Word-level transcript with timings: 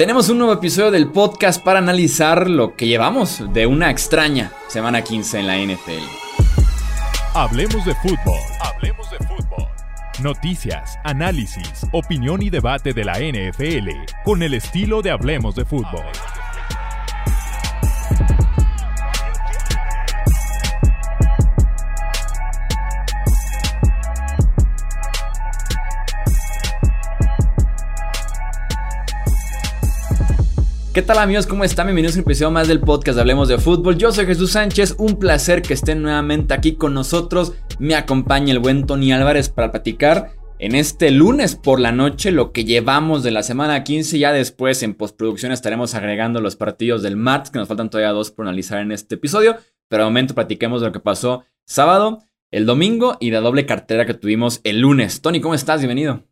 Tenemos 0.00 0.30
un 0.30 0.38
nuevo 0.38 0.54
episodio 0.54 0.90
del 0.90 1.10
podcast 1.10 1.62
para 1.62 1.78
analizar 1.78 2.48
lo 2.48 2.74
que 2.74 2.86
llevamos 2.86 3.44
de 3.52 3.66
una 3.66 3.90
extraña 3.90 4.50
semana 4.66 5.04
15 5.04 5.40
en 5.40 5.46
la 5.46 5.58
NFL. 5.58 6.02
Hablemos 7.34 7.84
de 7.84 7.94
fútbol. 7.96 8.40
Hablemos 8.62 9.10
de 9.10 9.18
fútbol. 9.18 9.68
Noticias, 10.22 10.98
análisis, 11.04 11.86
opinión 11.92 12.40
y 12.40 12.48
debate 12.48 12.94
de 12.94 13.04
la 13.04 13.18
NFL 13.18 13.90
con 14.24 14.42
el 14.42 14.54
estilo 14.54 15.02
de 15.02 15.10
Hablemos 15.10 15.54
de 15.54 15.66
fútbol. 15.66 16.06
¿Qué 30.92 31.02
tal 31.02 31.18
amigos? 31.18 31.46
¿Cómo 31.46 31.62
están? 31.62 31.86
Bienvenidos 31.86 32.16
a 32.16 32.18
un 32.18 32.24
episodio 32.24 32.50
más 32.50 32.66
del 32.66 32.80
podcast 32.80 33.16
Hablemos 33.16 33.46
de 33.46 33.58
Fútbol. 33.58 33.96
Yo 33.96 34.10
soy 34.10 34.26
Jesús 34.26 34.50
Sánchez, 34.50 34.96
un 34.98 35.20
placer 35.20 35.62
que 35.62 35.72
estén 35.72 36.02
nuevamente 36.02 36.52
aquí 36.52 36.74
con 36.74 36.94
nosotros. 36.94 37.52
Me 37.78 37.94
acompaña 37.94 38.52
el 38.52 38.58
buen 38.58 38.86
Tony 38.86 39.12
Álvarez 39.12 39.50
para 39.50 39.70
platicar 39.70 40.32
en 40.58 40.74
este 40.74 41.12
lunes 41.12 41.54
por 41.54 41.78
la 41.78 41.92
noche 41.92 42.32
lo 42.32 42.50
que 42.50 42.64
llevamos 42.64 43.22
de 43.22 43.30
la 43.30 43.44
semana 43.44 43.84
15. 43.84 44.18
Ya 44.18 44.32
después 44.32 44.82
en 44.82 44.94
postproducción 44.94 45.52
estaremos 45.52 45.94
agregando 45.94 46.40
los 46.40 46.56
partidos 46.56 47.02
del 47.02 47.16
martes, 47.16 47.52
que 47.52 47.60
nos 47.60 47.68
faltan 47.68 47.88
todavía 47.88 48.10
dos 48.10 48.32
por 48.32 48.46
analizar 48.46 48.80
en 48.80 48.90
este 48.90 49.14
episodio. 49.14 49.58
Pero 49.86 50.02
de 50.02 50.10
momento 50.10 50.34
platiquemos 50.34 50.80
de 50.80 50.88
lo 50.88 50.92
que 50.92 50.98
pasó 50.98 51.44
sábado, 51.66 52.24
el 52.50 52.66
domingo 52.66 53.16
y 53.20 53.30
la 53.30 53.38
doble 53.38 53.64
cartera 53.64 54.06
que 54.06 54.14
tuvimos 54.14 54.60
el 54.64 54.80
lunes. 54.80 55.22
Tony, 55.22 55.40
¿cómo 55.40 55.54
estás? 55.54 55.80
Bienvenido. 55.82 56.29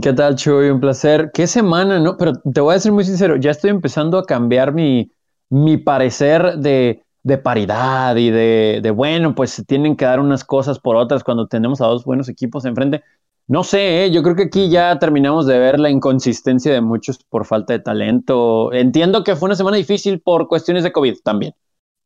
¿Qué 0.00 0.12
tal, 0.14 0.36
Chuy? 0.36 0.70
Un 0.70 0.80
placer. 0.80 1.30
¿Qué 1.34 1.46
semana, 1.46 1.98
no? 2.00 2.16
Pero 2.16 2.32
te 2.32 2.60
voy 2.60 2.72
a 2.72 2.74
decir 2.74 2.92
muy 2.92 3.04
sincero, 3.04 3.36
ya 3.36 3.50
estoy 3.50 3.70
empezando 3.70 4.16
a 4.16 4.24
cambiar 4.24 4.72
mi, 4.72 5.12
mi 5.50 5.76
parecer 5.76 6.56
de, 6.58 7.04
de 7.22 7.38
paridad 7.38 8.16
y 8.16 8.30
de, 8.30 8.80
de, 8.82 8.90
bueno, 8.90 9.34
pues 9.34 9.50
se 9.50 9.64
tienen 9.64 9.96
que 9.96 10.06
dar 10.06 10.18
unas 10.18 10.44
cosas 10.44 10.78
por 10.78 10.96
otras 10.96 11.22
cuando 11.22 11.46
tenemos 11.46 11.82
a 11.82 11.86
dos 11.86 12.04
buenos 12.04 12.28
equipos 12.30 12.64
enfrente. 12.64 13.02
No 13.48 13.64
sé, 13.64 14.04
¿eh? 14.06 14.10
yo 14.10 14.22
creo 14.22 14.34
que 14.34 14.44
aquí 14.44 14.70
ya 14.70 14.98
terminamos 14.98 15.46
de 15.46 15.58
ver 15.58 15.78
la 15.78 15.90
inconsistencia 15.90 16.72
de 16.72 16.80
muchos 16.80 17.18
por 17.24 17.44
falta 17.44 17.74
de 17.74 17.80
talento. 17.80 18.72
Entiendo 18.72 19.24
que 19.24 19.36
fue 19.36 19.46
una 19.46 19.56
semana 19.56 19.76
difícil 19.76 20.22
por 20.22 20.48
cuestiones 20.48 20.84
de 20.84 20.92
COVID 20.92 21.18
también, 21.22 21.54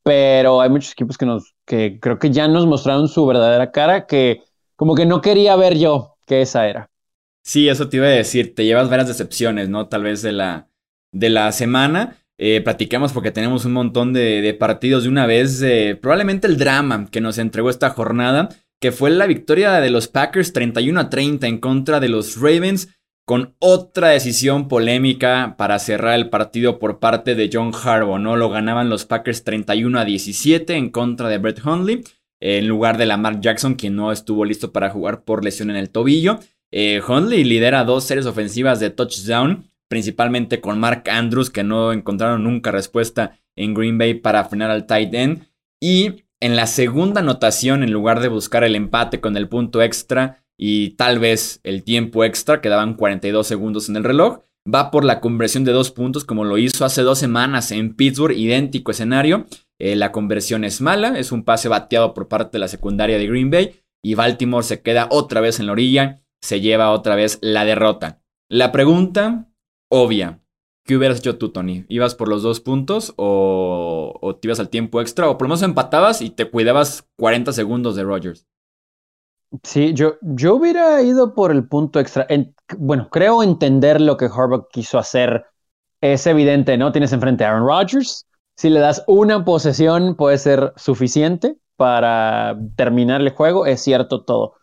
pero 0.03 0.61
hay 0.61 0.71
muchos 0.71 0.93
equipos 0.93 1.19
que, 1.19 1.27
nos, 1.27 1.55
que 1.67 2.01
creo 2.01 2.19
que 2.19 2.31
ya 2.31 2.49
nos 2.49 2.67
mostraron 2.67 3.09
su 3.09 3.27
verdadera 3.27 3.71
cara 3.73 4.07
que 4.07 4.43
como 4.77 4.95
que 4.97 5.07
no 5.07 5.21
quería 5.21 5.57
ver 5.57 5.79
yo 5.79 6.17
que 6.27 6.43
esa 6.43 6.69
era. 6.69 6.91
Sí, 7.47 7.69
eso 7.69 7.89
te 7.89 7.99
iba 7.99 8.07
a 8.07 8.11
decir, 8.11 8.57
te 8.57 8.65
llevas 8.65 8.91
varias 8.91 9.07
decepciones, 9.07 9.69
¿no? 9.69 9.87
Tal 9.87 10.03
vez 10.03 10.21
de 10.21 10.33
la, 10.33 10.69
de 11.13 11.31
la 11.31 11.53
semana. 11.53 12.17
Eh, 12.39 12.61
platiquemos 12.61 13.13
porque 13.13 13.31
tenemos 13.31 13.65
un 13.65 13.73
montón 13.73 14.13
de, 14.13 14.57
partidos 14.59 15.05
de 15.05 15.11
una 15.11 15.27
vez. 15.27 15.65
probablemente 16.03 16.49
el 16.49 16.59
drama 16.59 17.07
que 17.09 17.21
nos 17.21 17.39
entregó 17.39 17.71
esta 17.71 17.91
jornada, 17.91 18.49
que 18.81 18.91
fue 18.91 19.11
la 19.11 19.29
victoria 19.29 19.75
de 19.75 19.91
los 19.91 20.09
Packers 20.09 20.53
31 20.53 20.99
a 20.99 21.09
30 21.09 21.47
en 21.47 21.59
contra 21.59 22.01
de 22.01 22.09
los 22.09 22.41
Ravens, 22.41 22.89
con 23.25 23.55
otra 23.61 24.09
decisión 24.09 24.67
polémica 24.67 25.55
para 25.57 25.79
cerrar 25.79 26.17
el 26.17 26.31
partido 26.31 26.81
por 26.81 26.99
parte 26.99 27.37
de 27.37 27.49
John 27.53 27.71
Harbaugh, 27.73 28.19
¿no? 28.19 28.35
Lo 28.35 28.51
ganaban 28.51 28.89
los 28.89 29.05
Packers 29.05 29.45
31 29.45 30.01
a 30.01 30.05
17 30.05 30.75
en 30.75 30.91
contra 30.91 31.29
de 31.29 31.39
Brett 31.39 31.65
Hundley, 31.65 32.03
en 32.41 32.67
lugar 32.67 32.99
de 32.99 33.07
Lamar 33.07 33.41
Jackson, 33.41 33.77
quien 33.77 33.95
no 33.95 34.11
estuvo 34.11 34.45
listo 34.45 34.73
para 34.73 34.91
jugar 34.91 35.23
por 35.23 35.45
lesión 35.45 35.71
en 35.71 35.77
el 35.77 35.91
tobillo. 35.91 36.41
Eh, 36.79 37.01
Hundley 37.01 37.43
lidera 37.43 37.85
dos 37.85 38.05
series 38.05 38.27
ofensivas 38.27 38.81
de 38.81 38.91
touchdown, 38.91 39.71
principalmente 39.89 40.61
con 40.61 40.79
Mark 40.79 41.05
Andrews, 41.09 41.49
que 41.49 41.65
no 41.65 41.91
encontraron 41.91 42.45
nunca 42.45 42.71
respuesta 42.71 43.39
en 43.57 43.73
Green 43.73 43.97
Bay 43.97 44.13
para 44.13 44.45
frenar 44.45 44.71
al 44.71 44.85
tight 44.85 45.15
end. 45.15 45.47
Y 45.81 46.25
en 46.39 46.55
la 46.55 46.67
segunda 46.67 47.23
anotación, 47.23 47.83
en 47.83 47.93
lugar 47.93 48.21
de 48.21 48.29
buscar 48.29 48.63
el 48.63 48.77
empate 48.77 49.23
con 49.23 49.39
el 49.39 49.49
punto 49.49 49.81
extra 49.81 50.45
y 50.59 50.91
tal 50.97 51.19
vez 51.19 51.61
el 51.63 51.83
tiempo 51.83 52.25
extra, 52.25 52.61
quedaban 52.61 52.93
42 52.93 53.47
segundos 53.47 53.89
en 53.89 53.97
el 53.97 54.05
reloj, 54.05 54.41
va 54.71 54.91
por 54.91 55.03
la 55.03 55.23
conversión 55.23 55.65
de 55.65 55.73
dos 55.73 55.91
puntos 55.91 56.27
como 56.27 56.45
lo 56.45 56.59
hizo 56.59 56.85
hace 56.85 57.01
dos 57.01 57.19
semanas 57.19 57.73
en 57.73 57.95
Pittsburgh, 57.95 58.37
idéntico 58.37 58.91
escenario. 58.91 59.47
Eh, 59.79 59.97
la 59.97 60.13
conversión 60.13 60.63
es 60.63 60.83
mala, 60.83 61.19
es 61.19 61.33
un 61.33 61.43
pase 61.43 61.71
bateado 61.71 62.13
por 62.13 62.29
parte 62.29 62.59
de 62.59 62.59
la 62.59 62.69
secundaria 62.69 63.17
de 63.17 63.29
Green 63.29 63.51
Bay 63.51 63.81
y 64.05 64.15
Baltimore 64.15 64.63
se 64.63 64.83
queda 64.83 65.09
otra 65.11 65.41
vez 65.41 65.59
en 65.59 65.67
la 65.67 65.73
orilla 65.73 66.21
se 66.47 66.61
lleva 66.61 66.93
otra 66.93 67.17
vez 67.17 67.41
la 67.43 67.65
derrota. 67.65 68.23
La 68.49 68.71
pregunta 68.71 69.49
obvia. 69.89 70.41
¿Qué 70.85 70.97
hubieras 70.97 71.19
hecho 71.19 71.37
tú, 71.37 71.51
Tony? 71.51 71.85
¿Ibas 71.89 72.15
por 72.15 72.29
los 72.29 72.45
dos 72.45 72.61
puntos 72.61 73.13
o, 73.17 74.39
te 74.41 74.47
ibas 74.47 74.61
al 74.61 74.69
tiempo 74.69 75.01
extra? 75.01 75.29
O 75.29 75.37
por 75.37 75.47
lo 75.47 75.49
menos 75.49 75.63
empatabas 75.63 76.23
y 76.23 76.31
te 76.31 76.49
cuidabas 76.49 77.09
40 77.17 77.53
segundos 77.53 77.97
de 77.97 78.05
Rogers. 78.05 78.47
Sí, 79.65 79.93
yo, 79.95 80.19
yo 80.23 80.55
hubiera 80.55 81.03
ido 81.03 81.35
por 81.35 81.51
el 81.51 81.67
punto 81.67 81.99
extra. 81.99 82.29
bueno, 82.79 83.09
creo 83.11 83.43
entender 83.43 84.01
lo 84.01 84.17
que 84.17 84.27
Harbaugh 84.27 84.69
quiso 84.71 84.99
hacer. 85.01 85.47
Es 86.01 86.29
evidente, 86.29 86.79
¿no? 86.79 86.93
Tienes 86.93 87.13
enfrente 87.13 87.45
a 87.45 87.49
Aaron 87.49 87.67
Rodgers. 87.67 88.25
Si 88.55 88.71
le 88.71 88.79
das 88.79 89.03
una 89.09 89.45
posesión 89.45 90.15
puede 90.15 90.39
ser 90.39 90.73
suficiente 90.77 91.59
para 91.75 92.57
terminar 92.77 93.21
el 93.21 93.31
juego. 93.31 93.67
Es 93.67 93.81
cierto 93.81 94.23
todo 94.23 94.55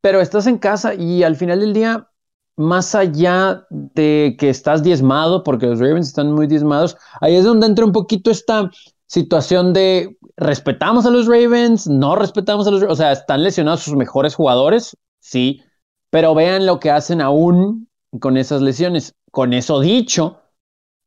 pero 0.00 0.20
estás 0.20 0.46
en 0.46 0.58
casa 0.58 0.94
y 0.94 1.22
al 1.22 1.36
final 1.36 1.60
del 1.60 1.72
día, 1.72 2.08
más 2.56 2.94
allá 2.94 3.66
de 3.70 4.36
que 4.38 4.50
estás 4.50 4.82
diezmado, 4.82 5.44
porque 5.44 5.66
los 5.66 5.80
Ravens 5.80 6.08
están 6.08 6.32
muy 6.32 6.46
diezmados, 6.46 6.96
ahí 7.20 7.36
es 7.36 7.44
donde 7.44 7.66
entra 7.66 7.84
un 7.84 7.92
poquito 7.92 8.30
esta 8.30 8.70
situación 9.06 9.72
de 9.72 10.16
respetamos 10.36 11.06
a 11.06 11.10
los 11.10 11.26
Ravens, 11.26 11.86
no 11.86 12.14
respetamos 12.16 12.66
a 12.66 12.70
los 12.70 12.82
o 12.82 12.94
sea, 12.94 13.12
están 13.12 13.42
lesionados 13.42 13.82
sus 13.82 13.94
mejores 13.94 14.34
jugadores, 14.34 14.96
sí, 15.20 15.62
pero 16.10 16.34
vean 16.34 16.66
lo 16.66 16.80
que 16.80 16.90
hacen 16.90 17.20
aún 17.20 17.88
con 18.20 18.36
esas 18.36 18.62
lesiones. 18.62 19.14
Con 19.30 19.52
eso 19.52 19.80
dicho, 19.80 20.40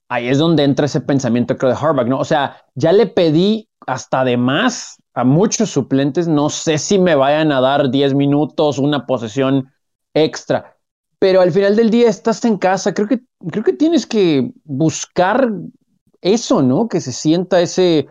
ahí 0.10 0.28
es 0.28 0.38
donde 0.38 0.64
entra 0.64 0.86
ese 0.86 1.02
pensamiento 1.02 1.58
creo 1.58 1.72
de 1.72 1.78
Harbaugh, 1.80 2.08
¿no? 2.08 2.20
O 2.20 2.26
sea, 2.26 2.58
ya 2.76 2.92
le 2.92 3.08
pedí 3.08 3.70
hasta 3.88 4.24
de 4.24 4.38
más 4.38 5.01
a 5.14 5.24
muchos 5.24 5.70
suplentes. 5.70 6.28
No 6.28 6.50
sé 6.50 6.78
si 6.78 7.00
me 7.00 7.16
vayan 7.16 7.52
a 7.52 7.62
dar 7.62 7.90
10 7.90 8.14
minutos, 8.14 8.78
una 8.78 9.06
posesión 9.06 9.72
extra. 10.14 10.78
Pero 11.20 11.42
al 11.42 11.52
final 11.52 11.76
del 11.76 11.92
día 11.92 12.10
estás 12.10 12.44
en 12.46 12.58
casa. 12.58 12.94
Creo 12.94 13.08
que, 13.08 13.22
creo 13.50 13.64
que 13.64 13.74
tienes 13.74 14.06
que 14.06 14.52
buscar 14.64 15.52
eso, 16.22 16.62
¿no? 16.62 16.88
Que 16.88 17.02
se 17.02 17.12
sienta 17.12 17.62
ese 17.62 18.08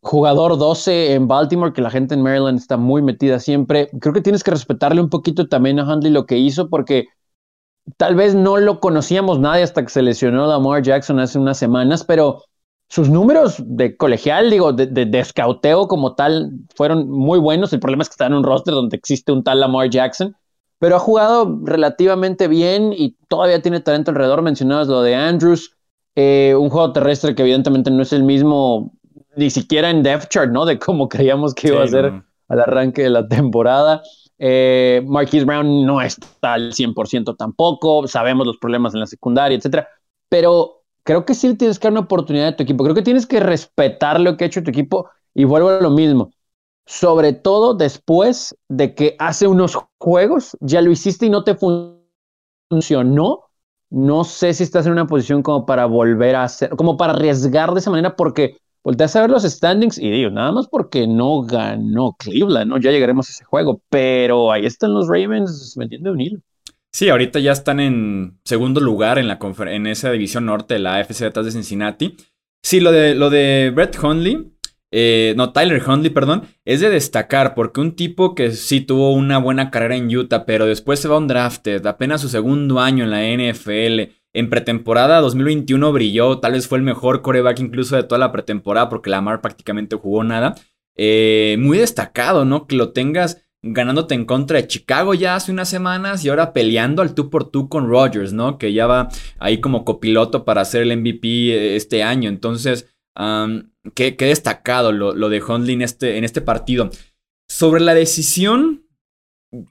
jugador 0.00 0.58
12 0.58 1.14
en 1.14 1.26
Baltimore, 1.28 1.72
que 1.72 1.82
la 1.82 1.90
gente 1.90 2.14
en 2.14 2.22
Maryland 2.22 2.58
está 2.58 2.76
muy 2.76 3.02
metida 3.02 3.40
siempre. 3.40 3.88
Creo 4.00 4.12
que 4.12 4.20
tienes 4.20 4.44
que 4.44 4.50
respetarle 4.50 5.00
un 5.00 5.08
poquito 5.08 5.48
también 5.48 5.80
a 5.80 5.90
Handley 5.90 6.12
lo 6.12 6.26
que 6.26 6.38
hizo, 6.38 6.68
porque 6.68 7.06
tal 7.96 8.14
vez 8.14 8.34
no 8.34 8.58
lo 8.58 8.80
conocíamos 8.80 9.38
nadie 9.38 9.62
hasta 9.62 9.82
que 9.82 9.90
se 9.90 10.02
lesionó 10.02 10.46
Lamar 10.46 10.82
Jackson 10.82 11.20
hace 11.20 11.38
unas 11.38 11.58
semanas, 11.58 12.04
pero 12.04 12.42
sus 12.94 13.10
números 13.10 13.56
de 13.58 13.96
colegial, 13.96 14.50
digo, 14.50 14.72
de, 14.72 14.86
de, 14.86 15.26
como 15.88 16.14
tal, 16.14 16.52
fueron 16.76 17.10
muy 17.10 17.40
buenos. 17.40 17.72
El 17.72 17.80
problema 17.80 18.04
es 18.04 18.08
que 18.08 18.12
está 18.12 18.26
en 18.26 18.34
un 18.34 18.44
roster 18.44 18.72
donde 18.72 18.96
existe 18.96 19.32
un 19.32 19.42
tal 19.42 19.58
Lamar 19.58 19.90
Jackson, 19.90 20.36
pero 20.78 20.94
ha 20.94 21.00
jugado 21.00 21.58
relativamente 21.64 22.46
bien 22.46 22.92
y 22.96 23.16
todavía 23.26 23.60
tiene 23.60 23.80
talento 23.80 24.12
alrededor. 24.12 24.42
Mencionabas 24.42 24.86
lo 24.86 25.02
de 25.02 25.16
Andrews, 25.16 25.76
eh, 26.14 26.54
un 26.56 26.70
juego 26.70 26.92
terrestre 26.92 27.34
que 27.34 27.42
evidentemente 27.42 27.90
no 27.90 28.00
es 28.00 28.12
el 28.12 28.22
mismo, 28.22 28.92
ni 29.34 29.50
siquiera 29.50 29.90
en 29.90 30.04
depth 30.04 30.28
chart, 30.28 30.52
¿no? 30.52 30.64
De 30.64 30.78
cómo 30.78 31.08
creíamos 31.08 31.52
que 31.52 31.68
iba 31.70 31.82
a 31.82 31.88
ser 31.88 32.12
al 32.46 32.60
arranque 32.60 33.02
de 33.02 33.10
la 33.10 33.26
temporada. 33.26 34.02
Eh, 34.38 35.02
Marquise 35.04 35.44
Brown 35.44 35.84
no 35.84 36.00
está 36.00 36.52
al 36.52 36.72
100% 36.72 37.36
tampoco, 37.36 38.06
sabemos 38.06 38.46
los 38.46 38.58
problemas 38.58 38.94
en 38.94 39.00
la 39.00 39.06
secundaria, 39.06 39.58
etcétera, 39.58 39.88
pero 40.28 40.83
creo 41.04 41.24
que 41.24 41.34
sí 41.34 41.54
tienes 41.54 41.78
que 41.78 41.86
dar 41.86 41.92
una 41.92 42.00
oportunidad 42.02 42.48
a 42.48 42.56
tu 42.56 42.62
equipo. 42.64 42.84
Creo 42.84 42.94
que 42.96 43.02
tienes 43.02 43.26
que 43.26 43.40
respetar 43.40 44.20
lo 44.20 44.36
que 44.36 44.44
ha 44.44 44.46
hecho 44.48 44.62
tu 44.62 44.70
equipo 44.70 45.10
y 45.34 45.44
vuelvo 45.44 45.68
a 45.70 45.80
lo 45.80 45.90
mismo. 45.90 46.32
Sobre 46.86 47.32
todo 47.32 47.74
después 47.74 48.56
de 48.68 48.94
que 48.94 49.16
hace 49.18 49.46
unos 49.46 49.78
juegos 50.00 50.56
ya 50.60 50.82
lo 50.82 50.90
hiciste 50.90 51.26
y 51.26 51.30
no 51.30 51.44
te 51.44 51.56
funcionó. 52.70 53.44
No 53.90 54.24
sé 54.24 54.54
si 54.54 54.64
estás 54.64 54.86
en 54.86 54.92
una 54.92 55.06
posición 55.06 55.42
como 55.42 55.66
para 55.66 55.86
volver 55.86 56.34
a 56.36 56.44
hacer, 56.44 56.70
como 56.70 56.96
para 56.96 57.12
arriesgar 57.12 57.72
de 57.72 57.80
esa 57.80 57.90
manera, 57.90 58.16
porque 58.16 58.56
volteas 58.82 59.14
a 59.16 59.20
ver 59.22 59.30
los 59.30 59.44
standings 59.44 59.98
y 59.98 60.10
digo, 60.10 60.30
nada 60.30 60.50
más 60.52 60.66
porque 60.68 61.06
no 61.06 61.42
ganó 61.42 62.14
Cleveland, 62.18 62.70
¿no? 62.70 62.78
Ya 62.78 62.90
llegaremos 62.90 63.28
a 63.28 63.32
ese 63.32 63.44
juego, 63.44 63.80
pero 63.90 64.50
ahí 64.52 64.66
están 64.66 64.94
los 64.94 65.06
Ravens 65.08 65.76
metiendo 65.76 66.12
un 66.12 66.20
hilo. 66.20 66.40
Sí, 66.94 67.08
ahorita 67.08 67.40
ya 67.40 67.50
están 67.50 67.80
en 67.80 68.38
segundo 68.44 68.80
lugar 68.80 69.18
en, 69.18 69.26
la 69.26 69.40
en 69.66 69.88
esa 69.88 70.12
división 70.12 70.46
norte 70.46 70.74
de 70.74 70.80
la 70.80 70.94
AFC 70.94 71.22
detrás 71.22 71.44
de 71.44 71.50
Cincinnati. 71.50 72.16
Sí, 72.62 72.78
lo 72.78 72.92
de, 72.92 73.16
lo 73.16 73.30
de 73.30 73.72
Brett 73.74 73.98
Hundley, 74.00 74.52
eh, 74.92 75.34
no, 75.36 75.52
Tyler 75.52 75.82
Hundley, 75.84 76.10
perdón, 76.10 76.44
es 76.64 76.80
de 76.80 76.90
destacar 76.90 77.56
porque 77.56 77.80
un 77.80 77.96
tipo 77.96 78.36
que 78.36 78.52
sí 78.52 78.80
tuvo 78.80 79.12
una 79.12 79.38
buena 79.38 79.72
carrera 79.72 79.96
en 79.96 80.16
Utah, 80.16 80.46
pero 80.46 80.66
después 80.66 81.00
se 81.00 81.08
va 81.08 81.16
a 81.16 81.18
un 81.18 81.26
drafted, 81.26 81.84
apenas 81.84 82.20
su 82.20 82.28
segundo 82.28 82.78
año 82.78 83.02
en 83.02 83.10
la 83.10 83.24
NFL, 83.24 84.12
En 84.32 84.48
pretemporada 84.48 85.20
2021 85.20 85.92
brilló, 85.92 86.38
tal 86.38 86.52
vez 86.52 86.68
fue 86.68 86.78
el 86.78 86.84
mejor 86.84 87.22
coreback 87.22 87.58
incluso 87.58 87.96
de 87.96 88.04
toda 88.04 88.20
la 88.20 88.30
pretemporada 88.30 88.88
porque 88.88 89.10
Lamar 89.10 89.40
prácticamente 89.40 89.96
jugó 89.96 90.22
nada. 90.22 90.54
Eh, 90.96 91.56
muy 91.58 91.78
destacado, 91.78 92.44
¿no? 92.44 92.68
Que 92.68 92.76
lo 92.76 92.92
tengas 92.92 93.44
ganándote 93.66 94.14
en 94.14 94.26
contra 94.26 94.60
de 94.60 94.66
Chicago 94.66 95.14
ya 95.14 95.36
hace 95.36 95.50
unas 95.50 95.68
semanas 95.68 96.24
y 96.24 96.28
ahora 96.28 96.52
peleando 96.52 97.00
al 97.00 97.14
tú 97.14 97.30
por 97.30 97.50
tú 97.50 97.68
con 97.68 97.88
Rodgers, 97.88 98.32
¿no? 98.32 98.58
Que 98.58 98.72
ya 98.72 98.86
va 98.86 99.08
ahí 99.38 99.60
como 99.60 99.84
copiloto 99.84 100.44
para 100.44 100.64
ser 100.64 100.82
el 100.82 100.96
MVP 100.98 101.28
eh, 101.28 101.76
este 101.76 102.02
año. 102.02 102.28
Entonces, 102.28 102.94
qué, 103.94 104.16
destacado 104.18 104.92
lo, 104.92 105.14
lo 105.14 105.28
de 105.30 105.42
Hundley 105.42 105.74
en 105.74 105.82
este, 105.82 106.18
en 106.18 106.24
este 106.24 106.42
partido. 106.42 106.90
Sobre 107.48 107.80
la 107.80 107.94
decisión, 107.94 108.86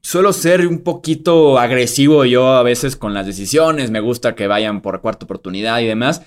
suelo 0.01 0.33
ser 0.33 0.65
un 0.67 0.81
poquito 0.83 1.59
agresivo 1.59 2.25
yo 2.25 2.47
a 2.47 2.63
veces 2.63 2.95
con 2.95 3.13
las 3.13 3.27
decisiones. 3.27 3.91
Me 3.91 3.99
gusta 3.99 4.33
que 4.33 4.47
vayan 4.47 4.81
por 4.81 5.01
cuarta 5.01 5.25
oportunidad 5.25 5.79
y 5.81 5.85
demás. 5.85 6.23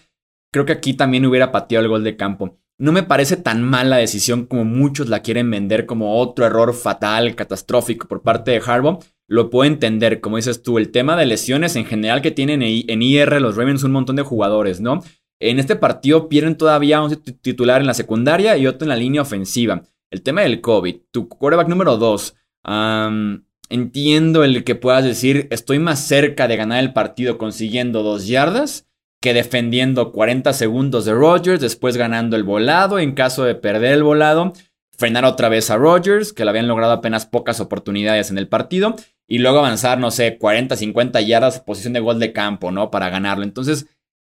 Creo 0.52 0.66
que 0.66 0.72
aquí 0.72 0.94
también 0.94 1.26
hubiera 1.26 1.50
pateado 1.50 1.84
el 1.84 1.90
gol 1.90 2.04
de 2.04 2.16
campo. 2.16 2.58
No 2.78 2.92
me 2.92 3.02
parece 3.02 3.38
tan 3.38 3.62
mala 3.62 3.96
decisión 3.96 4.44
como 4.44 4.66
muchos 4.66 5.08
la 5.08 5.20
quieren 5.20 5.50
vender 5.50 5.86
como 5.86 6.20
otro 6.20 6.44
error 6.44 6.74
fatal, 6.74 7.34
catastrófico 7.34 8.06
por 8.06 8.20
parte 8.22 8.50
de 8.50 8.60
Harbaugh. 8.64 9.02
Lo 9.28 9.48
puedo 9.48 9.64
entender, 9.64 10.20
como 10.20 10.36
dices 10.36 10.62
tú, 10.62 10.76
el 10.76 10.90
tema 10.90 11.16
de 11.16 11.24
lesiones 11.24 11.74
en 11.76 11.86
general 11.86 12.20
que 12.20 12.30
tienen 12.30 12.62
en 12.62 13.02
IR 13.02 13.40
los 13.40 13.56
Ravens 13.56 13.82
un 13.82 13.92
montón 13.92 14.16
de 14.16 14.22
jugadores, 14.22 14.82
¿no? 14.82 15.02
En 15.40 15.58
este 15.58 15.76
partido 15.76 16.28
pierden 16.28 16.56
todavía 16.56 17.02
un 17.02 17.16
titular 17.16 17.80
en 17.80 17.86
la 17.86 17.94
secundaria 17.94 18.56
y 18.58 18.66
otro 18.66 18.84
en 18.84 18.90
la 18.90 18.96
línea 18.96 19.22
ofensiva. 19.22 19.82
El 20.10 20.22
tema 20.22 20.42
del 20.42 20.60
COVID, 20.60 20.96
tu 21.10 21.28
quarterback 21.28 21.68
número 21.68 21.96
2. 21.96 22.36
entiendo 23.70 24.44
el 24.44 24.64
que 24.64 24.74
puedas 24.74 25.04
decir, 25.04 25.48
estoy 25.50 25.78
más 25.78 26.06
cerca 26.06 26.46
de 26.46 26.56
ganar 26.56 26.80
el 26.80 26.92
partido 26.92 27.38
consiguiendo 27.38 28.02
dos 28.02 28.26
yardas 28.26 28.85
que 29.26 29.34
defendiendo 29.34 30.12
40 30.12 30.52
segundos 30.52 31.04
de 31.04 31.12
Rodgers, 31.12 31.60
después 31.60 31.96
ganando 31.96 32.36
el 32.36 32.44
volado, 32.44 33.00
en 33.00 33.10
caso 33.10 33.42
de 33.42 33.56
perder 33.56 33.94
el 33.94 34.04
volado, 34.04 34.52
frenar 34.96 35.24
otra 35.24 35.48
vez 35.48 35.68
a 35.68 35.76
Rodgers, 35.76 36.32
que 36.32 36.44
le 36.44 36.50
habían 36.50 36.68
logrado 36.68 36.92
apenas 36.92 37.26
pocas 37.26 37.58
oportunidades 37.58 38.30
en 38.30 38.38
el 38.38 38.46
partido, 38.46 38.94
y 39.26 39.38
luego 39.38 39.58
avanzar, 39.58 39.98
no 39.98 40.12
sé, 40.12 40.38
40, 40.38 40.76
50 40.76 41.20
yardas, 41.22 41.58
posición 41.58 41.94
de 41.94 41.98
gol 41.98 42.20
de 42.20 42.32
campo, 42.32 42.70
¿no? 42.70 42.92
Para 42.92 43.10
ganarlo. 43.10 43.42
Entonces, 43.42 43.88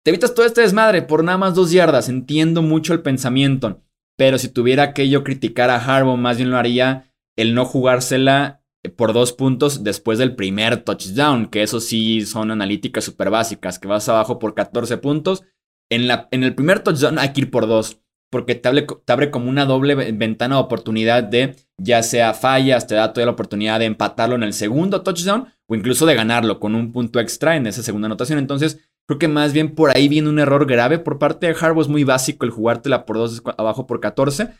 te 0.03 0.11
evitas 0.11 0.33
todo 0.33 0.47
este 0.47 0.63
desmadre 0.63 1.03
por 1.03 1.23
nada 1.23 1.37
más 1.37 1.55
dos 1.55 1.71
yardas, 1.71 2.09
entiendo 2.09 2.63
mucho 2.63 2.95
el 2.95 3.03
pensamiento, 3.03 3.83
pero 4.17 4.39
si 4.39 4.49
tuviera 4.49 4.95
que 4.95 5.11
yo 5.11 5.23
criticar 5.23 5.69
a 5.69 5.85
Harbaugh, 5.85 6.17
más 6.17 6.39
bien 6.39 6.51
lo 6.51 6.57
haría 6.57 7.13
el 7.37 7.55
no 7.55 7.67
jugársela 7.67 8.58
por 8.97 9.13
dos 9.13 9.33
puntos 9.33 9.83
después 9.83 10.19
del 10.19 10.37
primer 10.37 10.83
touchdown, 10.85 11.47
que 11.47 11.63
eso 11.63 11.81
sí 11.81 12.25
son 12.25 12.51
analíticas 12.51 13.05
súper 13.05 13.31
básicas, 13.31 13.79
que 13.79 13.89
vas 13.89 14.09
abajo 14.09 14.39
por 14.39 14.55
14 14.55 14.99
puntos. 14.99 15.45
En, 15.91 16.07
la, 16.07 16.29
en 16.31 16.45
el 16.45 16.55
primer 16.55 16.81
touchdown 16.81 17.19
hay 17.19 17.33
que 17.33 17.43
ir 17.43 17.51
por 17.51 17.67
dos, 17.67 18.01
porque 18.31 18.55
te 18.55 18.69
abre, 18.69 19.31
como 19.31 19.49
una 19.49 19.65
doble 19.65 19.95
ventana 19.95 20.57
de 20.57 20.63
oportunidad 20.63 21.25
de 21.25 21.57
ya 21.81 22.03
sea 22.03 22.35
fallas, 22.35 22.87
te 22.87 22.95
da 22.95 23.13
toda 23.13 23.27
la 23.27 23.33
oportunidad 23.33 23.79
de 23.79 23.87
empatarlo 23.87 24.37
en 24.37 24.43
el 24.43 24.53
segundo 24.53 25.03
touchdown 25.03 25.49
o 25.67 25.75
incluso 25.75 26.07
de 26.07 26.15
ganarlo 26.15 26.61
con 26.61 26.75
un 26.75 26.93
punto 26.93 27.21
extra 27.21 27.57
en 27.57 27.67
esa 27.67 27.83
segunda 27.83 28.07
anotación. 28.07 28.39
Entonces, 28.39 28.81
creo 29.07 29.19
que 29.19 29.29
más 29.29 29.53
bien 29.53 29.75
por 29.75 29.97
ahí 29.97 30.09
viene 30.09 30.29
un 30.29 30.39
error 30.39 30.67
grave 30.67 30.99
por 30.99 31.19
parte 31.19 31.47
de 31.47 31.57
Harbaugh. 31.59 31.83
Es 31.83 31.89
muy 31.89 32.05
básico 32.05 32.45
el 32.45 32.53
jugártela 32.53 33.07
por 33.07 33.17
dos 33.17 33.43
abajo 33.57 33.87
por 33.87 34.01
14. 34.01 34.51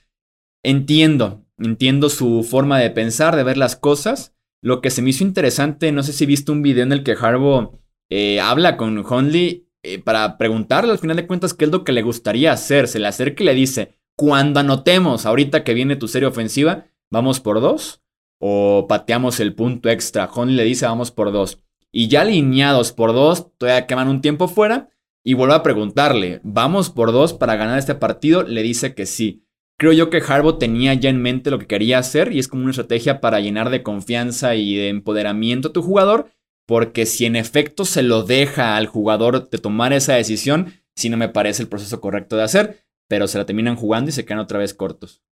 Entiendo, 0.65 1.45
entiendo 1.59 2.09
su 2.09 2.43
forma 2.43 2.79
de 2.79 2.91
pensar, 2.91 3.37
de 3.37 3.43
ver 3.43 3.57
las 3.57 3.77
cosas. 3.77 4.35
Lo 4.63 4.81
que 4.81 4.91
se 4.91 5.03
me 5.03 5.11
hizo 5.11 5.25
interesante, 5.25 5.93
no 5.93 6.03
sé 6.03 6.13
si 6.13 6.27
viste 6.27 6.53
un 6.53 6.63
video 6.63 6.83
en 6.83 6.93
el 6.93 7.05
que 7.05 7.17
Harbo 7.21 7.81
eh, 8.11 8.41
habla 8.41 8.77
con 8.77 8.99
Hundley 8.99 9.69
eh, 9.83 9.99
para 10.01 10.39
preguntarle 10.39 10.93
al 10.93 10.99
final 10.99 11.17
de 11.17 11.27
cuentas 11.27 11.55
qué 11.55 11.67
es 11.67 11.71
lo 11.71 11.85
que 11.85 11.93
le 11.93 12.03
gustaría 12.03 12.53
hacer. 12.53 12.89
Se 12.89 12.99
le 12.99 13.07
acerca 13.07 13.43
y 13.43 13.47
le 13.47 13.55
dice, 13.55 14.01
cuando 14.17 14.61
anotemos, 14.61 15.27
ahorita 15.27 15.63
que 15.65 15.75
viene 15.75 15.97
tu 15.97 16.09
serie 16.09 16.29
ofensiva, 16.29 16.87
¿vamos 17.11 17.41
por 17.41 17.61
dos? 17.61 18.03
¿O 18.41 18.87
pateamos 18.89 19.41
el 19.41 19.55
punto 19.55 19.89
extra? 19.89 20.29
Hundley 20.35 20.57
le 20.57 20.65
dice, 20.65 20.87
vamos 20.87 21.11
por 21.11 21.33
dos. 21.33 21.63
Y 21.93 22.09
ya 22.09 22.23
alineados 22.23 22.93
por 22.93 23.13
dos, 23.13 23.57
todavía 23.57 23.87
queman 23.87 24.09
un 24.09 24.21
tiempo 24.21 24.49
fuera. 24.49 24.91
Y 25.25 25.35
vuelve 25.35 25.55
a 25.55 25.63
preguntarle, 25.63 26.41
¿vamos 26.43 26.91
por 26.91 27.13
dos 27.13 27.35
para 27.35 27.57
ganar 27.57 27.79
este 27.79 27.95
partido? 27.95 28.45
Le 28.45 28.63
dice 28.63 28.95
que 28.95 29.05
sí. 29.05 29.45
Creo 29.79 29.93
yo 29.93 30.11
que 30.11 30.21
Harbaugh 30.27 30.59
tenía 30.59 30.93
ya 30.95 31.09
en 31.09 31.23
mente 31.23 31.53
lo 31.53 31.61
que 31.61 31.69
quería 31.69 31.99
hacer 31.99 32.33
y 32.33 32.41
es 32.41 32.49
como 32.49 32.63
una 32.63 32.73
estrategia 32.73 33.21
para 33.21 33.39
llenar 33.39 33.71
de 33.71 33.85
confianza 33.85 34.57
y 34.57 34.75
de 34.75 34.89
empoderamiento 34.89 35.69
a 35.69 35.73
tu 35.73 35.83
jugador, 35.83 36.31
porque 36.67 37.07
si 37.07 37.27
en 37.27 37.37
efecto 37.37 37.85
se 37.85 38.03
lo 38.03 38.25
deja 38.25 38.77
al 38.77 38.89
jugador 38.89 39.49
de 39.49 39.59
tomar 39.59 39.93
esa 39.93 40.15
decisión, 40.15 40.73
sí 40.97 41.09
no 41.09 41.17
me 41.17 41.29
parece 41.29 41.63
el 41.63 41.69
proceso 41.69 42.01
correcto 42.01 42.37
de 42.37 42.43
hacer, 42.43 42.81
pero 43.09 43.29
se 43.29 43.39
la 43.39 43.47
terminan 43.47 43.77
jugando 43.77 44.09
y 44.09 44.13
se 44.13 44.25
quedan 44.25 44.41
otra 44.41 44.59
vez 44.59 44.75
cortos. 44.75 45.23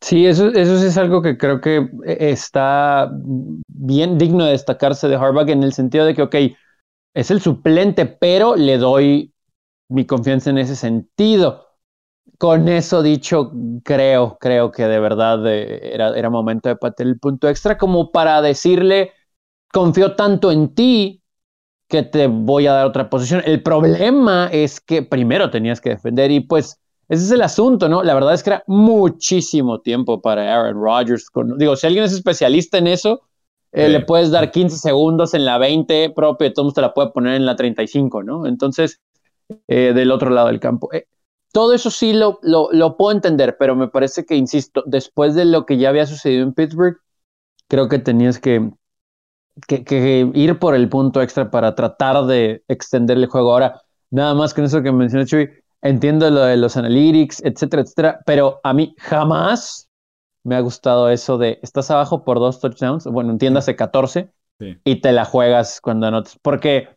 Sí, 0.00 0.26
eso, 0.26 0.48
eso 0.48 0.74
es 0.74 0.98
algo 0.98 1.22
que 1.22 1.38
creo 1.38 1.60
que 1.60 1.88
está 2.04 3.10
bien 3.68 4.18
digno 4.18 4.44
de 4.44 4.50
destacarse 4.50 5.06
de 5.08 5.14
Harbaugh 5.14 5.48
en 5.48 5.62
el 5.62 5.72
sentido 5.72 6.04
de 6.04 6.14
que, 6.14 6.22
ok, 6.22 6.34
es 7.14 7.30
el 7.30 7.40
suplente, 7.40 8.06
pero 8.06 8.56
le 8.56 8.76
doy 8.76 9.32
mi 9.88 10.04
confianza 10.04 10.50
en 10.50 10.58
ese 10.58 10.74
sentido 10.74 11.64
con 12.38 12.68
eso 12.68 13.02
dicho, 13.02 13.52
creo, 13.84 14.38
creo 14.40 14.70
que 14.70 14.84
de 14.86 15.00
verdad 15.00 15.46
eh, 15.46 15.92
era, 15.94 16.16
era 16.16 16.30
momento 16.30 16.68
de 16.68 16.76
patear 16.76 17.08
el 17.08 17.18
punto 17.18 17.48
extra 17.48 17.78
como 17.78 18.10
para 18.10 18.42
decirle, 18.42 19.12
confío 19.72 20.16
tanto 20.16 20.50
en 20.50 20.74
ti 20.74 21.22
que 21.88 22.02
te 22.02 22.26
voy 22.26 22.66
a 22.66 22.72
dar 22.72 22.86
otra 22.86 23.08
posición. 23.08 23.42
El 23.44 23.62
problema 23.62 24.48
es 24.52 24.80
que 24.80 25.02
primero 25.02 25.50
tenías 25.50 25.80
que 25.80 25.90
defender 25.90 26.30
y 26.30 26.40
pues 26.40 26.80
ese 27.08 27.24
es 27.24 27.30
el 27.30 27.42
asunto, 27.42 27.88
¿no? 27.88 28.02
La 28.02 28.14
verdad 28.14 28.34
es 28.34 28.42
que 28.42 28.50
era 28.50 28.64
muchísimo 28.66 29.80
tiempo 29.80 30.20
para 30.20 30.54
Aaron 30.54 30.82
Rodgers. 30.82 31.26
digo, 31.58 31.76
si 31.76 31.86
alguien 31.86 32.04
es 32.04 32.12
especialista 32.12 32.78
en 32.78 32.86
eso, 32.86 33.20
eh, 33.72 33.88
le 33.88 34.00
puedes 34.00 34.30
dar 34.30 34.50
15 34.50 34.78
segundos 34.78 35.34
en 35.34 35.44
la 35.44 35.58
20 35.58 36.10
propio, 36.10 36.46
entonces 36.46 36.74
te 36.74 36.80
la 36.80 36.94
puede 36.94 37.10
poner 37.10 37.34
en 37.34 37.44
la 37.44 37.56
35, 37.56 38.22
¿no? 38.22 38.46
Entonces, 38.46 39.00
eh, 39.68 39.92
del 39.94 40.10
otro 40.12 40.30
lado 40.30 40.48
del 40.48 40.60
campo 40.60 40.88
todo 41.54 41.72
eso 41.72 41.88
sí 41.88 42.12
lo, 42.12 42.40
lo, 42.42 42.96
puedo 42.96 43.12
entender, 43.12 43.56
pero 43.56 43.76
me 43.76 43.86
parece 43.86 44.26
que, 44.26 44.34
insisto, 44.34 44.82
después 44.86 45.36
de 45.36 45.44
lo 45.44 45.66
que 45.66 45.78
ya 45.78 45.90
había 45.90 46.04
sucedido 46.04 46.42
en 46.42 46.52
Pittsburgh, 46.52 46.96
creo 47.68 47.88
que 47.88 48.00
tenías 48.00 48.40
que, 48.40 48.72
que, 49.68 50.28
ir 50.34 50.58
por 50.58 50.74
el 50.74 50.88
punto 50.88 51.22
extra 51.22 51.52
para 51.52 51.76
tratar 51.76 52.26
de 52.26 52.64
extender 52.66 53.18
el 53.18 53.26
juego. 53.26 53.52
Ahora, 53.52 53.80
nada 54.10 54.34
más 54.34 54.52
con 54.52 54.64
eso 54.64 54.82
que 54.82 54.90
mencioné, 54.90 55.26
Chuy, 55.26 55.48
entiendo 55.80 56.28
lo 56.28 56.40
de 56.40 56.56
los 56.56 56.76
analytics, 56.76 57.44
etcétera, 57.44 57.82
etcétera, 57.82 58.20
pero 58.26 58.58
a 58.64 58.74
mí 58.74 58.92
jamás 58.98 59.88
me 60.42 60.56
ha 60.56 60.60
gustado 60.60 61.08
eso 61.08 61.38
de 61.38 61.60
estás 61.62 61.88
abajo 61.92 62.24
por 62.24 62.40
dos 62.40 62.58
touchdowns, 62.58 63.04
bueno, 63.04 63.30
entiéndase 63.30 63.76
14, 63.76 64.28
y 64.58 65.00
te 65.00 65.12
la 65.12 65.24
juegas 65.24 65.80
cuando 65.80 66.08
anotas, 66.08 66.36
porque 66.42 66.88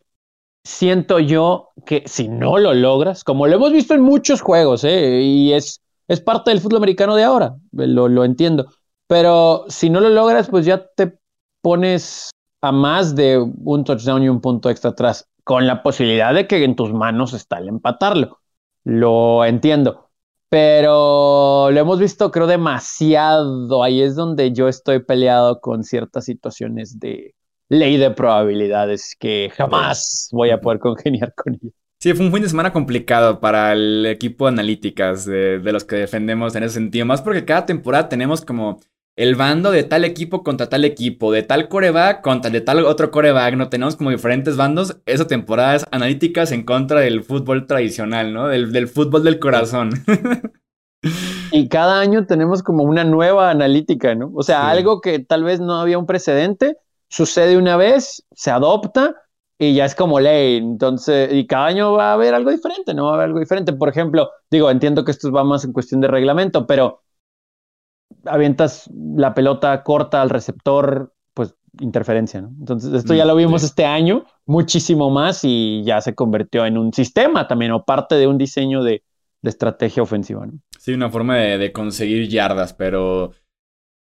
siento 0.64 1.18
yo 1.18 1.70
que 1.86 2.02
si 2.06 2.28
no 2.28 2.58
lo 2.58 2.74
logras, 2.74 3.24
como 3.24 3.46
lo 3.46 3.56
hemos 3.56 3.72
visto 3.72 3.94
en 3.94 4.02
muchos 4.02 4.40
juegos, 4.40 4.84
¿eh? 4.84 5.20
y 5.22 5.52
es, 5.52 5.80
es 6.08 6.20
parte 6.20 6.50
del 6.50 6.60
fútbol 6.60 6.78
americano 6.78 7.16
de 7.16 7.24
ahora, 7.24 7.56
lo, 7.72 8.08
lo 8.08 8.24
entiendo, 8.24 8.68
pero 9.06 9.64
si 9.68 9.90
no 9.90 10.00
lo 10.00 10.10
logras, 10.10 10.48
pues 10.48 10.66
ya 10.66 10.86
te 10.86 11.18
pones 11.62 12.30
a 12.60 12.72
más 12.72 13.14
de 13.16 13.38
un 13.38 13.84
touchdown 13.84 14.22
y 14.22 14.28
un 14.28 14.40
punto 14.40 14.70
extra 14.70 14.90
atrás, 14.90 15.28
con 15.44 15.66
la 15.66 15.82
posibilidad 15.82 16.34
de 16.34 16.46
que 16.46 16.62
en 16.62 16.76
tus 16.76 16.92
manos 16.92 17.32
está 17.32 17.58
el 17.58 17.68
empatarlo. 17.68 18.38
Lo 18.84 19.44
entiendo. 19.44 20.10
Pero 20.50 21.70
lo 21.70 21.80
hemos 21.80 21.98
visto, 21.98 22.30
creo, 22.30 22.46
demasiado. 22.46 23.82
Ahí 23.82 24.00
es 24.02 24.14
donde 24.16 24.52
yo 24.52 24.68
estoy 24.68 25.00
peleado 25.00 25.60
con 25.60 25.84
ciertas 25.84 26.24
situaciones 26.24 26.98
de, 26.98 27.34
ley 27.68 27.96
de 27.96 28.10
probabilidades 28.10 29.14
que 29.18 29.50
jamás 29.54 30.28
voy 30.32 30.50
a 30.50 30.60
poder 30.60 30.78
congeniar 30.78 31.34
con 31.34 31.54
ella. 31.54 31.72
Sí, 32.00 32.14
fue 32.14 32.26
un 32.26 32.32
fin 32.32 32.42
de 32.42 32.48
semana 32.48 32.72
complicado 32.72 33.40
para 33.40 33.72
el 33.72 34.06
equipo 34.06 34.44
de 34.44 34.52
analíticas 34.52 35.24
de, 35.24 35.60
los 35.64 35.84
que 35.84 35.96
defendemos 35.96 36.54
en 36.54 36.62
ese 36.62 36.74
sentido, 36.74 37.04
más 37.04 37.22
porque 37.22 37.44
cada 37.44 37.66
temporada 37.66 38.08
tenemos 38.08 38.44
como 38.44 38.78
el 39.16 39.34
bando 39.34 39.72
de 39.72 39.82
tal 39.82 40.04
equipo 40.04 40.44
contra 40.44 40.68
tal 40.68 40.84
equipo, 40.84 41.32
de 41.32 41.42
tal 41.42 41.68
coreback 41.68 42.22
contra 42.22 42.52
de 42.52 42.60
tal 42.60 42.84
otro 42.84 43.10
coreback, 43.10 43.56
¿no? 43.56 43.68
Tenemos 43.68 43.96
como 43.96 44.10
diferentes 44.10 44.56
bandos. 44.56 45.00
Esa 45.06 45.26
temporada 45.26 45.74
es 45.74 45.84
analíticas 45.90 46.52
en 46.52 46.62
contra 46.64 47.00
del 47.00 47.24
fútbol 47.24 47.66
tradicional, 47.66 48.32
¿no? 48.32 48.46
Del, 48.46 48.86
fútbol 48.86 49.24
del 49.24 49.38
corazón. 49.38 49.90
Y 51.52 51.68
cada 51.68 52.00
año 52.00 52.26
tenemos 52.26 52.64
como 52.64 52.82
una 52.82 53.04
nueva 53.04 53.50
analítica, 53.50 54.16
¿no? 54.16 54.32
O 54.34 54.42
sea, 54.42 54.68
algo 54.68 55.00
que 55.00 55.20
tal 55.20 55.44
vez 55.44 55.60
no 55.60 55.80
había 55.80 55.96
un 55.96 56.06
precedente, 56.06 56.76
sucede 57.08 57.56
una 57.56 57.76
vez, 57.76 58.24
se 58.32 58.50
adopta 58.50 59.14
y 59.58 59.74
ya 59.74 59.84
es 59.84 59.94
como 59.94 60.20
ley. 60.20 60.56
Entonces, 60.56 61.32
y 61.32 61.46
cada 61.46 61.66
año 61.66 61.92
va 61.92 62.10
a 62.10 62.12
haber 62.14 62.34
algo 62.34 62.50
diferente, 62.50 62.94
¿no? 62.94 63.06
Va 63.06 63.10
a 63.10 63.14
haber 63.14 63.26
algo 63.26 63.40
diferente. 63.40 63.72
Por 63.72 63.88
ejemplo, 63.88 64.30
digo, 64.50 64.70
entiendo 64.70 65.04
que 65.04 65.10
esto 65.10 65.32
va 65.32 65.44
más 65.44 65.64
en 65.64 65.72
cuestión 65.72 66.00
de 66.00 66.08
reglamento, 66.08 66.66
pero 66.66 67.02
avientas 68.24 68.90
la 68.92 69.34
pelota 69.34 69.82
corta 69.82 70.22
al 70.22 70.30
receptor, 70.30 71.12
pues 71.34 71.54
interferencia, 71.80 72.40
¿no? 72.40 72.48
Entonces, 72.58 72.92
esto 72.92 73.14
ya 73.14 73.24
mm, 73.24 73.28
lo 73.28 73.36
vimos 73.36 73.62
este 73.62 73.84
año, 73.84 74.24
muchísimo 74.46 75.10
más, 75.10 75.40
y 75.42 75.82
ya 75.84 76.00
se 76.00 76.14
convirtió 76.14 76.66
en 76.66 76.78
un 76.78 76.92
sistema 76.92 77.46
también, 77.48 77.72
o 77.72 77.84
parte 77.84 78.14
de 78.14 78.26
un 78.26 78.38
diseño 78.38 78.82
de, 78.82 79.02
estrategia 79.42 80.02
ofensiva, 80.02 80.46
¿no? 80.46 80.58
Sí, 80.78 80.92
una 80.92 81.10
forma 81.10 81.36
de, 81.36 81.72
conseguir 81.72 82.28
yardas, 82.28 82.74
pero. 82.74 83.32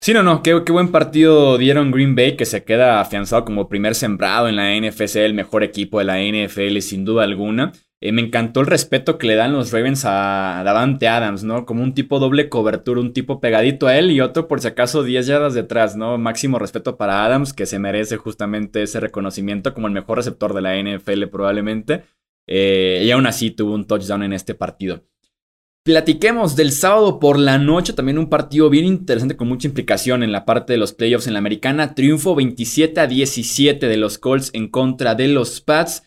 Sí, 0.03 0.13
no, 0.13 0.21
no, 0.21 0.43
qué, 0.43 0.63
qué, 0.65 0.73
buen 0.73 0.91
partido 0.91 1.57
dieron 1.57 1.89
Green 1.89 2.13
Bay, 2.13 2.35
que 2.35 2.43
se 2.43 2.65
queda 2.65 2.99
afianzado 2.99 3.45
como 3.45 3.69
primer 3.69 3.95
sembrado 3.95 4.49
en 4.49 4.57
la 4.57 4.75
NFC, 4.75 5.15
el 5.15 5.33
mejor 5.33 5.63
equipo 5.63 5.99
de 5.99 6.03
la 6.03 6.19
NFL, 6.19 6.79
sin 6.79 7.05
duda 7.05 7.23
alguna. 7.23 7.71
Eh, 8.01 8.11
me 8.11 8.21
encantó 8.21 8.59
el 8.59 8.67
respeto 8.67 9.17
que 9.17 9.27
le 9.27 9.35
dan 9.35 9.53
los 9.53 9.71
Ravens 9.71 10.03
a 10.03 10.61
Davante 10.65 11.07
Adams, 11.07 11.45
¿no? 11.45 11.65
Como 11.65 11.83
un 11.83 11.93
tipo 11.93 12.19
doble 12.19 12.49
cobertura, 12.49 12.99
un 12.99 13.13
tipo 13.13 13.39
pegadito 13.39 13.87
a 13.87 13.97
él 13.97 14.11
y 14.11 14.19
otro 14.19 14.49
por 14.49 14.59
si 14.59 14.67
acaso 14.67 15.03
10 15.03 15.25
yardas 15.25 15.53
detrás, 15.53 15.95
¿no? 15.95 16.17
Máximo 16.17 16.59
respeto 16.59 16.97
para 16.97 17.23
Adams, 17.23 17.53
que 17.53 17.65
se 17.65 17.79
merece 17.79 18.17
justamente 18.17 18.83
ese 18.83 18.99
reconocimiento 18.99 19.73
como 19.73 19.87
el 19.87 19.93
mejor 19.93 20.17
receptor 20.17 20.53
de 20.53 20.61
la 20.63 20.75
NFL 20.83 21.27
probablemente. 21.27 22.03
Eh, 22.45 23.03
y 23.05 23.11
aún 23.11 23.25
así 23.25 23.51
tuvo 23.51 23.73
un 23.73 23.87
touchdown 23.87 24.23
en 24.23 24.33
este 24.33 24.53
partido. 24.53 25.05
Platiquemos 25.85 26.55
del 26.55 26.71
sábado 26.71 27.19
por 27.19 27.37
la 27.37 27.57
noche, 27.57 27.91
también 27.91 28.17
un 28.17 28.29
partido 28.29 28.69
bien 28.69 28.85
interesante 28.85 29.35
con 29.35 29.49
mucha 29.49 29.67
implicación 29.67 30.23
en 30.23 30.31
la 30.31 30.45
parte 30.45 30.71
de 30.71 30.79
los 30.79 30.93
playoffs 30.93 31.27
en 31.27 31.33
la 31.33 31.39
americana. 31.39 31.93
Triunfo 31.93 32.35
27 32.35 33.01
a 33.01 33.07
17 33.07 33.87
de 33.89 33.97
los 33.97 34.17
Colts 34.17 34.49
en 34.53 34.69
contra 34.69 35.13
de 35.13 35.27
los 35.27 35.59
Pats 35.59 36.03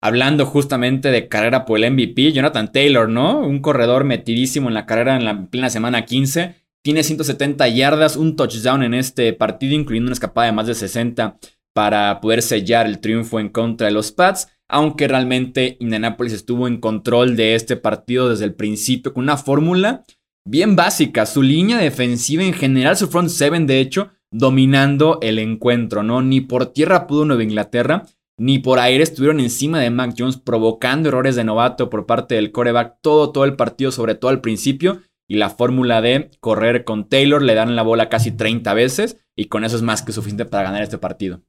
hablando 0.00 0.46
justamente 0.46 1.10
de 1.10 1.28
carrera 1.28 1.64
por 1.64 1.82
el 1.82 1.92
MVP, 1.92 2.32
Jonathan 2.32 2.70
Taylor, 2.70 3.08
¿no? 3.08 3.40
Un 3.40 3.60
corredor 3.60 4.04
metidísimo 4.04 4.68
en 4.68 4.74
la 4.74 4.86
carrera 4.86 5.16
en 5.16 5.24
la 5.24 5.46
plena 5.46 5.70
semana 5.70 6.04
15. 6.04 6.54
Tiene 6.84 7.02
170 7.02 7.66
yardas, 7.68 8.16
un 8.16 8.36
touchdown 8.36 8.84
en 8.84 8.94
este 8.94 9.32
partido, 9.32 9.74
incluyendo 9.74 10.08
una 10.08 10.14
escapada 10.14 10.46
de 10.46 10.52
más 10.52 10.66
de 10.66 10.74
60 10.74 11.38
para 11.74 12.20
poder 12.20 12.42
sellar 12.42 12.86
el 12.86 13.00
triunfo 13.00 13.40
en 13.40 13.48
contra 13.48 13.88
de 13.88 13.92
los 13.92 14.12
Pats. 14.12 14.48
Aunque 14.68 15.08
realmente 15.08 15.76
Indianapolis 15.80 16.32
estuvo 16.32 16.68
en 16.68 16.78
control 16.78 17.36
de 17.36 17.54
este 17.54 17.76
partido 17.76 18.28
desde 18.28 18.44
el 18.44 18.54
principio 18.54 19.14
con 19.14 19.24
una 19.24 19.36
fórmula 19.36 20.04
bien 20.46 20.76
básica. 20.76 21.26
Su 21.26 21.42
línea 21.42 21.78
defensiva 21.78 22.42
en 22.42 22.52
general, 22.52 22.96
su 22.96 23.08
front 23.08 23.30
seven, 23.30 23.66
de 23.66 23.80
hecho, 23.80 24.10
dominando 24.30 25.18
el 25.22 25.38
encuentro, 25.38 26.02
¿no? 26.02 26.22
Ni 26.22 26.40
por 26.40 26.66
tierra 26.66 27.06
pudo 27.06 27.24
Nueva 27.24 27.42
Inglaterra 27.42 28.04
ni 28.38 28.60
por 28.60 28.78
aire 28.78 29.02
estuvieron 29.02 29.40
encima 29.40 29.80
de 29.80 29.90
Mac 29.90 30.14
Jones, 30.16 30.36
provocando 30.36 31.08
errores 31.08 31.34
de 31.34 31.42
novato 31.42 31.90
por 31.90 32.06
parte 32.06 32.36
del 32.36 32.52
coreback 32.52 32.98
todo, 33.02 33.32
todo 33.32 33.44
el 33.44 33.56
partido, 33.56 33.90
sobre 33.90 34.14
todo 34.14 34.30
al 34.30 34.40
principio. 34.40 35.02
Y 35.28 35.36
la 35.36 35.50
fórmula 35.50 36.00
de 36.00 36.30
correr 36.40 36.84
con 36.84 37.08
Taylor 37.08 37.42
le 37.42 37.54
dan 37.54 37.76
la 37.76 37.82
bola 37.82 38.08
casi 38.08 38.30
30 38.30 38.72
veces 38.72 39.18
y 39.36 39.46
con 39.46 39.64
eso 39.64 39.76
es 39.76 39.82
más 39.82 40.02
que 40.02 40.12
suficiente 40.12 40.46
para 40.46 40.62
ganar 40.62 40.82
este 40.82 40.96
partido. 40.98 41.42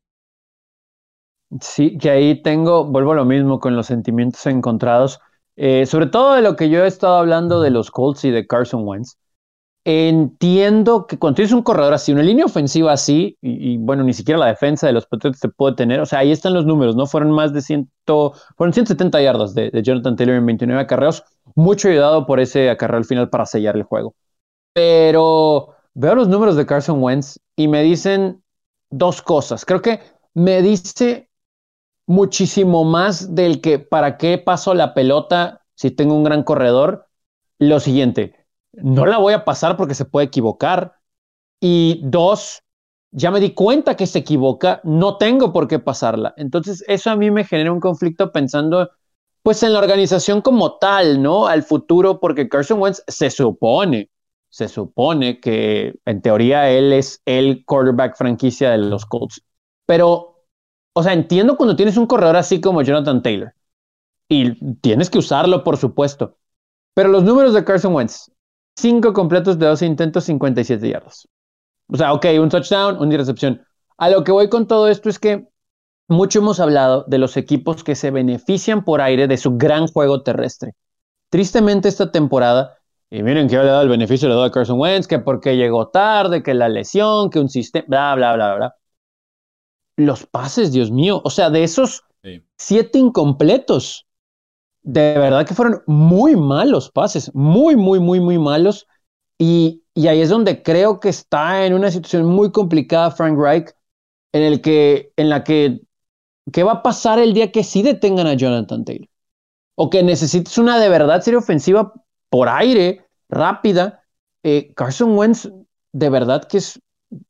Sí, 1.62 1.98
que 1.98 2.12
ahí 2.12 2.42
tengo, 2.44 2.86
vuelvo 2.86 3.14
a 3.14 3.16
lo 3.16 3.26
mismo 3.26 3.60
con 3.60 3.76
los 3.76 3.88
sentimientos 3.88 4.46
encontrados, 4.46 5.20
eh, 5.56 5.88
sobre 5.88 6.06
todo 6.06 6.36
de 6.36 6.44
lo 6.44 6.56
que 6.56 6.70
yo 6.70 6.84
he 6.84 6.88
estado 6.88 7.18
hablando 7.18 7.60
de 7.62 7.72
los 7.72 7.90
Colts 7.90 8.24
y 8.26 8.32
de 8.32 8.46
Carson 8.46 8.88
Wentz. 8.88 9.18
Entiendo 9.86 11.08
que 11.08 11.18
cuando 11.18 11.38
tienes 11.38 11.54
un 11.54 11.64
corredor 11.64 11.94
así, 11.94 12.12
una 12.12 12.22
línea 12.22 12.46
ofensiva 12.46 12.92
así, 12.92 13.38
y, 13.42 13.78
bueno, 13.78 14.04
ni 14.04 14.14
siquiera 14.14 14.40
la 14.40 14.48
defensa 14.48 14.86
de 14.86 14.94
los 14.94 15.08
Patriots 15.08 15.40
se 15.40 15.50
puede 15.50 15.76
tener, 15.76 16.00
o 16.02 16.06
sea, 16.06 16.20
ahí 16.20 16.32
están 16.32 16.54
los 16.54 16.66
números, 16.66 16.96
¿no? 16.96 17.08
Fueron 17.08 17.32
más 17.32 17.54
de 17.54 17.62
100, 17.62 17.90
fueron 18.56 18.74
170 18.74 19.22
yardas 19.22 19.56
de, 19.56 19.72
Jonathan 19.84 20.16
Taylor 20.16 20.36
en 20.36 20.46
29 20.46 20.82
acarreos, 20.82 21.24
mucho 21.56 21.90
ayudado 21.90 22.28
por 22.28 22.40
ese 22.40 22.70
acarreo 22.70 22.98
al 23.00 23.06
final 23.06 23.30
para 23.30 23.46
sellar 23.48 23.76
el 23.76 23.84
juego. 23.84 24.14
Pero 24.74 25.70
veo 25.96 26.16
los 26.16 26.28
números 26.28 26.56
de 26.56 26.66
Carson 26.68 27.02
Wentz 27.02 27.40
y 27.56 27.68
me 27.68 27.82
dicen 27.82 28.44
dos 28.92 29.22
cosas. 29.22 29.66
Creo 29.66 29.82
que 29.82 30.00
me 30.36 30.62
dice 30.62 31.29
muchísimo 32.10 32.86
más 32.86 33.36
del 33.36 33.62
que 33.62 33.78
para 33.78 34.18
qué 34.18 34.40
paso 34.40 34.74
la 34.74 34.96
pelota 34.96 35.62
si 35.76 35.92
tengo 35.92 36.16
un 36.16 36.24
gran 36.24 36.42
corredor. 36.42 37.06
Lo 37.60 37.80
siguiente, 37.80 38.48
no 38.74 39.06
la 39.06 39.20
voy 39.20 39.34
a 39.34 39.46
pasar 39.46 39.78
porque 39.78 39.94
se 39.94 40.06
puede 40.06 40.26
equivocar. 40.26 40.96
Y 41.62 42.02
dos, 42.04 42.64
ya 43.12 43.30
me 43.30 43.40
di 43.40 43.52
cuenta 43.52 43.96
que 43.96 44.08
se 44.08 44.20
equivoca, 44.20 44.82
no 44.84 45.18
tengo 45.18 45.54
por 45.54 45.68
qué 45.68 45.78
pasarla. 45.78 46.34
Entonces, 46.36 46.84
eso 46.88 47.12
a 47.12 47.16
mí 47.16 47.30
me 47.30 47.44
genera 47.44 47.72
un 47.72 47.80
conflicto 47.80 48.32
pensando, 48.32 48.90
pues, 49.44 49.62
en 49.62 49.74
la 49.74 49.80
organización 49.80 50.42
como 50.42 50.80
tal, 50.80 51.22
¿no? 51.22 51.46
Al 51.46 51.62
futuro, 51.62 52.20
porque 52.20 52.50
Carson 52.50 52.82
Wentz 52.82 53.04
se 53.08 53.30
supone, 53.30 54.10
se 54.50 54.68
supone 54.68 55.40
que 55.40 55.94
en 56.06 56.22
teoría 56.24 56.72
él 56.72 56.92
es 56.92 57.22
el 57.26 57.64
quarterback 57.66 58.18
franquicia 58.18 58.72
de 58.72 58.80
los 58.80 59.06
Colts. 59.06 59.44
Pero, 59.86 60.39
o 61.00 61.04
sea, 61.04 61.14
entiendo 61.14 61.56
cuando 61.56 61.78
tienes 61.78 61.96
un 61.96 62.08
corredor 62.08 62.36
así 62.36 62.60
como 62.60 62.82
Jonathan 62.82 63.24
Taylor. 63.24 63.54
Y 64.28 64.76
tienes 64.82 65.10
que 65.10 65.18
usarlo, 65.18 65.64
por 65.64 65.78
supuesto. 65.78 66.38
Pero 66.94 67.08
los 67.08 67.24
números 67.24 67.54
de 67.54 67.64
Carson 67.64 67.96
Wentz, 67.96 68.30
5 68.76 69.14
completos 69.14 69.58
de 69.58 69.66
12 69.66 69.86
intentos, 69.86 70.26
57 70.26 70.90
yardas. 70.90 71.26
O 71.88 71.96
sea, 71.96 72.12
ok, 72.12 72.26
un 72.42 72.50
touchdown, 72.50 72.98
una 73.00 73.16
recepción. 73.16 73.62
A 73.98 74.10
lo 74.10 74.26
que 74.26 74.34
voy 74.34 74.50
con 74.50 74.68
todo 74.68 74.90
esto 74.90 75.08
es 75.08 75.20
que 75.20 75.48
mucho 76.10 76.40
hemos 76.40 76.60
hablado 76.60 77.06
de 77.08 77.18
los 77.18 77.38
equipos 77.38 77.82
que 77.82 77.96
se 77.96 78.12
benefician 78.12 78.84
por 78.84 79.00
aire 79.00 79.28
de 79.28 79.38
su 79.38 79.56
gran 79.56 79.88
juego 79.88 80.22
terrestre. 80.22 80.74
Tristemente 81.30 81.88
esta 81.88 82.12
temporada, 82.12 82.78
y 83.10 83.24
miren 83.24 83.48
que 83.48 83.56
le 83.56 83.62
he 83.62 83.66
dado 83.68 83.84
el 83.84 83.90
beneficio, 83.90 84.28
le 84.28 84.44
a 84.44 84.52
Carson 84.52 84.78
Wentz, 84.78 85.08
que 85.08 85.20
porque 85.20 85.56
llegó 85.56 85.88
tarde, 85.88 86.44
que 86.44 86.54
la 86.54 86.68
lesión, 86.68 87.30
que 87.30 87.40
un 87.40 87.48
sistema, 87.48 87.86
bla, 87.88 88.16
bla, 88.16 88.36
bla, 88.36 88.56
bla. 88.56 88.76
Los 90.00 90.26
pases, 90.26 90.72
Dios 90.72 90.92
mío, 90.92 91.22
o 91.26 91.30
sea, 91.30 91.50
de 91.50 91.64
esos 91.64 92.06
siete 92.58 93.00
incompletos, 93.00 94.08
de 94.82 95.18
verdad 95.18 95.46
que 95.46 95.54
fueron 95.54 95.82
muy 95.88 96.36
malos 96.36 96.90
pases, 96.90 97.34
muy, 97.36 97.76
muy, 97.76 98.00
muy, 98.00 98.20
muy 98.20 98.38
malos. 98.38 98.88
Y, 99.38 99.84
ahí 99.96 100.22
es 100.22 100.30
donde 100.30 100.64
creo 100.64 101.02
que 101.02 101.10
está 101.10 101.66
en 101.66 101.74
una 101.74 101.92
situación 101.92 102.26
muy 102.26 102.52
complicada 102.52 103.12
Frank 103.12 103.38
Reich, 103.38 103.72
en, 104.32 104.44
el 104.44 104.62
que, 104.62 105.12
en 105.18 105.28
la 105.28 105.44
que, 105.44 105.82
¿qué 106.54 106.64
va 106.64 106.74
a 106.74 106.84
pasar 106.84 107.20
el 107.20 107.34
día 107.34 107.52
que 107.52 107.66
sí 107.66 107.84
detengan 107.84 108.28
a 108.28 108.36
Jonathan 108.36 108.86
Taylor? 108.86 109.10
O 109.76 109.90
que 109.90 110.02
necesites 110.02 110.58
una 110.58 110.80
de 110.80 110.88
verdad 110.88 111.22
serie 111.22 111.40
ofensiva 111.40 111.94
por 112.30 112.48
aire, 112.48 113.06
rápida. 113.28 114.06
Eh, 114.44 114.74
Carson 114.76 115.18
Wentz, 115.18 115.50
de 115.92 116.10
verdad 116.10 116.46
que 116.46 116.60
es 116.60 116.80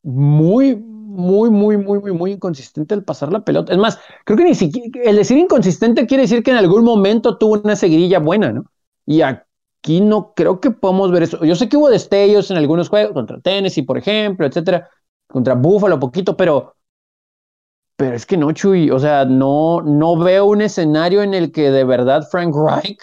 muy, 0.04 0.76
muy, 1.20 1.50
muy, 1.50 1.78
muy, 1.78 2.00
muy, 2.00 2.12
muy 2.14 2.32
inconsistente 2.32 2.96
el 2.96 3.04
pasar 3.04 3.32
la 3.32 3.44
pelota. 3.44 3.74
Es 3.74 3.78
más, 3.78 4.00
creo 4.26 4.38
que 4.38 4.46
ni 4.46 4.56
siquiera, 4.56 5.10
el 5.10 5.18
decir 5.18 5.38
inconsistente 5.38 6.08
quiere 6.08 6.24
decir 6.24 6.42
que 6.42 6.52
en 6.52 6.58
algún 6.58 6.84
momento 6.84 7.38
tuvo 7.38 7.62
una 7.64 7.76
seguidilla 7.76 8.20
buena, 8.20 8.52
¿no? 8.52 8.66
Y 9.06 9.22
aquí 9.22 10.02
no 10.02 10.34
creo 10.34 10.60
que 10.60 10.72
podamos 10.72 11.12
ver 11.12 11.24
eso. 11.24 11.44
Yo 11.44 11.56
sé 11.56 11.70
que 11.70 11.78
hubo 11.78 11.90
destellos 11.90 12.50
en 12.52 12.58
algunos 12.58 12.90
juegos, 12.90 13.14
contra 13.14 13.40
Tennessee, 13.40 13.84
por 13.84 13.98
ejemplo, 13.98 14.48
etcétera, 14.48 14.90
contra 15.28 15.56
Buffalo, 15.56 16.00
poquito, 16.00 16.36
pero, 16.36 16.76
pero 17.96 18.16
es 18.16 18.26
que 18.26 18.38
no, 18.38 18.52
Chuy, 18.52 18.90
o 18.90 19.00
sea, 19.00 19.26
no, 19.26 19.82
no 19.82 20.18
veo 20.18 20.46
un 20.46 20.62
escenario 20.62 21.22
en 21.22 21.34
el 21.34 21.52
que 21.52 21.70
de 21.70 21.84
verdad 21.84 22.28
Frank 22.32 22.56
Reich 22.56 23.02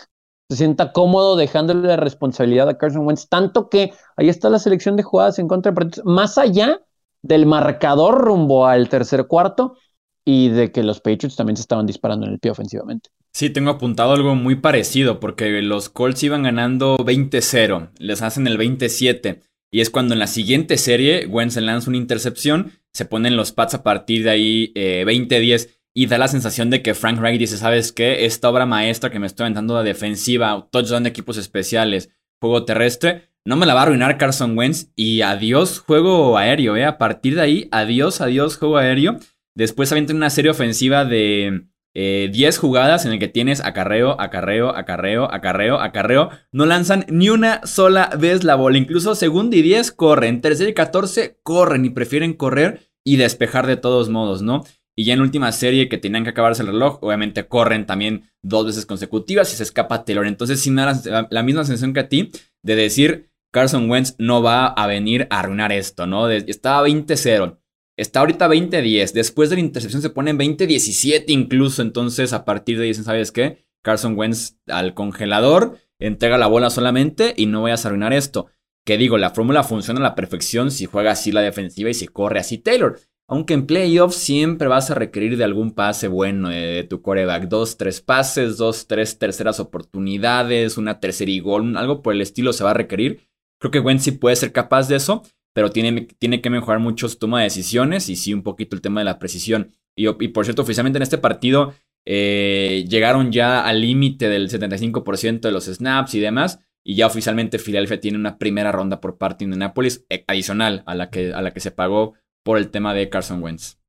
se 0.49 0.56
sienta 0.56 0.92
cómodo 0.92 1.37
dejándole 1.37 1.87
la 1.87 1.96
responsabilidad 1.96 2.68
a 2.68 2.78
Carson 2.78 3.06
Wentz, 3.06 3.28
tanto 3.28 3.68
que 3.68 3.92
ahí 4.16 4.28
está 4.28 4.49
la 4.49 4.58
selección 4.58 4.96
de 4.96 5.02
jugadas 5.02 5.38
en 5.38 5.49
contra 5.49 5.73
de 5.73 6.02
más 6.04 6.38
allá 6.38 6.80
del 7.26 7.47
marcador 7.47 8.18
rumbo 8.25 8.66
al 8.66 8.88
tercer 8.88 9.26
cuarto 9.26 9.76
y 10.25 10.49
de 10.49 10.73
que 10.73 10.83
los 10.83 11.00
Patriots 11.00 11.37
también 11.37 11.56
se 11.56 11.62
estaban 11.62 11.87
disparando 11.87 12.26
en 12.26 12.33
el 12.33 12.38
pie 12.38 12.50
ofensivamente. 12.50 13.11
Sí, 13.33 13.50
tengo 13.50 13.71
apuntado 13.71 14.12
algo 14.12 14.35
muy 14.35 14.56
parecido, 14.56 15.21
porque 15.21 15.61
los 15.62 15.88
Colts 15.90 16.23
iban 16.23 16.42
ganando 16.42 16.97
20-0, 16.97 17.90
les 17.99 18.23
hacen 18.23 18.47
el 18.47 18.56
27, 18.56 19.42
y 19.71 19.80
es 19.83 19.90
cuando 19.90 20.14
en 20.14 20.21
la 20.21 20.26
siguiente 20.26 20.78
serie 20.78 21.26
Wentz 21.26 21.56
lanza 21.56 21.90
una 21.90 21.99
intercepción, 21.99 22.73
se 22.95 23.04
ponen 23.04 23.37
los 23.37 23.52
Pats 23.52 23.75
a 23.75 23.83
partir 23.83 24.25
de 24.25 24.30
ahí 24.30 24.73
20-10, 24.75 25.66
eh, 25.66 25.71
y 25.95 26.06
da 26.06 26.18
la 26.18 26.28
sensación 26.28 26.71
de 26.71 26.83
que 26.83 26.95
Frank 26.95 27.18
Reich 27.21 27.38
dice, 27.38 27.56
¿sabes 27.59 27.92
qué? 27.92 28.25
Esta 28.25 28.49
obra 28.49 28.66
maestra 28.66 29.11
que 29.11 29.18
me 29.18 29.26
estoy 29.26 29.45
aventando 29.45 29.76
de 29.78 29.85
defensiva, 29.85 30.68
touchdown 30.71 31.02
de 31.02 31.11
equipos 31.11 31.37
especiales, 31.37 32.11
juego 32.40 32.64
terrestre, 32.64 33.30
no 33.46 33.56
me 33.56 33.64
la 33.64 33.74
va 33.74 33.80
a 33.80 33.82
arruinar 33.84 34.18
Carson 34.18 34.58
Wentz 34.58 34.90
y 34.96 35.22
adiós 35.22 35.78
juego 35.78 36.36
aéreo, 36.36 36.76
¿eh? 36.76 36.84
A 36.84 36.98
partir 36.98 37.36
de 37.36 37.42
ahí, 37.42 37.68
adiós, 37.70 38.20
adiós 38.20 38.56
juego 38.58 38.76
aéreo. 38.76 39.18
Después 39.54 39.92
avientan 39.92 40.16
una 40.16 40.30
serie 40.30 40.50
ofensiva 40.50 41.04
de 41.04 41.68
10 41.94 42.34
eh, 42.34 42.58
jugadas 42.58 43.06
en 43.06 43.12
el 43.12 43.20
que 43.20 43.28
tienes 43.28 43.60
acarreo, 43.64 44.20
acarreo, 44.20 44.70
acarreo, 44.76 45.32
acarreo, 45.32 45.78
acarreo. 45.78 46.30
No 46.50 46.66
lanzan 46.66 47.06
ni 47.08 47.30
una 47.30 47.64
sola 47.64 48.10
vez 48.18 48.42
la 48.42 48.56
bola. 48.56 48.78
Incluso 48.78 49.14
segunda 49.14 49.56
y 49.56 49.62
10 49.62 49.92
corren. 49.92 50.40
Tercera 50.40 50.68
y 50.68 50.74
14 50.74 51.38
corren 51.44 51.84
y 51.84 51.90
prefieren 51.90 52.34
correr 52.34 52.90
y 53.04 53.16
despejar 53.16 53.68
de 53.68 53.76
todos 53.76 54.08
modos, 54.08 54.42
¿no? 54.42 54.64
Y 54.96 55.04
ya 55.04 55.14
en 55.14 55.20
última 55.20 55.52
serie 55.52 55.88
que 55.88 55.98
tenían 55.98 56.24
que 56.24 56.30
acabarse 56.30 56.62
el 56.62 56.68
reloj, 56.68 56.98
obviamente 57.00 57.46
corren 57.46 57.86
también 57.86 58.24
dos 58.42 58.66
veces 58.66 58.86
consecutivas 58.86 59.52
y 59.52 59.56
se 59.56 59.62
escapa 59.62 60.04
Taylor. 60.04 60.26
Entonces 60.26 60.58
sí 60.58 60.72
me 60.72 60.82
da 60.82 61.00
la, 61.04 61.28
la 61.30 61.42
misma 61.44 61.64
sensación 61.64 61.94
que 61.94 62.00
a 62.00 62.08
ti 62.08 62.32
de 62.62 62.74
decir, 62.74 63.30
Carson 63.52 63.90
Wentz 63.90 64.14
no 64.18 64.42
va 64.42 64.66
a 64.66 64.86
venir 64.86 65.26
a 65.30 65.40
arruinar 65.40 65.72
esto, 65.72 66.06
¿no? 66.06 66.28
estaba 66.28 66.86
20-0. 66.86 67.58
Está 67.96 68.20
ahorita 68.20 68.48
20-10. 68.48 69.12
Después 69.12 69.48
de 69.48 69.56
la 69.56 69.60
intercepción 69.60 70.02
se 70.02 70.10
pone 70.10 70.30
en 70.30 70.38
20-17 70.38 71.24
incluso. 71.28 71.80
Entonces, 71.80 72.32
a 72.32 72.44
partir 72.44 72.76
de 72.76 72.84
ahí 72.84 72.88
dicen, 72.90 73.04
¿sabes 73.04 73.32
qué? 73.32 73.64
Carson 73.82 74.18
Wentz 74.18 74.58
al 74.66 74.94
congelador, 74.94 75.78
entrega 75.98 76.38
la 76.38 76.48
bola 76.48 76.70
solamente 76.70 77.34
y 77.36 77.46
no 77.46 77.62
vayas 77.62 77.84
a 77.84 77.88
arruinar 77.88 78.12
esto. 78.12 78.48
Que 78.84 78.98
digo, 78.98 79.16
la 79.16 79.30
fórmula 79.30 79.62
funciona 79.62 80.00
a 80.00 80.02
la 80.02 80.14
perfección 80.14 80.70
si 80.70 80.86
juega 80.86 81.12
así 81.12 81.32
la 81.32 81.40
defensiva 81.40 81.88
y 81.88 81.94
si 81.94 82.06
corre 82.06 82.40
así 82.40 82.58
Taylor. 82.58 82.98
Aunque 83.28 83.54
en 83.54 83.66
playoffs 83.66 84.16
siempre 84.16 84.68
vas 84.68 84.90
a 84.90 84.94
requerir 84.94 85.36
de 85.36 85.44
algún 85.44 85.72
pase 85.72 86.06
bueno 86.06 86.48
de, 86.48 86.84
tu 86.84 87.02
coreback. 87.02 87.48
Dos, 87.48 87.76
tres 87.76 88.00
pases, 88.00 88.56
dos, 88.56 88.86
tres 88.86 89.18
terceras 89.18 89.58
oportunidades, 89.58 90.78
una 90.78 91.00
tercera 91.00 91.30
y 91.30 91.40
gol, 91.40 91.76
algo 91.76 92.02
por 92.02 92.14
el 92.14 92.20
estilo 92.20 92.52
se 92.52 92.62
va 92.62 92.70
a 92.70 92.74
requerir. 92.74 93.28
Creo 93.66 93.82
que 93.82 93.87
Wentz 93.87 94.04
sí 94.04 94.12
puede 94.12 94.37
ser 94.37 94.52
capaz 94.52 94.88
de 94.88 94.94
eso, 94.94 95.23
pero 95.52 95.70
tiene, 95.70 96.02
tiene 96.20 96.40
que 96.40 96.50
mejorar 96.50 96.78
mucho 96.78 97.08
su 97.08 97.18
toma 97.18 97.38
de 97.38 97.44
decisiones 97.44 98.08
y 98.08 98.14
sí 98.14 98.32
un 98.32 98.44
poquito 98.44 98.76
el 98.76 98.82
tema 98.82 99.00
de 99.00 99.06
la 99.06 99.18
precisión. 99.18 99.73
Y, 99.96 100.06
por 100.28 100.44
cierto, 100.44 100.62
oficialmente 100.62 100.99
en 100.99 101.02
este 101.02 101.18
partido 101.18 101.75
eh, 102.04 102.85
llegaron 102.88 103.32
ya 103.32 103.64
al 103.64 103.80
límite 103.80 104.28
del 104.28 104.50
75% 104.50 105.40
de 105.40 105.50
los 105.50 105.64
snaps 105.64 106.14
y 106.14 106.20
demás. 106.20 106.61
Y 106.85 106.94
ya 106.94 107.08
oficialmente 107.08 107.58
Filadelfia 107.58 108.00
tiene 108.00 108.18
una 108.18 108.38
primera 108.38 108.70
ronda 108.70 109.00
por 109.00 109.18
parte 109.18 109.38
de 109.38 109.46
Indianapolis 109.46 110.06
eh, 110.11 110.25
adicional 110.28 110.85
a 110.87 110.94
la 110.94 111.11
que, 111.11 111.32
a 111.32 111.42
la 111.42 111.52
que 111.52 111.58
se 111.58 111.73
pagó 111.73 112.14
por 112.44 112.58
el 112.58 112.70
tema 112.70 112.94
de 112.94 113.08
Carson 113.08 113.42
Wentz. 113.42 113.80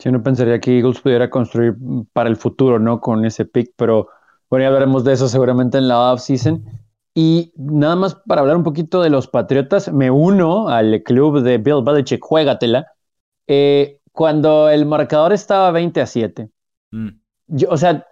Sí, 0.00 0.10
no 0.10 0.20
pensaría 0.24 0.58
que 0.58 0.76
Eagles 0.76 1.00
pudiera 1.00 1.30
construir 1.30 1.76
para 2.12 2.28
el 2.28 2.36
futuro, 2.36 2.80
¿no? 2.80 3.00
Con 3.00 3.24
ese 3.24 3.44
pick, 3.44 3.72
pero 3.76 4.08
bueno, 4.50 4.64
ya 4.64 4.70
veremos 4.70 5.04
de 5.04 5.12
eso 5.12 5.28
seguramente 5.28 5.78
en 5.78 5.86
la 5.86 6.12
offseason. 6.12 6.87
Y 7.20 7.52
nada 7.56 7.96
más 7.96 8.14
para 8.14 8.42
hablar 8.42 8.56
un 8.56 8.62
poquito 8.62 9.02
de 9.02 9.10
los 9.10 9.26
Patriotas, 9.26 9.92
me 9.92 10.08
uno 10.08 10.68
al 10.68 11.02
club 11.02 11.42
de 11.42 11.58
Bill 11.58 11.82
Belichick, 11.84 12.20
juégatela. 12.22 12.92
Eh, 13.48 13.98
cuando 14.12 14.68
el 14.68 14.86
marcador 14.86 15.32
estaba 15.32 15.72
20 15.72 16.00
a 16.00 16.06
7, 16.06 16.48
mm. 16.92 17.08
yo, 17.48 17.70
o 17.70 17.76
sea, 17.76 18.06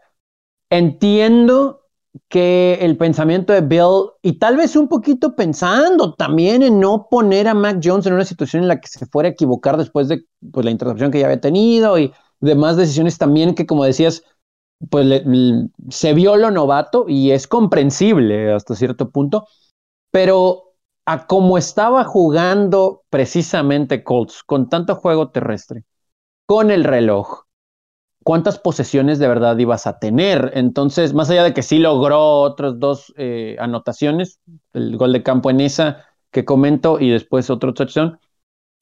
entiendo 0.70 1.84
que 2.26 2.78
el 2.80 2.96
pensamiento 2.96 3.52
de 3.52 3.60
Bill, 3.60 4.10
y 4.22 4.40
tal 4.40 4.56
vez 4.56 4.74
un 4.74 4.88
poquito 4.88 5.36
pensando 5.36 6.14
también 6.14 6.64
en 6.64 6.80
no 6.80 7.06
poner 7.08 7.46
a 7.46 7.54
Mac 7.54 7.78
Jones 7.80 8.06
en 8.06 8.14
una 8.14 8.24
situación 8.24 8.64
en 8.64 8.68
la 8.68 8.80
que 8.80 8.88
se 8.88 9.06
fuera 9.06 9.28
a 9.28 9.32
equivocar 9.32 9.76
después 9.76 10.08
de 10.08 10.24
pues, 10.50 10.64
la 10.64 10.72
intercepción 10.72 11.12
que 11.12 11.20
ya 11.20 11.26
había 11.26 11.40
tenido 11.40 11.96
y 11.96 12.12
demás 12.40 12.76
decisiones 12.76 13.18
también 13.18 13.54
que, 13.54 13.66
como 13.66 13.84
decías, 13.84 14.24
pues 14.90 15.22
se 15.90 16.14
vio 16.14 16.36
lo 16.36 16.50
novato 16.50 17.06
y 17.08 17.30
es 17.32 17.46
comprensible 17.46 18.52
hasta 18.52 18.74
cierto 18.74 19.10
punto, 19.10 19.46
pero 20.10 20.74
a 21.06 21.26
cómo 21.26 21.56
estaba 21.58 22.04
jugando 22.04 23.04
precisamente 23.10 24.02
Colts 24.04 24.42
con 24.42 24.68
tanto 24.68 24.96
juego 24.96 25.30
terrestre, 25.30 25.84
con 26.46 26.70
el 26.70 26.84
reloj, 26.84 27.44
cuántas 28.24 28.58
posesiones 28.58 29.18
de 29.20 29.28
verdad 29.28 29.56
ibas 29.58 29.86
a 29.86 29.98
tener. 29.98 30.50
Entonces, 30.54 31.14
más 31.14 31.30
allá 31.30 31.44
de 31.44 31.54
que 31.54 31.62
sí 31.62 31.78
logró 31.78 32.40
otras 32.40 32.78
dos 32.78 33.14
eh, 33.16 33.56
anotaciones, 33.60 34.40
el 34.72 34.96
gol 34.96 35.12
de 35.12 35.22
campo 35.22 35.50
en 35.50 35.60
esa 35.60 36.04
que 36.32 36.44
comento 36.44 36.98
y 37.00 37.10
después 37.10 37.50
otro 37.50 37.72
touchdown, 37.72 38.18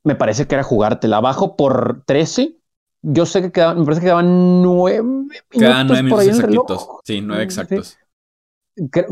me 0.03 0.17
parece 0.17 0.47
que 0.47 0.55
era 0.55 0.65
jugártela 0.65 1.19
abajo 1.19 1.57
por 1.57 2.05
13. 2.07 2.57
Yo 3.07 3.27
sé 3.27 3.43
que 3.43 3.53
quedaban, 3.53 3.81
me 3.81 3.85
parece 3.85 4.01
que 4.01 4.07
quedaban 4.07 4.63
nueve 4.63 5.03
minutos. 5.03 5.43
Quedan 5.51 5.87
nueve 5.87 6.03
minutos 6.05 6.27
exactitos. 6.27 6.89
Sí, 7.05 7.21
nueve 7.21 7.43
exactos. 7.43 7.99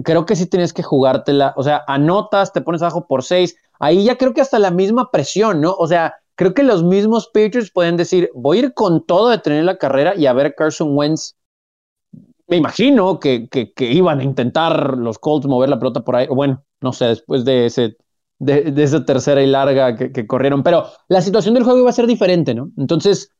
Creo, 0.02 0.24
que 0.24 0.34
sí 0.34 0.46
tienes 0.46 0.72
que 0.72 0.82
jugártela. 0.82 1.52
O 1.56 1.62
sea, 1.62 1.84
anotas, 1.86 2.54
te 2.54 2.62
pones 2.62 2.80
abajo 2.80 3.06
por 3.06 3.22
seis. 3.22 3.54
Ahí 3.78 4.04
ya 4.04 4.16
creo 4.16 4.32
que 4.32 4.40
hasta 4.40 4.58
la 4.58 4.70
misma 4.70 5.10
presión, 5.10 5.60
¿no? 5.60 5.74
O 5.74 5.86
sea, 5.86 6.14
creo 6.36 6.54
que 6.54 6.62
los 6.62 6.82
mismos 6.82 7.26
Patriots 7.26 7.70
pueden 7.70 7.98
decir, 7.98 8.30
voy 8.34 8.56
a 8.56 8.60
ir 8.60 8.74
con 8.74 9.04
todo 9.04 9.28
de 9.28 9.38
tener 9.38 9.64
la 9.64 9.76
carrera 9.76 10.16
y 10.16 10.24
a 10.24 10.32
ver 10.32 10.54
Carson 10.54 10.96
Wentz. 10.96 11.34
Me 12.48 12.56
imagino 12.56 13.20
que, 13.20 13.48
que, 13.48 13.72
iban 13.92 14.20
a 14.20 14.24
intentar 14.24 14.96
los 14.96 15.18
Colts 15.18 15.46
mover 15.46 15.68
la 15.68 15.78
pelota 15.78 16.00
por 16.00 16.16
ahí, 16.16 16.26
bueno, 16.28 16.64
no 16.80 16.92
sé, 16.92 17.06
después 17.06 17.44
de 17.44 17.66
ese 17.66 17.96
de, 18.38 18.74
esa 18.82 19.04
tercera 19.04 19.42
y 19.42 19.46
larga 19.46 19.96
que, 19.96 20.12
que, 20.12 20.26
corrieron, 20.26 20.62
pero 20.62 20.86
la 21.08 21.22
situación 21.22 21.54
del 21.54 21.62
juego 21.62 21.78
iba 21.78 21.90
a 21.90 21.94
ser 21.94 22.06
diferente, 22.06 22.54
¿no? 22.54 22.70
Entonces, 22.76 23.30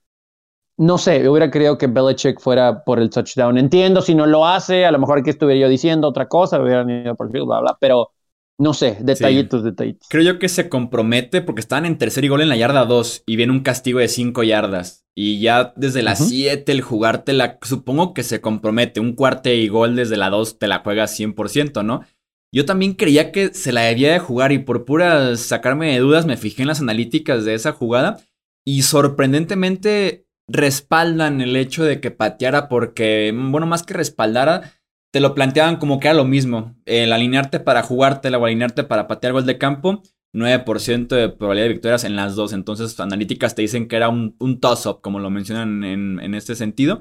no 0.79 0.99
sé, 0.99 1.29
hubiera 1.29 1.51
querido 1.51 1.79
que 1.79 1.87
Belichick 1.87 2.41
fuera 2.41 2.85
por 2.85 2.99
el 2.99 3.11
touchdown. 3.11 3.59
Entiendo 3.59 4.03
si 4.03 4.15
no 4.15 4.27
lo 4.27 4.47
hace, 4.47 4.85
a 4.85 4.91
lo 4.91 4.99
mejor 4.99 5.19
aquí 5.19 5.31
estuviera 5.31 5.61
yo 5.61 5.69
diciendo 5.69 6.09
otra 6.09 6.29
cosa, 6.29 6.61
hubieran 6.61 6.89
ido 6.91 7.15
por 7.15 7.27
el 7.27 7.33
field, 7.33 7.47
bla, 7.47 7.61
bla, 7.61 7.77
pero 7.81 8.11
no 8.59 8.75
sé, 8.75 8.99
detallitos, 9.01 9.65
detallitos. 9.65 10.09
Creo 10.09 10.23
yo 10.23 10.39
que 10.39 10.49
se 10.49 10.69
compromete 10.69 11.43
porque 11.43 11.61
estaban 11.61 11.85
en 11.85 11.99
tercer 11.99 12.25
y 12.25 12.29
gol 12.29 12.43
en 12.43 12.49
la 12.49 12.57
yarda 12.57 12.85
2 12.85 13.25
y 13.27 13.37
viene 13.37 13.53
un 13.53 13.61
castigo 13.61 13.99
de 13.99 14.09
5 14.09 14.43
yardas. 14.45 15.05
Y 15.15 15.41
ya 15.41 15.73
desde 15.77 16.03
las 16.03 16.27
7 16.29 16.71
el 16.71 16.81
jugártela, 16.81 17.59
supongo 17.63 18.15
que 18.15 18.23
se 18.23 18.41
compromete. 18.41 19.01
Un 19.01 19.15
cuarte 19.15 19.57
y 19.57 19.69
gol 19.69 19.97
desde 19.97 20.17
la 20.17 20.31
2 20.31 20.59
te 20.59 20.69
la 20.69 20.79
juegas 20.79 21.19
100%, 21.19 21.83
¿no? 21.85 22.03
Yo 22.55 22.65
también 22.65 22.95
creía 22.95 23.33
que 23.33 23.53
se 23.55 23.73
la 23.73 23.83
debía 23.83 24.13
de 24.13 24.19
jugar 24.19 24.53
y 24.53 24.59
por 24.59 24.85
pura 24.85 25.37
sacarme 25.37 25.93
de 25.93 25.99
dudas 25.99 26.27
me 26.27 26.37
fijé 26.37 26.63
en 26.63 26.69
las 26.69 26.81
analíticas 26.81 27.45
de 27.45 27.55
esa 27.55 27.73
jugada 27.73 28.21
y 28.65 28.83
sorprendentemente 28.83 30.27
respaldan 30.49 31.41
el 31.41 31.57
hecho 31.57 31.85
de 31.85 32.01
que 32.01 32.11
pateara 32.11 32.69
porque, 32.69 33.33
bueno, 33.35 33.67
más 33.67 33.83
que 33.83 33.95
respaldara, 33.95 34.73
te 35.13 35.21
lo 35.21 35.35
planteaban 35.35 35.77
como 35.77 36.01
que 36.01 36.09
era 36.09 36.17
lo 36.17 36.25
mismo. 36.25 36.77
El 36.85 37.13
alinearte 37.13 37.61
para 37.61 37.83
jugártela 37.83 38.39
o 38.39 38.47
alinearte 38.47 38.85
para 38.85 39.07
patear 39.07 39.35
gol 39.35 39.47
de 39.47 39.59
campo, 39.59 40.03
9% 40.35 41.09
de 41.09 41.29
probabilidad 41.29 41.67
de 41.67 41.73
victorias 41.75 42.05
en 42.05 42.17
las 42.17 42.35
dos. 42.35 42.53
Entonces, 42.53 42.99
analíticas 42.99 43.55
te 43.55 43.63
dicen 43.63 43.89
que 43.89 43.97
era 43.97 44.09
un, 44.09 44.37
un 44.39 44.61
toss-up, 44.61 45.01
como 45.03 45.21
lo 45.21 45.31
mencionan 45.31 45.85
en, 45.85 46.19
en 46.21 46.35
este 46.35 46.55
sentido. 46.55 47.01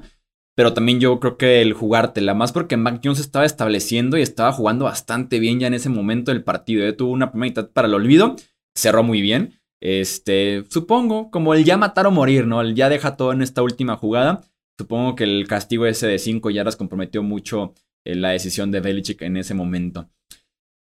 Pero 0.54 0.74
también 0.74 1.00
yo 1.00 1.18
creo 1.18 1.38
que 1.38 1.62
el 1.62 1.72
jugártela, 1.72 2.34
más 2.34 2.52
porque 2.52 2.76
Mac 2.76 3.00
Jones 3.02 3.20
estaba 3.20 3.46
estableciendo 3.46 4.18
y 4.18 4.22
estaba 4.22 4.52
jugando 4.52 4.84
bastante 4.84 5.38
bien 5.38 5.60
ya 5.60 5.66
en 5.66 5.74
ese 5.74 5.88
momento 5.88 6.30
del 6.30 6.44
partido. 6.44 6.86
¿eh? 6.86 6.92
Tuvo 6.92 7.12
una 7.12 7.30
primera 7.32 7.50
mitad 7.50 7.70
para 7.70 7.88
el 7.88 7.94
olvido, 7.94 8.36
cerró 8.74 9.02
muy 9.02 9.22
bien. 9.22 9.61
Este, 9.82 10.64
supongo, 10.68 11.28
como 11.32 11.54
el 11.54 11.64
ya 11.64 11.76
matar 11.76 12.06
o 12.06 12.12
morir, 12.12 12.46
¿no? 12.46 12.60
El 12.60 12.76
ya 12.76 12.88
deja 12.88 13.16
todo 13.16 13.32
en 13.32 13.42
esta 13.42 13.62
última 13.62 13.96
jugada. 13.96 14.42
Supongo 14.78 15.16
que 15.16 15.24
el 15.24 15.48
castigo 15.48 15.86
ese 15.86 16.06
de 16.06 16.20
5 16.20 16.50
yardas 16.50 16.76
comprometió 16.76 17.24
mucho 17.24 17.74
eh, 18.04 18.14
la 18.14 18.30
decisión 18.30 18.70
de 18.70 18.80
Belichick 18.80 19.22
en 19.22 19.36
ese 19.36 19.54
momento. 19.54 20.08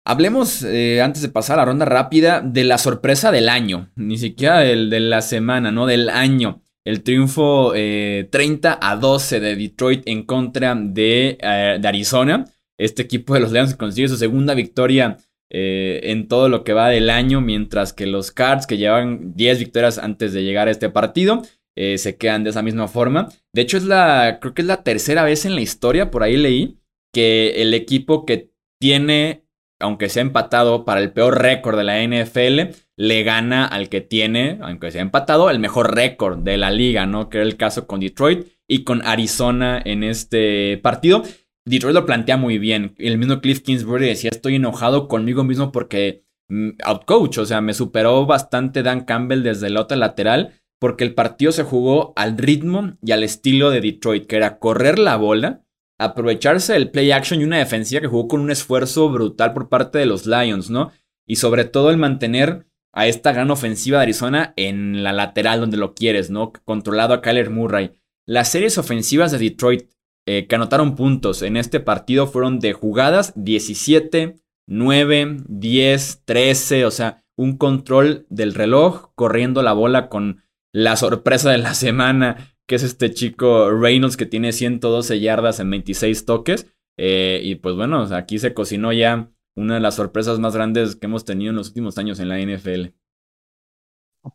Hablemos, 0.05 0.63
eh, 0.63 1.01
antes 1.01 1.21
de 1.21 1.27
pasar 1.27 1.59
a 1.59 1.63
la 1.63 1.65
ronda 1.65 1.83
rápida, 1.83 2.39
de 2.39 2.63
la 2.63 2.77
sorpresa 2.77 3.29
del 3.29 3.49
año. 3.49 3.91
Ni 3.97 4.17
siquiera 4.17 4.59
del, 4.59 4.89
de 4.89 5.01
la 5.01 5.21
semana, 5.21 5.69
¿no? 5.69 5.85
Del 5.85 6.09
año. 6.09 6.61
El 6.85 7.03
triunfo 7.03 7.73
30 7.73 7.75
eh, 7.75 8.77
a 8.79 8.95
12 8.95 9.41
de 9.41 9.55
Detroit 9.57 10.03
en 10.07 10.23
contra 10.23 10.75
de, 10.75 11.37
de, 11.81 11.87
Arizona. 11.89 12.45
Este 12.77 13.01
equipo 13.01 13.33
de 13.33 13.41
los 13.41 13.51
Lions 13.51 13.75
consigue 13.75 14.07
su 14.07 14.15
segunda 14.15 14.53
victoria 14.53 15.17
en 15.49 16.27
todo 16.27 16.49
lo 16.49 16.63
que 16.63 16.73
va 16.73 16.89
del 16.89 17.09
año, 17.09 17.41
mientras 17.41 17.93
que 17.93 18.05
los 18.05 18.31
Cards, 18.31 18.67
que 18.67 18.77
llevan 18.77 19.33
10 19.35 19.59
victorias 19.59 19.97
antes 19.97 20.33
de 20.33 20.43
llegar 20.43 20.67
a 20.67 20.71
este 20.71 20.89
partido, 20.89 21.41
se 21.75 22.17
quedan 22.17 22.43
de 22.43 22.49
esa 22.49 22.63
misma 22.63 22.87
forma. 22.87 23.29
De 23.53 23.61
hecho, 23.61 23.77
es 23.77 23.83
la, 23.83 24.39
creo 24.41 24.53
que 24.53 24.63
es 24.63 24.67
la 24.67 24.83
tercera 24.83 25.23
vez 25.23 25.45
en 25.45 25.55
la 25.55 25.61
historia, 25.61 26.11
por 26.11 26.23
ahí 26.23 26.35
leí, 26.35 26.79
que 27.13 27.61
el 27.61 27.73
equipo 27.73 28.25
que 28.25 28.51
tiene, 28.79 29.45
aunque 29.79 30.09
sea 30.09 30.21
empatado 30.21 30.85
para 30.85 31.01
el 31.01 31.11
peor 31.13 31.41
récord 31.41 31.77
de 31.77 31.83
la 31.83 32.03
NFL, 32.03 32.75
le 32.97 33.23
gana 33.23 33.65
al 33.65 33.89
que 33.89 34.01
tiene, 34.01 34.57
aunque 34.61 34.91
sea 34.91 35.01
empatado, 35.01 35.49
el 35.49 35.59
mejor 35.59 35.95
récord 35.95 36.39
de 36.39 36.57
la 36.57 36.71
liga, 36.71 37.05
¿no? 37.05 37.29
Que 37.29 37.37
era 37.37 37.45
el 37.45 37.57
caso 37.57 37.87
con 37.87 37.99
Detroit 37.99 38.47
y 38.67 38.83
con 38.83 39.05
Arizona 39.05 39.81
en 39.83 40.03
este 40.03 40.77
partido. 40.79 41.23
Detroit 41.67 41.93
lo 41.93 42.05
plantea 42.05 42.37
muy 42.37 42.59
bien. 42.59 42.95
El 42.97 43.17
mismo 43.17 43.41
Cliff 43.41 43.61
Kingsbury 43.61 44.07
decía, 44.07 44.29
estoy 44.31 44.55
enojado 44.55 45.07
conmigo 45.07 45.43
mismo 45.43 45.71
porque 45.71 46.23
mm, 46.47 46.69
outcoach, 46.83 47.39
o 47.39 47.45
sea, 47.45 47.59
me 47.59 47.73
superó 47.73 48.25
bastante 48.25 48.83
Dan 48.83 49.03
Campbell 49.03 49.43
desde 49.43 49.67
el 49.67 49.77
otro 49.77 49.97
lateral 49.97 50.53
porque 50.79 51.03
el 51.03 51.13
partido 51.13 51.51
se 51.51 51.63
jugó 51.63 52.13
al 52.15 52.37
ritmo 52.37 52.93
y 53.01 53.11
al 53.11 53.23
estilo 53.23 53.69
de 53.69 53.81
Detroit, 53.81 54.27
que 54.27 54.37
era 54.37 54.59
correr 54.59 54.97
la 54.99 55.17
bola, 55.17 55.65
aprovecharse 55.99 56.73
del 56.73 56.91
play 56.91 57.11
action 57.11 57.41
y 57.41 57.43
una 57.43 57.57
defensiva 57.57 57.99
que 57.99 58.07
jugó 58.07 58.27
con 58.27 58.41
un 58.41 58.51
esfuerzo 58.51 59.09
brutal 59.09 59.53
por 59.53 59.69
parte 59.69 59.97
de 59.97 60.05
los 60.05 60.25
Lions, 60.25 60.69
¿no? 60.69 60.91
Y 61.25 61.37
sobre 61.37 61.65
todo 61.65 61.89
el 61.89 61.97
mantener 61.97 62.67
a 62.93 63.07
esta 63.07 63.33
gran 63.33 63.51
ofensiva 63.51 63.97
de 63.97 64.03
Arizona 64.03 64.53
en 64.55 65.03
la 65.03 65.11
lateral 65.11 65.59
donde 65.59 65.77
lo 65.77 65.93
quieres, 65.93 66.29
¿no? 66.29 66.53
Controlado 66.63 67.13
a 67.13 67.21
Kyler 67.21 67.49
Murray. 67.49 67.91
Las 68.25 68.51
series 68.51 68.77
ofensivas 68.77 69.31
de 69.31 69.39
Detroit 69.39 69.89
eh, 70.27 70.45
que 70.47 70.55
anotaron 70.55 70.95
puntos 70.95 71.41
en 71.41 71.57
este 71.57 71.79
partido 71.79 72.27
fueron 72.27 72.59
de 72.59 72.73
jugadas 72.73 73.33
17, 73.35 74.35
9, 74.67 75.37
10, 75.47 76.21
13, 76.25 76.85
o 76.85 76.91
sea, 76.91 77.23
un 77.35 77.57
control 77.57 78.27
del 78.29 78.53
reloj 78.53 79.09
corriendo 79.15 79.63
la 79.63 79.73
bola 79.73 80.09
con 80.09 80.43
la 80.71 80.95
sorpresa 80.95 81.49
de 81.49 81.57
la 81.57 81.73
semana 81.73 82.57
que 82.67 82.75
es 82.75 82.83
este 82.83 83.11
chico 83.13 83.71
Reynolds 83.71 84.17
que 84.17 84.25
tiene 84.25 84.51
112 84.51 85.19
yardas 85.19 85.59
en 85.59 85.71
26 85.71 86.25
toques. 86.25 86.67
Eh, 86.97 87.39
y 87.43 87.55
pues 87.55 87.75
bueno, 87.75 88.01
aquí 88.13 88.37
se 88.39 88.53
cocinó 88.53 88.91
ya 88.91 89.31
una 89.55 89.75
de 89.75 89.79
las 89.79 89.95
sorpresas 89.95 90.39
más 90.39 90.55
grandes 90.55 90.95
que 90.95 91.07
hemos 91.07 91.25
tenido 91.25 91.51
en 91.51 91.55
los 91.55 91.69
últimos 91.69 91.97
años 91.97 92.19
en 92.19 92.29
la 92.29 92.39
NFL. 92.39 92.93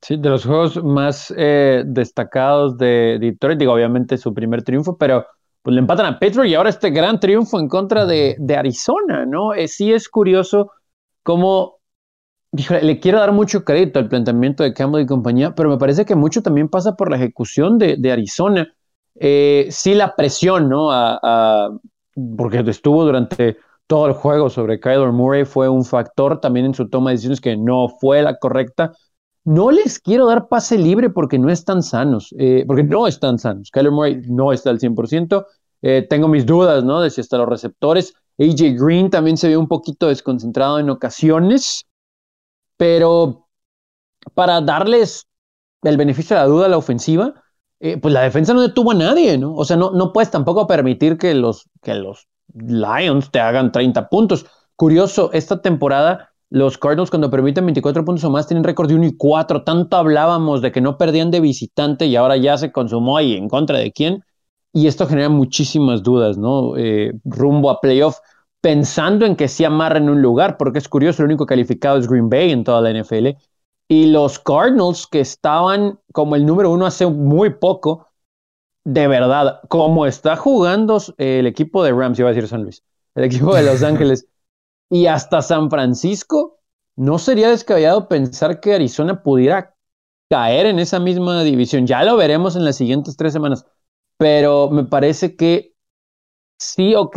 Sí, 0.00 0.16
de 0.16 0.30
los 0.30 0.46
juegos 0.46 0.82
más 0.82 1.32
eh, 1.36 1.84
destacados 1.86 2.78
de 2.78 3.18
Detroit, 3.20 3.58
digo, 3.58 3.74
obviamente 3.74 4.16
su 4.16 4.32
primer 4.32 4.62
triunfo, 4.62 4.96
pero 4.96 5.26
pues 5.62 5.74
le 5.74 5.80
empatan 5.80 6.06
a 6.06 6.18
Pittsburgh 6.18 6.48
y 6.48 6.54
ahora 6.54 6.70
este 6.70 6.90
gran 6.90 7.20
triunfo 7.20 7.58
en 7.60 7.68
contra 7.68 8.04
de, 8.04 8.36
Arizona, 8.56 9.24
¿no? 9.24 9.54
Eh, 9.54 9.68
sí 9.68 9.92
es 9.92 10.08
curioso 10.08 10.72
cómo, 11.22 11.78
le 12.52 13.00
quiero 13.00 13.18
dar 13.18 13.32
mucho 13.32 13.64
crédito 13.64 13.98
al 13.98 14.08
planteamiento 14.08 14.64
de 14.64 14.74
Campbell 14.74 15.02
y 15.02 15.06
compañía, 15.06 15.54
pero 15.54 15.70
me 15.70 15.78
parece 15.78 16.04
que 16.04 16.16
mucho 16.16 16.42
también 16.42 16.68
pasa 16.68 16.96
por 16.96 17.10
la 17.10 17.16
ejecución 17.16 17.78
de, 17.78 18.12
Arizona. 18.12 18.74
Eh, 19.14 19.68
sí 19.70 19.94
la 19.94 20.16
presión, 20.16 20.68
¿no? 20.68 20.90
porque 22.36 22.58
estuvo 22.66 23.04
durante 23.04 23.56
todo 23.86 24.06
el 24.06 24.12
juego 24.14 24.50
sobre 24.50 24.80
Kyler 24.80 25.12
Murray 25.12 25.44
fue 25.44 25.68
un 25.68 25.84
factor 25.84 26.40
también 26.40 26.66
en 26.66 26.74
su 26.74 26.88
toma 26.88 27.10
de 27.10 27.14
decisiones 27.14 27.40
que 27.40 27.56
no 27.56 27.88
fue 27.88 28.22
la 28.22 28.38
correcta. 28.38 28.92
No 29.44 29.70
les 29.70 29.98
quiero 29.98 30.26
dar 30.26 30.48
pase 30.48 30.78
libre 30.78 31.10
porque 31.10 31.38
no 31.38 31.50
están 31.50 31.82
sanos, 31.82 32.32
eh, 32.38 32.64
porque 32.66 32.84
no 32.84 33.06
están 33.06 33.38
sanos. 33.38 33.70
Kyler 33.70 33.90
Murray 33.90 34.22
no 34.28 34.52
está 34.52 34.70
al 34.70 34.78
100%. 34.78 35.46
Eh, 35.82 36.06
tengo 36.08 36.28
mis 36.28 36.46
dudas, 36.46 36.84
¿no? 36.84 37.00
De 37.00 37.10
si 37.10 37.20
hasta 37.20 37.38
los 37.38 37.48
receptores. 37.48 38.14
AJ 38.38 38.76
Green 38.78 39.10
también 39.10 39.36
se 39.36 39.48
ve 39.48 39.56
un 39.56 39.68
poquito 39.68 40.06
desconcentrado 40.06 40.78
en 40.78 40.90
ocasiones, 40.90 41.86
pero 42.76 43.48
para 44.34 44.60
darles 44.60 45.26
el 45.82 45.96
beneficio 45.96 46.36
de 46.36 46.42
la 46.42 46.48
duda 46.48 46.66
a 46.66 46.68
la 46.68 46.78
ofensiva, 46.78 47.34
eh, 47.80 47.98
pues 47.98 48.14
la 48.14 48.22
defensa 48.22 48.54
no 48.54 48.60
detuvo 48.62 48.92
a 48.92 48.94
nadie, 48.94 49.36
¿no? 49.38 49.54
O 49.54 49.64
sea, 49.64 49.76
no, 49.76 49.90
no 49.90 50.12
puedes 50.12 50.30
tampoco 50.30 50.68
permitir 50.68 51.18
que 51.18 51.34
los, 51.34 51.68
que 51.82 51.94
los 51.94 52.28
Lions 52.54 53.30
te 53.32 53.40
hagan 53.40 53.72
30 53.72 54.08
puntos. 54.08 54.46
Curioso, 54.76 55.30
esta 55.32 55.60
temporada 55.60 56.31
los 56.52 56.76
Cardinals 56.76 57.08
cuando 57.08 57.30
permiten 57.30 57.64
24 57.64 58.04
puntos 58.04 58.24
o 58.24 58.30
más 58.30 58.46
tienen 58.46 58.62
récord 58.62 58.86
de 58.86 58.94
1 58.94 59.06
y 59.06 59.16
4. 59.16 59.64
Tanto 59.64 59.96
hablábamos 59.96 60.60
de 60.60 60.70
que 60.70 60.82
no 60.82 60.98
perdían 60.98 61.30
de 61.30 61.40
visitante 61.40 62.04
y 62.04 62.14
ahora 62.14 62.36
ya 62.36 62.58
se 62.58 62.70
consumó 62.70 63.16
ahí 63.16 63.34
en 63.36 63.48
contra 63.48 63.78
de 63.78 63.90
quién. 63.90 64.22
Y 64.70 64.86
esto 64.86 65.06
genera 65.06 65.30
muchísimas 65.30 66.02
dudas, 66.02 66.36
¿no? 66.36 66.76
Eh, 66.76 67.14
rumbo 67.24 67.70
a 67.70 67.80
playoff, 67.80 68.18
pensando 68.60 69.24
en 69.24 69.34
que 69.34 69.48
se 69.48 69.64
amarren 69.64 70.10
un 70.10 70.20
lugar, 70.20 70.58
porque 70.58 70.78
es 70.78 70.88
curioso, 70.90 71.22
el 71.22 71.28
único 71.28 71.46
calificado 71.46 71.96
es 71.96 72.06
Green 72.06 72.28
Bay 72.28 72.50
en 72.50 72.64
toda 72.64 72.82
la 72.82 72.90
NFL. 72.90 73.28
Y 73.88 74.06
los 74.06 74.38
Cardinals, 74.38 75.06
que 75.06 75.20
estaban 75.20 76.00
como 76.12 76.36
el 76.36 76.44
número 76.44 76.70
uno 76.70 76.84
hace 76.84 77.06
muy 77.06 77.54
poco, 77.54 78.08
de 78.84 79.08
verdad, 79.08 79.60
como 79.68 80.04
está 80.04 80.36
jugando 80.36 80.98
el 81.16 81.46
equipo 81.46 81.82
de 81.82 81.92
Rams, 81.92 82.18
iba 82.18 82.28
a 82.28 82.32
decir 82.32 82.46
San 82.46 82.64
Luis, 82.64 82.82
el 83.14 83.24
equipo 83.24 83.54
de 83.54 83.62
Los 83.62 83.82
Ángeles, 83.82 84.26
y 84.92 85.06
hasta 85.06 85.40
San 85.40 85.70
Francisco, 85.70 86.58
no 86.96 87.18
sería 87.18 87.48
descabellado 87.48 88.08
pensar 88.08 88.60
que 88.60 88.74
Arizona 88.74 89.22
pudiera 89.22 89.74
caer 90.28 90.66
en 90.66 90.78
esa 90.78 91.00
misma 91.00 91.42
división. 91.44 91.86
Ya 91.86 92.04
lo 92.04 92.14
veremos 92.14 92.56
en 92.56 92.66
las 92.66 92.76
siguientes 92.76 93.16
tres 93.16 93.32
semanas, 93.32 93.64
pero 94.18 94.68
me 94.68 94.84
parece 94.84 95.34
que 95.34 95.72
sí, 96.58 96.94
ok, 96.94 97.16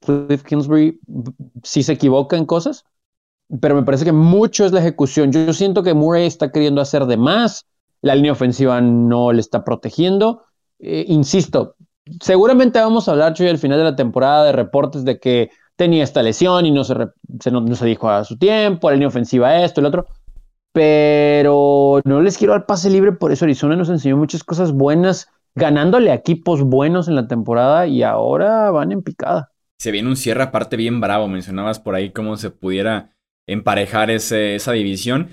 Cliff 0.00 0.44
Kingsbury 0.44 0.98
sí 1.62 1.82
se 1.82 1.92
equivoca 1.92 2.38
en 2.38 2.46
cosas, 2.46 2.86
pero 3.60 3.74
me 3.74 3.82
parece 3.82 4.06
que 4.06 4.12
mucho 4.12 4.64
es 4.64 4.72
la 4.72 4.80
ejecución. 4.80 5.30
Yo 5.30 5.52
siento 5.52 5.82
que 5.82 5.92
Murray 5.92 6.24
está 6.24 6.50
queriendo 6.52 6.80
hacer 6.80 7.04
de 7.04 7.18
más, 7.18 7.66
la 8.00 8.14
línea 8.14 8.32
ofensiva 8.32 8.80
no 8.80 9.30
le 9.30 9.40
está 9.40 9.62
protegiendo. 9.62 10.44
Eh, 10.78 11.04
insisto, 11.08 11.76
seguramente 12.22 12.80
vamos 12.80 13.08
a 13.08 13.12
hablar, 13.12 13.34
Chuy, 13.34 13.48
al 13.48 13.58
final 13.58 13.76
de 13.76 13.84
la 13.84 13.94
temporada 13.94 14.44
de 14.44 14.52
reportes 14.52 15.04
de 15.04 15.20
que 15.20 15.50
tenía 15.76 16.04
esta 16.04 16.22
lesión 16.22 16.66
y 16.66 16.70
no 16.70 16.84
se, 16.84 16.94
no, 17.50 17.74
se 17.74 17.86
dijo 17.86 18.08
a 18.08 18.24
su 18.24 18.38
tiempo, 18.38 18.88
la 18.88 18.94
línea 18.94 19.08
ofensiva 19.08 19.62
esto, 19.62 19.80
el 19.80 19.86
otro. 19.86 20.06
Pero 20.72 22.00
no 22.04 22.20
les 22.20 22.36
quiero 22.36 22.52
dar 22.52 22.66
pase 22.66 22.90
libre, 22.90 23.12
por 23.12 23.32
eso 23.32 23.44
Arizona 23.44 23.76
nos 23.76 23.88
enseñó 23.88 24.16
muchas 24.16 24.42
cosas 24.42 24.72
buenas, 24.72 25.28
ganándole 25.54 26.10
a 26.10 26.14
equipos 26.14 26.62
buenos 26.62 27.06
en 27.08 27.14
la 27.14 27.28
temporada 27.28 27.86
y 27.86 28.02
ahora 28.02 28.70
van 28.70 28.92
en 28.92 29.02
picada. 29.02 29.52
Se 29.78 29.90
viene 29.90 30.08
un 30.08 30.16
cierre 30.16 30.42
aparte 30.42 30.76
bien 30.76 31.00
bravo, 31.00 31.28
mencionabas 31.28 31.78
por 31.78 31.94
ahí 31.94 32.10
cómo 32.10 32.36
se 32.36 32.50
pudiera 32.50 33.14
emparejar 33.46 34.10
ese, 34.10 34.56
esa 34.56 34.72
división. 34.72 35.30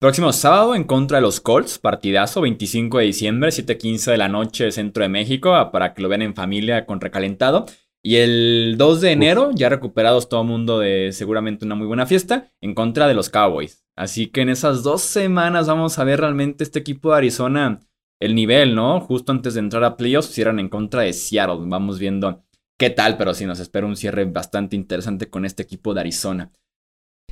Próximo 0.00 0.32
sábado 0.32 0.74
en 0.74 0.84
contra 0.84 1.18
de 1.18 1.22
los 1.22 1.40
Colts, 1.40 1.78
partidazo, 1.78 2.42
25 2.42 2.98
de 2.98 3.04
diciembre, 3.06 3.50
7:15 3.50 4.10
de 4.10 4.18
la 4.18 4.28
noche, 4.28 4.70
centro 4.70 5.02
de 5.02 5.08
México, 5.08 5.54
para 5.72 5.94
que 5.94 6.02
lo 6.02 6.08
vean 6.08 6.22
en 6.22 6.34
familia 6.34 6.84
con 6.84 7.00
recalentado. 7.00 7.64
Y 8.06 8.16
el 8.16 8.74
2 8.76 9.00
de 9.00 9.12
enero, 9.12 9.50
ya 9.54 9.70
recuperados 9.70 10.28
todo 10.28 10.42
el 10.42 10.46
mundo 10.46 10.78
de 10.78 11.10
seguramente 11.12 11.64
una 11.64 11.74
muy 11.74 11.86
buena 11.86 12.04
fiesta, 12.04 12.52
en 12.60 12.74
contra 12.74 13.08
de 13.08 13.14
los 13.14 13.30
Cowboys. 13.30 13.82
Así 13.96 14.26
que 14.26 14.42
en 14.42 14.50
esas 14.50 14.82
dos 14.82 15.00
semanas 15.00 15.68
vamos 15.68 15.98
a 15.98 16.04
ver 16.04 16.20
realmente 16.20 16.64
este 16.64 16.80
equipo 16.80 17.10
de 17.10 17.16
Arizona, 17.16 17.80
el 18.20 18.34
nivel, 18.34 18.74
¿no? 18.74 19.00
Justo 19.00 19.32
antes 19.32 19.54
de 19.54 19.60
entrar 19.60 19.82
a 19.84 19.96
playoffs, 19.96 20.28
cierran 20.28 20.58
en 20.58 20.68
contra 20.68 21.00
de 21.00 21.14
Seattle. 21.14 21.64
Vamos 21.66 21.98
viendo 21.98 22.44
qué 22.78 22.90
tal, 22.90 23.16
pero 23.16 23.32
sí 23.32 23.46
nos 23.46 23.58
espera 23.58 23.86
un 23.86 23.96
cierre 23.96 24.26
bastante 24.26 24.76
interesante 24.76 25.30
con 25.30 25.46
este 25.46 25.62
equipo 25.62 25.94
de 25.94 26.00
Arizona. 26.00 26.52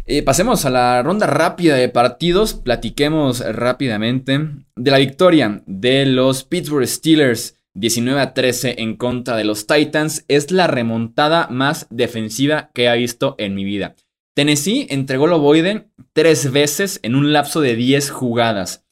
Eh, 0.07 0.23
pasemos 0.23 0.65
a 0.65 0.71
la 0.71 1.03
ronda 1.03 1.27
rápida 1.27 1.77
de 1.77 1.91
partidos. 1.91 2.55
Platiquemos 2.55 3.41
rápidamente 3.41 4.41
de 4.75 4.91
la 4.91 4.97
victoria 4.97 5.63
de 5.67 6.07
los 6.07 6.45
Pittsburgh 6.45 6.87
Steelers 6.87 7.62
19 7.75 8.21
a 8.21 8.35
13 8.35 8.77
en 8.79 8.97
contra 8.97 9.37
de 9.37 9.45
los 9.45 9.67
Titans 9.67 10.25
es 10.29 10.51
la 10.51 10.67
remontada 10.67 11.49
más 11.49 11.87
defensiva 11.91 12.71
que 12.75 12.87
he 12.87 12.97
visto 12.97 13.35
en 13.39 13.55
mi 13.55 13.65
vida. 13.65 13.97
Tennessee 14.35 14.87
entregó 14.91 15.27
Boyden 15.39 15.91
tres 16.13 16.53
veces 16.53 17.01
en 17.03 17.15
un 17.15 17.33
lapso 17.33 17.61
de 17.61 17.77
10 17.77 18.11
jugadas, 18.11 18.87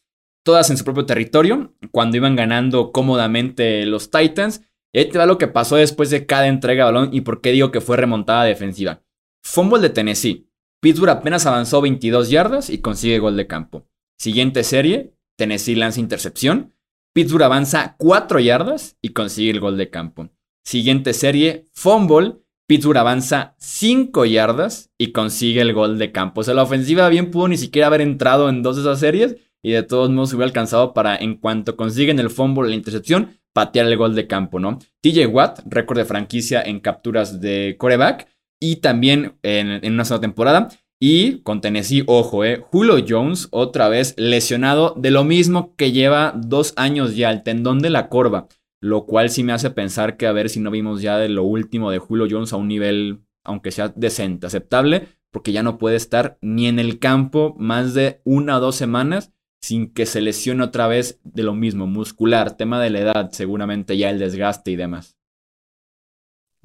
todas 0.45 0.71
en 0.71 0.77
su 0.77 0.85
propio 0.85 1.07
territorio, 1.07 1.75
cuando 1.93 2.17
iban 2.17 2.37
ganando 2.37 2.93
cómodamente 2.93 3.85
los 3.87 4.11
Titans. 4.11 4.63
Y 4.93 4.99
ahí 4.99 5.09
te 5.09 5.19
va 5.19 5.27
lo 5.27 5.39
que 5.39 5.47
pasó 5.47 5.77
después 5.77 6.11
de 6.11 6.27
cada 6.27 6.49
entrega 6.49 6.85
de 6.85 6.93
balón 6.93 7.11
y 7.13 7.21
por 7.21 7.41
qué 7.41 7.53
digo 7.53 7.71
que 7.71 7.81
fue 7.81 7.97
remontada 7.97 8.45
defensiva. 8.45 9.03
Fumble 9.43 9.81
de 9.81 9.91
Tennessee. 9.91 10.49
Pittsburgh 10.81 11.11
apenas 11.11 11.47
avanzó 11.47 11.81
22 11.81 12.31
yardas 12.31 12.71
y 12.71 12.79
consigue 12.79 13.19
gol 13.19 13.37
de 13.37 13.47
campo. 13.47 13.87
Siguiente 14.19 14.65
serie, 14.65 15.15
Tennessee 15.37 15.75
lanza 15.75 16.01
intercepción. 16.01 16.75
Pittsburgh 17.13 17.43
avanza 17.43 17.97
4 17.99 18.39
yardas 18.39 18.97
y 19.03 19.11
consigue 19.11 19.51
el 19.51 19.61
gol 19.61 19.77
de 19.77 19.91
campo. 19.91 20.31
Siguiente 20.65 21.13
serie, 21.13 21.67
fumble. 21.73 22.37
Pittsburgh 22.69 22.99
avanza 22.99 23.57
5 23.59 24.27
yardas 24.27 24.91
y 24.97 25.11
consigue 25.11 25.61
el 25.61 25.73
gol 25.73 25.99
de 25.99 26.13
campo. 26.13 26.43
O 26.43 26.45
sea, 26.45 26.55
la 26.55 26.63
ofensiva 26.63 27.09
bien 27.09 27.33
pudo 27.33 27.49
ni 27.49 27.57
siquiera 27.57 27.89
haber 27.89 28.01
entrado 28.01 28.49
en 28.49 28.63
dos 28.63 28.77
de 28.77 28.83
esas 28.83 29.01
series 29.01 29.37
y 29.61 29.73
de 29.73 29.83
todos 29.83 30.11
modos 30.11 30.33
hubiera 30.33 30.47
alcanzado 30.47 30.95
para, 30.95 31.17
en 31.17 31.35
cuanto 31.35 31.77
consiguen 31.77 32.21
el 32.21 32.31
fumble 32.31 32.69
la 32.69 32.77
intercepción, 32.77 33.41
patear 33.53 33.87
el 33.87 33.97
gol 33.97 34.15
de 34.15 34.29
campo, 34.29 34.61
¿no? 34.61 34.79
TJ 35.01 35.27
Watt, 35.27 35.61
récord 35.67 35.99
de 35.99 36.05
franquicia 36.05 36.63
en 36.63 36.79
capturas 36.79 37.41
de 37.41 37.75
coreback 37.77 38.29
y 38.61 38.77
también 38.77 39.37
en, 39.43 39.85
en 39.85 39.93
una 39.93 40.05
sola 40.05 40.21
temporada. 40.21 40.69
Y 41.03 41.39
con 41.39 41.63
Tennessee, 41.63 42.05
ojo, 42.07 42.45
eh, 42.45 42.63
Julio 42.63 43.03
Jones 43.09 43.49
otra 43.53 43.89
vez 43.89 44.15
lesionado 44.19 44.95
de 44.99 45.11
lo 45.11 45.25
mismo 45.25 45.75
que 45.77 45.93
lleva 45.93 46.35
dos 46.37 46.75
años 46.77 47.17
ya, 47.17 47.31
el 47.31 47.43
tendón 47.43 47.79
de 47.79 47.89
la 47.89 48.11
corva. 48.11 48.49
Lo 48.83 49.07
cual 49.07 49.31
sí 49.31 49.43
me 49.43 49.53
hace 49.53 49.71
pensar 49.71 50.19
que 50.19 50.27
a 50.27 50.33
ver 50.33 50.51
si 50.51 50.61
no 50.61 50.71
vimos 50.71 51.01
ya 51.01 51.17
de 51.17 51.31
lo 51.31 51.45
último 51.45 51.91
de 51.91 51.99
Julio 51.99 52.27
Jones 52.31 52.53
a 52.53 52.57
un 52.57 52.69
nivel, 52.69 53.21
aunque 53.45 53.71
sea 53.71 53.89
decente, 53.97 54.47
aceptable, 54.47 55.09
porque 55.31 55.53
ya 55.53 55.63
no 55.63 55.79
puede 55.79 55.97
estar 55.97 56.39
ni 56.43 56.67
en 56.67 56.79
el 56.79 56.99
campo 56.99 57.55
más 57.59 57.95
de 57.95 58.21
una 58.25 58.59
o 58.59 58.61
dos 58.61 58.77
semanas 58.77 59.33
sin 59.63 59.93
que 59.93 60.07
se 60.07 60.21
lesione 60.21 60.65
otra 60.65 60.87
vez 60.87 61.21
de 61.25 61.43
lo 61.43 61.55
mismo, 61.55 61.87
muscular, 61.87 62.57
tema 62.57 62.81
de 62.81 62.91
la 62.91 63.01
edad, 63.01 63.31
seguramente 63.31 63.97
ya 63.97 64.11
el 64.11 64.19
desgaste 64.19 64.71
y 64.71 64.77
demás. 64.77 65.20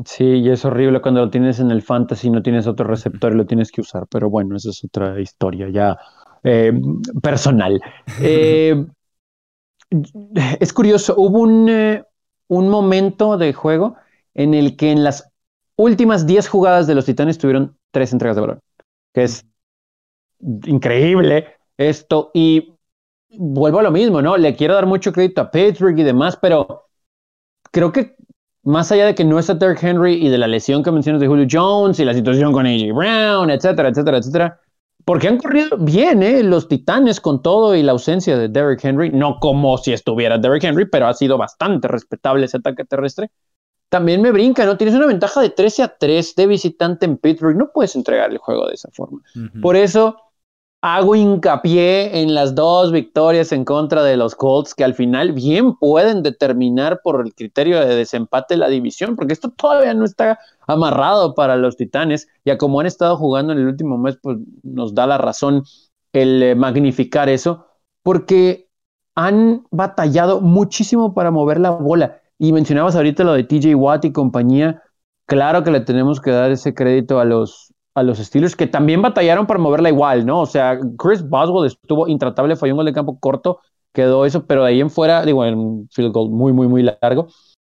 Sí, 0.03 0.25
y 0.25 0.49
es 0.49 0.65
horrible 0.65 1.01
cuando 1.01 1.21
lo 1.21 1.29
tienes 1.29 1.59
en 1.59 1.71
el 1.71 1.81
fantasy 1.81 2.27
y 2.27 2.31
no 2.31 2.43
tienes 2.43 2.67
otro 2.67 2.85
receptor 2.85 3.31
y 3.31 3.37
lo 3.37 3.45
tienes 3.45 3.71
que 3.71 3.79
usar, 3.79 4.05
pero 4.09 4.29
bueno, 4.29 4.57
esa 4.57 4.69
es 4.69 4.83
otra 4.83 5.19
historia 5.21 5.69
ya 5.69 5.97
eh, 6.43 6.73
personal. 7.21 7.79
Eh, 8.21 8.85
es 10.59 10.73
curioso, 10.73 11.15
hubo 11.17 11.39
un, 11.39 11.69
eh, 11.69 12.03
un, 12.47 12.69
momento 12.69 13.37
de 13.37 13.53
juego 13.53 13.95
en 14.33 14.53
el 14.53 14.75
que 14.75 14.91
en 14.91 15.03
las 15.03 15.31
últimas 15.77 16.25
10 16.25 16.49
jugadas 16.49 16.87
de 16.87 16.95
los 16.95 17.05
Titanes 17.05 17.37
tuvieron 17.37 17.77
tres 17.91 18.11
entregas 18.11 18.35
de 18.35 18.41
balón, 18.41 18.59
que 19.13 19.23
es 19.23 19.45
increíble 20.65 21.55
esto. 21.77 22.31
Y 22.33 22.73
vuelvo 23.29 23.79
a 23.79 23.83
lo 23.83 23.91
mismo, 23.91 24.21
¿no? 24.21 24.37
Le 24.37 24.55
quiero 24.55 24.73
dar 24.73 24.85
mucho 24.85 25.13
crédito 25.13 25.41
a 25.41 25.51
Patrick 25.51 25.97
y 25.97 26.03
demás, 26.03 26.37
pero 26.41 26.87
creo 27.71 27.91
que 27.91 28.15
más 28.65 28.91
allá 28.91 29.05
de 29.05 29.15
que 29.15 29.23
no 29.23 29.37
está 29.37 29.53
Derrick 29.53 29.83
Henry 29.83 30.25
y 30.25 30.29
de 30.29 30.39
la 30.39 30.47
lesión 30.47 30.83
que 30.83 30.91
mencionas 30.91 31.21
de 31.21 31.27
Julio 31.27 31.47
Jones 31.49 31.99
y 31.99 32.05
la 32.05 32.13
situación 32.13 32.51
con 32.51 32.65
AJ 32.65 32.93
Brown, 32.93 33.51
etcétera, 33.51 33.89
etcétera, 33.89 34.17
etcétera, 34.17 34.59
porque 35.05 35.27
han 35.27 35.37
corrido 35.37 35.77
bien 35.77 36.23
¿eh? 36.23 36.41
los 36.41 36.67
Titanes 36.67 37.21
con 37.21 37.43
todo 37.43 37.75
y 37.75 37.83
la 37.83 37.91
ausencia 37.91 38.35
de 38.37 38.49
Derrick 38.49 38.83
Henry, 38.83 39.11
no 39.11 39.39
como 39.39 39.77
si 39.77 39.93
estuviera 39.93 40.39
Derrick 40.39 40.63
Henry, 40.63 40.85
pero 40.85 41.05
ha 41.05 41.13
sido 41.13 41.37
bastante 41.37 41.87
respetable 41.87 42.45
ese 42.45 42.57
ataque 42.57 42.85
terrestre. 42.85 43.29
También 43.87 44.23
me 44.23 44.31
brinca, 44.31 44.65
¿no? 44.65 44.77
Tienes 44.77 44.95
una 44.95 45.05
ventaja 45.05 45.41
de 45.41 45.51
13 45.51 45.83
a 45.83 45.95
3 45.95 46.35
de 46.35 46.47
visitante 46.47 47.05
en 47.05 47.17
Pittsburgh, 47.17 47.55
no 47.55 47.71
puedes 47.71 47.95
entregar 47.95 48.31
el 48.31 48.39
juego 48.39 48.67
de 48.67 48.73
esa 48.73 48.89
forma. 48.91 49.21
Por 49.61 49.75
eso 49.75 50.17
hago 50.81 51.15
hincapié 51.15 52.21
en 52.21 52.35
las 52.35 52.53
dos 52.53 52.91
victorias 52.91 53.51
en 53.51 53.65
contra 53.65 54.03
de 54.03 54.17
los 54.17 54.35
Colts 54.35 54.75
que 54.75 54.83
al 54.83 54.93
final 54.93 55.31
bien 55.33 55.75
pueden 55.77 56.21
determinar 56.21 57.01
por 57.03 57.25
el 57.25 57.33
criterio 57.33 57.79
de 57.79 57.95
desempate 57.95 58.55
la 58.55 58.67
división, 58.67 59.15
porque 59.15 59.33
esto 59.33 59.49
todavía 59.49 59.93
no 59.95 60.05
está 60.05 60.37
amarrado 60.67 61.33
para 61.33 61.55
los 61.55 61.75
Titanes, 61.75 62.27
ya 62.45 62.57
como 62.59 62.79
han 62.79 62.85
estado 62.85 63.17
jugando 63.17 63.53
en 63.53 63.59
el 63.59 63.67
último 63.67 63.97
mes, 63.97 64.17
pues 64.21 64.37
nos 64.61 64.93
da 64.93 65.07
la 65.07 65.17
razón 65.17 65.63
el 66.13 66.43
eh, 66.43 66.55
magnificar 66.55 67.29
eso, 67.29 67.65
porque 68.03 68.69
han 69.15 69.65
batallado 69.71 70.41
muchísimo 70.41 71.13
para 71.13 71.31
mover 71.31 71.59
la 71.59 71.71
bola. 71.71 72.21
Y 72.37 72.53
mencionabas 72.53 72.95
ahorita 72.95 73.23
lo 73.23 73.33
de 73.33 73.43
TJ 73.43 73.75
Watt 73.75 74.05
y 74.05 74.11
compañía, 74.11 74.83
claro 75.25 75.63
que 75.63 75.71
le 75.71 75.79
tenemos 75.79 76.21
que 76.21 76.31
dar 76.31 76.51
ese 76.51 76.73
crédito 76.73 77.19
a 77.19 77.25
los 77.25 77.73
a 77.95 78.03
los 78.03 78.19
Steelers, 78.19 78.55
que 78.55 78.67
también 78.67 79.01
batallaron 79.01 79.47
para 79.47 79.59
moverla 79.59 79.89
igual, 79.89 80.25
¿no? 80.25 80.41
O 80.41 80.45
sea, 80.45 80.77
Chris 80.97 81.27
Boswell 81.27 81.65
estuvo 81.65 82.07
intratable, 82.07 82.57
falló 82.57 82.73
un 82.73 82.77
gol 82.77 82.85
de 82.85 82.93
campo 82.93 83.17
corto, 83.19 83.61
quedó 83.93 84.25
eso, 84.25 84.45
pero 84.45 84.63
de 84.63 84.69
ahí 84.69 84.81
en 84.81 84.89
fuera, 84.89 85.23
digo, 85.23 85.41
un 85.41 85.87
field 85.91 86.11
goal 86.11 86.29
muy, 86.29 86.51
muy, 86.51 86.67
muy 86.67 86.83
largo, 86.83 87.27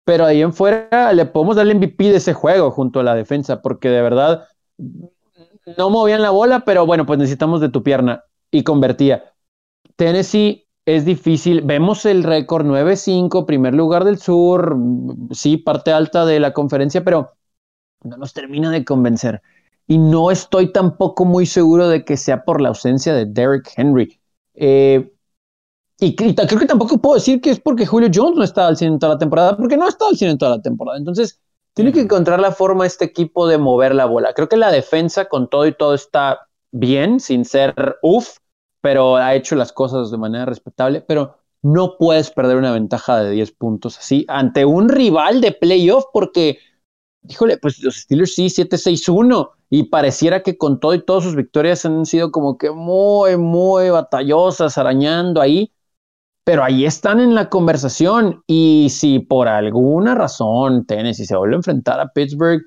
pero 0.04 0.24
de 0.26 0.32
ahí 0.32 0.42
en 0.42 0.52
fuera 0.52 1.12
le 1.12 1.26
podemos 1.26 1.56
dar 1.56 1.66
el 1.66 1.76
MVP 1.76 2.10
de 2.10 2.16
ese 2.16 2.34
juego 2.34 2.70
junto 2.70 3.00
a 3.00 3.02
la 3.02 3.16
defensa, 3.16 3.60
porque 3.60 3.88
de 3.88 4.00
verdad 4.00 4.44
no 5.76 5.90
movían 5.90 6.22
la 6.22 6.30
bola, 6.30 6.60
pero 6.60 6.86
bueno, 6.86 7.04
pues 7.04 7.18
necesitamos 7.18 7.60
de 7.60 7.68
tu 7.68 7.82
pierna 7.82 8.22
y 8.52 8.62
convertía. 8.62 9.24
Tennessee 9.96 10.68
es 10.86 11.04
difícil, 11.04 11.62
vemos 11.62 12.06
el 12.06 12.22
récord 12.22 12.64
9-5, 12.64 13.44
primer 13.44 13.74
lugar 13.74 14.04
del 14.04 14.18
sur, 14.18 14.76
sí, 15.32 15.56
parte 15.56 15.92
alta 15.92 16.24
de 16.24 16.38
la 16.38 16.52
conferencia, 16.52 17.02
pero 17.02 17.32
no 18.04 18.16
nos 18.16 18.32
termina 18.32 18.70
de 18.70 18.84
convencer 18.84 19.42
y 19.86 19.98
no 19.98 20.30
estoy 20.30 20.72
tampoco 20.72 21.24
muy 21.24 21.46
seguro 21.46 21.88
de 21.88 22.04
que 22.04 22.16
sea 22.16 22.44
por 22.44 22.60
la 22.60 22.68
ausencia 22.68 23.14
de 23.14 23.26
Derrick 23.26 23.70
Henry. 23.76 24.20
Eh, 24.54 25.12
y, 26.00 26.16
creo 26.16 26.58
que 26.58 26.66
tampoco 26.66 26.98
puedo 26.98 27.14
decir 27.14 27.40
que 27.40 27.50
es 27.50 27.60
porque 27.60 27.86
Julio 27.86 28.10
Jones 28.12 28.36
no 28.36 28.42
estaba 28.42 28.68
al 28.68 28.76
100 28.76 28.94
en 28.94 28.98
toda 28.98 29.14
la 29.14 29.18
temporada, 29.18 29.56
porque 29.56 29.76
no 29.76 29.84
ha 29.84 29.88
estado 29.88 30.10
al 30.10 30.16
100 30.16 30.30
en 30.32 30.38
toda 30.38 30.56
la 30.56 30.62
temporada. 30.62 30.98
Entonces, 30.98 31.40
tiene 31.74 31.92
que 31.92 32.00
encontrar 32.00 32.40
la 32.40 32.52
forma 32.52 32.86
este 32.86 33.04
equipo 33.04 33.46
de 33.46 33.58
mover 33.58 33.94
la 33.94 34.06
bola. 34.06 34.34
Creo 34.34 34.48
que 34.48 34.56
la 34.56 34.70
defensa 34.70 35.26
con 35.26 35.48
todo 35.48 35.66
y 35.66 35.74
todo 35.74 35.94
está 35.94 36.48
bien, 36.70 37.20
sin 37.20 37.44
ser 37.44 37.98
uff, 38.02 38.38
pero 38.80 39.16
ha 39.16 39.34
hecho 39.34 39.54
las 39.54 39.72
cosas 39.72 40.10
de 40.10 40.18
manera 40.18 40.44
respetable, 40.44 41.00
pero 41.02 41.36
no 41.62 41.96
puedes 41.96 42.30
perder 42.30 42.56
una 42.56 42.72
ventaja 42.72 43.22
de 43.22 43.30
10 43.30 43.52
puntos 43.52 43.98
así 43.98 44.24
ante 44.28 44.64
un 44.64 44.88
rival 44.88 45.40
de 45.40 45.52
playoff 45.52 46.06
porque, 46.12 46.58
híjole, 47.28 47.56
pues 47.58 47.80
los 47.80 47.96
Steelers 47.96 48.34
sí, 48.34 48.46
7-6-1 48.46 49.50
y 49.74 49.84
pareciera 49.84 50.42
que 50.42 50.58
con 50.58 50.80
todo 50.80 50.92
y 50.92 51.02
todas 51.02 51.24
sus 51.24 51.34
victorias 51.34 51.86
han 51.86 52.04
sido 52.04 52.30
como 52.30 52.58
que 52.58 52.70
muy, 52.70 53.38
muy 53.38 53.88
batallosas, 53.88 54.76
arañando 54.76 55.40
ahí, 55.40 55.72
pero 56.44 56.62
ahí 56.62 56.84
están 56.84 57.20
en 57.20 57.34
la 57.34 57.48
conversación 57.48 58.42
y 58.46 58.88
si 58.90 59.20
por 59.20 59.48
alguna 59.48 60.14
razón 60.14 60.84
Tennessee 60.84 61.24
se 61.24 61.36
vuelve 61.36 61.54
a 61.54 61.56
enfrentar 61.56 62.00
a 62.00 62.12
Pittsburgh, 62.12 62.60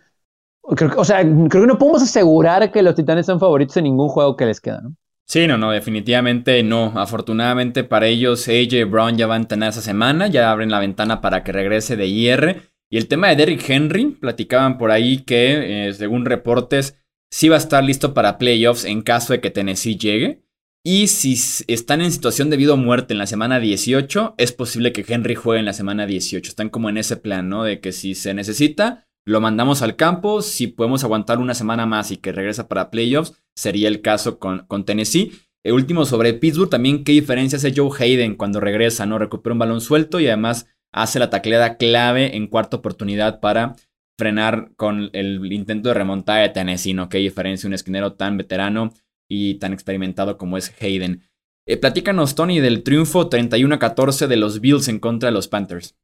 creo 0.76 0.90
que, 0.90 0.98
o 0.98 1.06
sea, 1.06 1.22
creo 1.22 1.62
que 1.62 1.68
no 1.68 1.78
podemos 1.78 2.02
asegurar 2.02 2.72
que 2.72 2.82
los 2.82 2.96
Titanes 2.96 3.28
son 3.28 3.40
favoritos 3.40 3.78
en 3.78 3.84
ningún 3.84 4.10
juego 4.10 4.36
que 4.36 4.48
les 4.48 4.60
queda, 4.60 4.82
¿no? 4.82 4.96
Sí, 5.28 5.46
no, 5.46 5.60
no, 5.60 5.70
definitivamente 5.70 6.64
no. 6.64 6.92
Afortunadamente 6.96 7.84
para 7.84 8.08
ellos, 8.08 8.48
AJ 8.48 8.90
Brown 8.90 9.16
ya 9.16 9.28
va 9.28 9.36
a 9.36 9.44
tener 9.44 9.70
esa 9.70 9.82
semana, 9.82 10.26
ya 10.26 10.50
abren 10.50 10.72
la 10.72 10.80
ventana 10.80 11.22
para 11.22 11.44
que 11.44 11.52
regrese 11.52 11.96
de 11.98 12.08
IR. 12.08 12.64
Y 12.92 12.98
el 12.98 13.08
tema 13.08 13.30
de 13.30 13.36
Derrick 13.36 13.68
Henry, 13.70 14.12
platicaban 14.12 14.78
por 14.78 14.92
ahí 14.92 15.20
que, 15.20 15.88
eh, 15.88 15.94
según 15.94 16.26
reportes, 16.26 16.98
sí 17.32 17.50
va 17.50 17.56
a 17.56 17.60
estar 17.60 17.84
listo 17.84 18.14
para 18.14 18.38
playoffs 18.38 18.86
en 18.86 19.02
caso 19.02 19.34
de 19.34 19.42
que 19.42 19.52
Tennessee 19.52 19.98
llegue. 19.98 20.44
Y 20.88 21.08
si 21.08 21.34
están 21.68 22.02
en 22.02 22.12
situación 22.12 22.52
de 22.52 22.58
vida 22.58 22.74
o 22.74 22.78
muerte 22.78 23.14
en 23.14 23.18
la 23.18 23.26
semana 23.26 23.60
18, 23.60 24.36
es 24.38 24.52
posible 24.52 24.94
que 24.94 25.04
Henry 25.08 25.34
juegue 25.34 25.60
en 25.60 25.66
la 25.66 25.74
semana 25.74 26.06
18. 26.06 26.48
Están 26.48 26.70
como 26.70 26.90
en 26.90 26.98
ese 26.98 27.18
plan, 27.18 27.50
¿no? 27.50 27.64
De 27.64 27.80
que 27.80 27.92
si 27.92 28.14
se 28.14 28.36
necesita, 28.36 29.08
lo 29.26 29.42
mandamos 29.42 29.82
al 29.82 29.96
campo. 29.96 30.44
Si 30.44 30.68
podemos 30.68 31.04
aguantar 31.04 31.40
una 31.40 31.56
semana 31.56 31.88
más 31.88 32.12
y 32.12 32.18
que 32.18 32.32
regresa 32.32 32.68
para 32.68 32.92
playoffs, 32.92 33.34
sería 33.56 33.88
el 33.88 34.02
caso 34.02 34.38
con, 34.38 34.68
con 34.68 34.86
Tennessee. 34.86 35.32
El 35.64 35.74
último 35.74 36.06
sobre 36.06 36.36
Pittsburgh, 36.36 36.70
también 36.70 37.04
qué 37.04 37.14
diferencia 37.14 37.58
hace 37.58 37.74
Joe 37.76 37.90
Hayden 37.98 38.36
cuando 38.36 38.60
regresa, 38.60 39.08
¿no? 39.08 39.18
Recupera 39.18 39.54
un 39.54 39.60
balón 39.60 39.82
suelto 39.82 40.20
y 40.20 40.28
además 40.28 40.68
hace 40.96 41.20
la 41.20 41.30
tacleada 41.30 41.76
clave 41.76 42.38
en 42.38 42.48
cuarta 42.48 42.78
oportunidad 42.78 43.42
para 43.42 43.76
frenar 44.18 44.72
con 44.78 45.10
el 45.12 45.52
intento 45.52 45.90
de 45.90 45.94
remontada 45.94 46.40
de 46.40 46.50
Tennessee, 46.50 46.94
¿no? 46.94 47.10
Qué 47.10 47.18
diferencia 47.18 47.68
un 47.68 47.74
esquinero 47.74 48.14
tan 48.14 48.38
veterano 48.38 48.92
y 49.30 49.56
tan 49.56 49.74
experimentado 49.74 50.38
como 50.38 50.58
es 50.58 50.74
Hayden. 50.82 51.22
Eh, 51.68 51.76
platícanos, 51.76 52.36
Tony, 52.36 52.62
del 52.62 52.82
triunfo 52.84 53.30
31-14 53.30 54.28
de 54.28 54.38
los 54.38 54.62
Bills 54.62 54.88
en 54.88 55.00
contra 55.00 55.28
de 55.28 55.34
los 55.34 55.50
Panthers. 55.50 55.98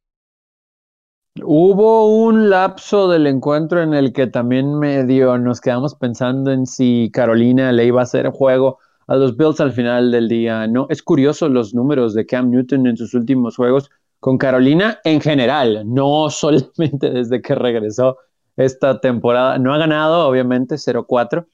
Hubo 1.42 2.26
un 2.26 2.50
lapso 2.50 3.08
del 3.08 3.26
encuentro 3.26 3.82
en 3.82 3.94
el 3.94 4.12
que 4.12 4.26
también 4.26 4.78
medio 4.78 5.38
nos 5.38 5.62
quedamos 5.62 5.94
pensando 5.94 6.52
en 6.52 6.66
si 6.66 7.10
Carolina 7.10 7.72
le 7.72 7.86
iba 7.86 8.00
a 8.00 8.04
hacer 8.04 8.28
juego 8.28 8.78
a 9.06 9.16
los 9.16 9.38
Bills 9.38 9.58
al 9.60 9.72
final 9.72 10.10
del 10.10 10.28
día. 10.28 10.66
No, 10.66 10.86
es 10.90 11.02
curioso 11.02 11.48
los 11.48 11.72
números 11.72 12.12
de 12.12 12.26
Cam 12.26 12.50
Newton 12.50 12.86
en 12.86 12.98
sus 12.98 13.14
últimos 13.14 13.56
juegos 13.56 13.90
con 14.22 14.38
Carolina 14.38 15.00
en 15.02 15.20
general, 15.20 15.82
no 15.84 16.30
solamente 16.30 17.10
desde 17.10 17.42
que 17.42 17.56
regresó 17.56 18.18
esta 18.56 19.00
temporada. 19.00 19.58
No 19.58 19.74
ha 19.74 19.78
ganado, 19.78 20.28
obviamente, 20.28 20.76
0-4, 20.76 21.46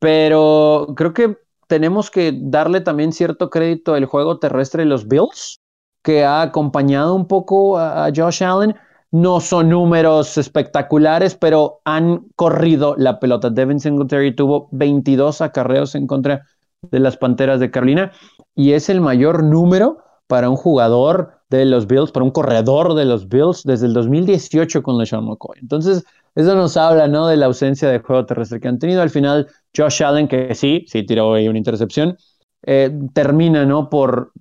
pero 0.00 0.94
creo 0.96 1.14
que 1.14 1.38
tenemos 1.68 2.10
que 2.10 2.36
darle 2.36 2.80
también 2.80 3.12
cierto 3.12 3.50
crédito 3.50 3.94
al 3.94 4.06
juego 4.06 4.40
terrestre 4.40 4.82
de 4.82 4.88
los 4.88 5.06
Bills, 5.06 5.60
que 6.02 6.24
ha 6.24 6.42
acompañado 6.42 7.14
un 7.14 7.28
poco 7.28 7.78
a, 7.78 8.10
Josh 8.14 8.42
Allen. 8.42 8.74
No 9.12 9.38
son 9.38 9.68
números 9.68 10.36
espectaculares, 10.38 11.36
pero 11.36 11.80
han 11.84 12.26
corrido 12.34 12.96
la 12.98 13.20
pelota. 13.20 13.48
Devin 13.48 13.78
Singletary 13.78 14.34
tuvo 14.34 14.68
22 14.72 15.40
acarreos 15.40 15.94
en 15.94 16.08
contra 16.08 16.44
de 16.82 16.98
las 16.98 17.16
Panteras 17.16 17.60
de 17.60 17.70
Carolina 17.70 18.10
y 18.56 18.72
es 18.72 18.88
el 18.88 19.00
mayor 19.00 19.44
número 19.44 19.98
para 20.26 20.50
un 20.50 20.56
jugador 20.56 21.37
de 21.50 21.64
los 21.64 21.86
Bills, 21.86 22.12
para 22.12 22.24
un 22.24 22.30
corredor 22.30 22.94
de 22.94 23.04
los 23.04 23.28
Bills 23.28 23.62
desde 23.64 23.86
el 23.86 23.94
2018 23.94 24.82
con 24.82 24.98
LeSean 24.98 25.24
McCoy. 25.24 25.58
Entonces, 25.60 26.04
eso 26.34 26.54
nos 26.54 26.76
habla, 26.76 27.08
¿no? 27.08 27.26
De 27.26 27.36
la 27.36 27.46
ausencia 27.46 27.88
de 27.88 28.00
juego 28.00 28.26
terrestre 28.26 28.60
que 28.60 28.68
han 28.68 28.78
tenido. 28.78 29.02
Al 29.02 29.10
final, 29.10 29.48
Josh 29.76 30.02
Allen, 30.02 30.28
que 30.28 30.54
sí, 30.54 30.84
sí 30.88 31.04
tiró 31.04 31.34
ahí 31.34 31.48
una 31.48 31.58
intercepción, 31.58 32.16
eh, 32.62 32.90
termina, 33.14 33.64
¿no? 33.64 33.88
Por, 33.88 34.32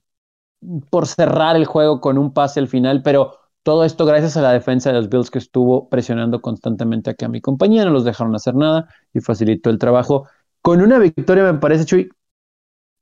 por 0.90 1.08
cerrar 1.08 1.56
el 1.56 1.66
juego 1.66 2.02
con 2.02 2.18
un 2.18 2.34
pase 2.34 2.60
al 2.60 2.68
final, 2.68 3.02
pero 3.04 3.38
todo 3.64 3.84
esto 3.84 4.06
gracias 4.06 4.38
a 4.38 4.42
la 4.42 4.54
defensa 4.54 4.90
de 4.92 4.96
los 4.96 5.10
Bills 5.10 5.30
que 5.30 5.40
estuvo 5.40 5.90
presionando 5.90 6.42
constantemente 6.42 7.16
a 7.24 7.28
mi 7.28 7.42
compañía, 7.42 7.86
no 7.86 7.92
los 7.92 8.06
dejaron 8.06 8.36
hacer 8.36 8.56
nada 8.56 8.88
y 9.14 9.20
facilitó 9.22 9.70
el 9.70 9.78
trabajo. 9.78 10.28
Con 10.62 10.82
una 10.82 11.00
victoria, 11.00 11.44
me 11.52 11.60
parece, 11.60 11.86
Chuy, 11.86 12.10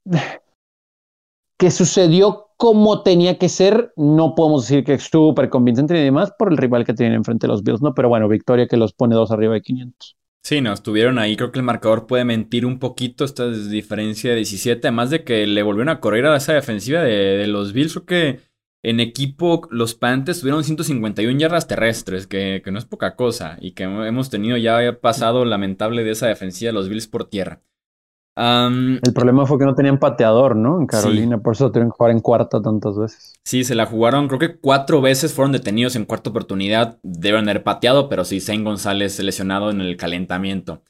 que 1.58 1.72
sucedió 1.72 2.45
como 2.58 3.04
tenía 3.04 3.38
que 3.38 3.50
ser. 3.50 3.94
No 3.96 4.36
podemos 4.36 4.68
decir 4.68 4.84
que 4.84 4.94
es 4.94 5.04
súper 5.04 5.50
convincente 5.50 5.94
ni 5.94 6.02
demás 6.02 6.32
por 6.38 6.52
el 6.52 6.58
rival 6.58 6.86
que 6.86 6.94
tienen 6.94 7.16
enfrente 7.16 7.48
los 7.48 7.64
Bills, 7.64 7.82
¿no? 7.82 7.94
Pero 7.94 8.10
bueno, 8.10 8.28
victoria 8.28 8.68
que 8.68 8.78
los 8.78 8.94
pone 8.94 9.16
dos 9.16 9.32
arriba 9.32 9.54
de 9.54 9.62
500. 9.62 10.16
Sí, 10.44 10.62
no, 10.62 10.74
estuvieron 10.74 11.18
ahí. 11.18 11.36
Creo 11.36 11.52
que 11.52 11.60
el 11.60 11.66
marcador 11.66 12.06
puede 12.06 12.24
mentir 12.24 12.66
un 12.66 12.78
poquito 12.78 13.26
esta 13.26 13.50
diferencia 13.50 14.30
de 14.30 14.38
17. 14.38 14.88
Además 14.88 15.10
de 15.10 15.24
que 15.24 15.48
le 15.48 15.64
volvieron 15.64 15.90
a 15.90 16.00
correr 16.00 16.26
a 16.28 16.36
esa 16.36 16.54
defensiva 16.54 17.02
de, 17.02 17.48
los 17.48 17.74
Bills. 17.74 17.94
Creo 17.94 18.06
que 18.06 18.40
en 18.84 19.00
equipo 19.00 19.68
los 19.72 19.96
Panthers 19.96 20.42
tuvieron 20.42 20.64
151 20.64 21.40
yardas 21.40 21.68
terrestres, 21.68 22.28
que, 22.28 22.62
que 22.64 22.72
no 22.72 22.78
es 22.78 22.86
poca 22.86 23.16
cosa. 23.16 23.58
Y 23.60 23.72
que 23.72 23.84
hemos 23.86 24.30
tenido 24.30 24.58
ya 24.58 25.00
pasado 25.02 25.46
lamentable 25.46 26.04
de 26.04 26.12
esa 26.12 26.28
defensiva 26.28 26.70
de 26.70 26.74
los 26.74 26.90
Bills 26.90 27.08
por 27.08 27.28
tierra 27.28 27.62
el 28.38 29.14
problema 29.14 29.46
fue 29.46 29.58
que 29.58 29.66
no 29.66 29.76
tenían 29.76 29.98
pateador, 29.98 30.56
¿no? 30.56 30.80
En 30.80 30.88
Carolina, 30.88 31.38
por 31.38 31.54
eso 31.54 31.72
tuvieron 31.72 31.92
que 31.92 31.98
jugar 31.98 32.12
en 32.12 32.20
cuarta 32.20 32.62
tantas 32.62 32.98
veces. 32.98 33.34
Sí, 33.44 33.64
se 33.64 33.76
la 33.76 33.86
jugaron, 33.86 34.28
creo 34.28 34.40
que 34.40 34.58
cuatro 34.58 35.02
veces 35.02 35.34
fueron 35.34 35.54
detenidos 35.54 35.96
en 35.96 36.06
cuarta 36.06 36.32
oportunidad. 36.32 36.98
Deben 37.02 37.48
haber 37.48 37.64
pateado, 37.64 38.10
pero 38.10 38.26
sí, 38.26 38.42
Zane 38.42 38.64
González 38.64 39.20
lesionado 39.20 39.70
en 39.72 39.82
el 39.82 39.96
calentamiento. 39.96 40.82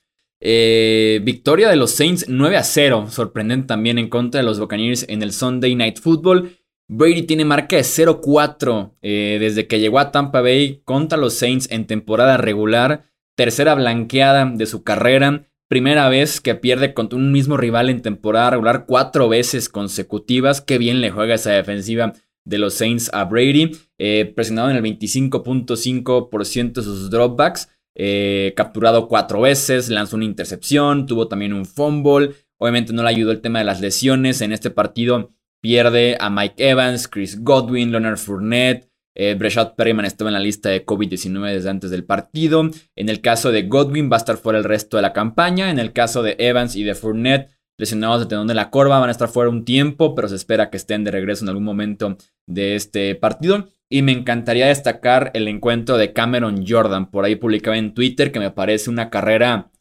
Eh, 0.41 1.21
victoria 1.23 1.69
de 1.69 1.75
los 1.75 1.91
Saints 1.91 2.25
9 2.27 2.58
a 2.58 2.63
0, 2.63 3.08
sorprendente 3.10 3.67
también 3.67 3.97
en 3.97 4.10
contra 4.10 4.41
de 4.41 4.45
los 4.45 4.60
Buccaneers 4.60 5.05
en 5.08 5.23
el 5.23 5.31
Sunday 5.31 5.75
Night 5.75 5.99
Football. 5.99 6.58
Brady 6.88 7.23
tiene 7.23 7.45
marca 7.45 7.75
de 7.77 7.81
0-4 7.81 8.91
eh, 9.01 9.38
desde 9.39 9.67
que 9.67 9.79
llegó 9.79 9.97
a 9.99 10.12
Tampa 10.12 10.41
Bay 10.41 10.81
contra 10.84 11.17
los 11.17 11.34
Saints 11.34 11.69
en 11.71 11.88
temporada 11.88 12.38
regular, 12.38 13.05
tercera 13.36 13.73
blanqueada 13.73 14.45
de 14.45 14.65
su 14.65 14.84
carrera. 14.84 15.47
Primera 15.67 16.10
vez 16.10 16.41
que 16.41 16.56
pierde 16.56 16.93
contra 16.93 17.17
un 17.17 17.32
mismo 17.32 17.58
rival 17.58 17.89
en 17.89 18.01
temporada 18.01 18.51
regular 18.51 18.86
cuatro 18.86 19.30
veces 19.30 19.69
consecutivas. 19.69 20.62
Qué 20.62 20.78
bien 20.78 21.01
le 21.01 21.12
juega 21.12 21.36
esa 21.36 21.51
defensiva 21.51 22.13
de 22.43 22.58
los 22.60 22.75
Saints 22.75 23.10
a 23.13 23.25
Brady. 23.25 23.71
Eh, 23.97 24.32
presionado 24.36 24.69
en 24.69 24.78
el 24.78 24.84
25.5% 24.84 26.73
de 26.73 26.84
sus 26.84 27.10
dropbacks. 27.10 27.69
Eh, 27.97 28.54
capturado 28.56 29.08
cuatro 29.08 29.41
veces, 29.41 29.89
lanzó 29.89 30.17
una 30.17 30.25
intercepción, 30.25 31.06
tuvo 31.06 31.30
también 31.30 31.54
un 31.54 31.65
fumble, 31.65 32.36
Obviamente 32.58 32.93
no 32.93 33.04
le 33.04 33.10
ayudó 33.10 33.32
el 33.32 33.41
tema 33.41 33.60
de 33.60 33.65
las 33.65 33.82
lesiones. 33.82 34.41
En 34.41 34.51
este 34.51 34.69
partido 34.69 35.32
pierde 35.62 36.17
a 36.19 36.30
Mike 36.30 36.69
Evans, 36.69 37.08
Chris 37.08 37.43
Godwin, 37.43 37.91
Leonard 37.91 38.17
Fournette. 38.17 38.89
Eh, 39.15 39.38
Perryman 39.75 40.06
estaba 40.06 40.30
en 40.30 40.34
la 40.34 40.39
lista 40.39 40.69
de 40.69 40.86
COVID-19 40.86 41.54
desde 41.54 41.69
antes 41.69 41.89
del 41.89 42.04
partido. 42.04 42.69
En 42.95 43.10
el 43.10 43.21
caso 43.21 43.51
de 43.51 43.63
Godwin 43.63 44.12
va 44.12 44.17
a 44.17 44.19
estar 44.19 44.38
fuera 44.38 44.60
el 44.60 44.65
resto 44.65 44.97
de 44.97 45.04
la 45.04 45.13
campaña. 45.13 45.71
En 45.71 45.80
el 45.80 45.93
caso 45.93 46.21
de 46.21 46.36
Evans 46.38 46.75
y 46.75 46.84
de 46.84 46.95
Fournette, 46.95 47.49
lesionados 47.78 48.19
de 48.19 48.25
tendón 48.28 48.47
de 48.47 48.54
la 48.54 48.69
corva, 48.69 48.99
van 48.99 49.10
a 49.10 49.12
estar 49.12 49.30
fuera 49.30 49.49
un 49.49 49.65
tiempo, 49.65 50.13
pero 50.13 50.28
se 50.28 50.36
espera 50.36 50.69
que 50.69 50.78
estén 50.78 51.04
de 51.04 51.12
regreso 51.12 51.45
en 51.45 51.49
algún 51.49 51.63
momento 51.63 52.17
de 52.45 52.75
este 52.75 53.15
partido. 53.15 53.69
Y 53.89 54.01
me 54.01 54.12
encantaría 54.12 54.67
destacar 54.67 55.32
el 55.34 55.47
encuentro 55.47 55.97
de 55.97 56.12
Cameron 56.12 56.65
Jordan. 56.67 57.10
Por 57.10 57.23
ahí 57.23 57.36
publicaba 57.36 57.78
en 57.78 57.93
Twitter 57.93 58.32
que 58.32 58.39
me 58.39 58.51
parece 58.51 58.89
una 58.89 59.10
carrera 59.10 59.71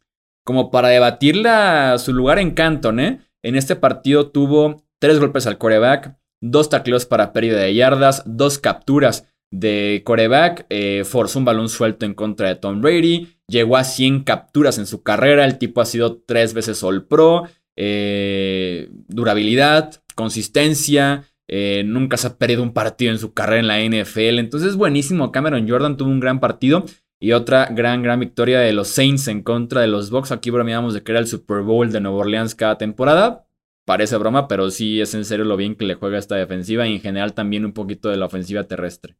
como 0.44 0.70
para 0.70 0.88
debatirla 0.88 1.96
su 1.98 2.12
lugar 2.12 2.38
en 2.38 2.52
Canton. 2.52 3.00
¿eh? 3.00 3.20
En 3.42 3.56
este 3.56 3.76
partido 3.76 4.30
tuvo 4.30 4.84
tres 4.98 5.18
golpes 5.18 5.46
al 5.46 5.58
coreback, 5.58 6.16
dos 6.44 6.68
tacleos 6.68 7.06
para 7.06 7.32
pérdida 7.32 7.58
de 7.58 7.74
yardas, 7.74 8.22
dos 8.26 8.58
capturas 8.58 9.26
de 9.50 10.02
coreback, 10.04 10.66
eh, 10.68 11.04
forzó 11.04 11.38
un 11.38 11.44
balón 11.44 11.68
suelto 11.68 12.04
en 12.04 12.14
contra 12.14 12.48
de 12.48 12.56
Tom 12.56 12.80
Brady, 12.80 13.28
llegó 13.48 13.76
a 13.76 13.84
100 13.84 14.24
capturas 14.24 14.78
en 14.78 14.86
su 14.86 15.02
carrera, 15.02 15.44
el 15.44 15.58
tipo 15.58 15.80
ha 15.80 15.86
sido 15.86 16.20
tres 16.26 16.52
veces 16.52 16.82
All 16.82 17.06
Pro, 17.06 17.44
eh, 17.76 18.90
durabilidad, 19.08 20.02
consistencia, 20.14 21.24
eh, 21.48 21.82
nunca 21.84 22.16
se 22.16 22.26
ha 22.26 22.36
perdido 22.36 22.62
un 22.62 22.72
partido 22.72 23.12
en 23.12 23.18
su 23.18 23.32
carrera 23.32 23.60
en 23.60 23.68
la 23.68 23.80
NFL. 23.80 24.38
Entonces, 24.38 24.76
buenísimo. 24.76 25.30
Cameron 25.30 25.68
Jordan 25.68 25.96
tuvo 25.96 26.10
un 26.10 26.20
gran 26.20 26.40
partido. 26.40 26.84
Y 27.20 27.32
otra 27.32 27.66
gran, 27.66 28.02
gran 28.02 28.20
victoria 28.20 28.60
de 28.60 28.72
los 28.72 28.88
Saints 28.88 29.28
en 29.28 29.42
contra 29.42 29.80
de 29.80 29.86
los 29.86 30.10
Bucks. 30.10 30.32
Aquí 30.32 30.50
bromeamos 30.50 30.94
de 30.94 31.02
que 31.02 31.12
era 31.12 31.20
el 31.20 31.26
Super 31.26 31.62
Bowl 31.62 31.90
de 31.90 32.00
Nueva 32.00 32.18
Orleans 32.18 32.54
cada 32.54 32.76
temporada. 32.76 33.43
Parece 33.84 34.16
broma, 34.16 34.48
pero 34.48 34.70
sí 34.70 35.00
es 35.00 35.14
en 35.14 35.24
serio 35.24 35.44
lo 35.44 35.56
bien 35.56 35.76
que 35.76 35.84
le 35.84 35.94
juega 35.94 36.18
esta 36.18 36.36
defensiva 36.36 36.86
y 36.86 36.94
en 36.94 37.00
general 37.00 37.34
también 37.34 37.64
un 37.64 37.72
poquito 37.72 38.08
de 38.08 38.16
la 38.16 38.26
ofensiva 38.26 38.64
terrestre. 38.64 39.16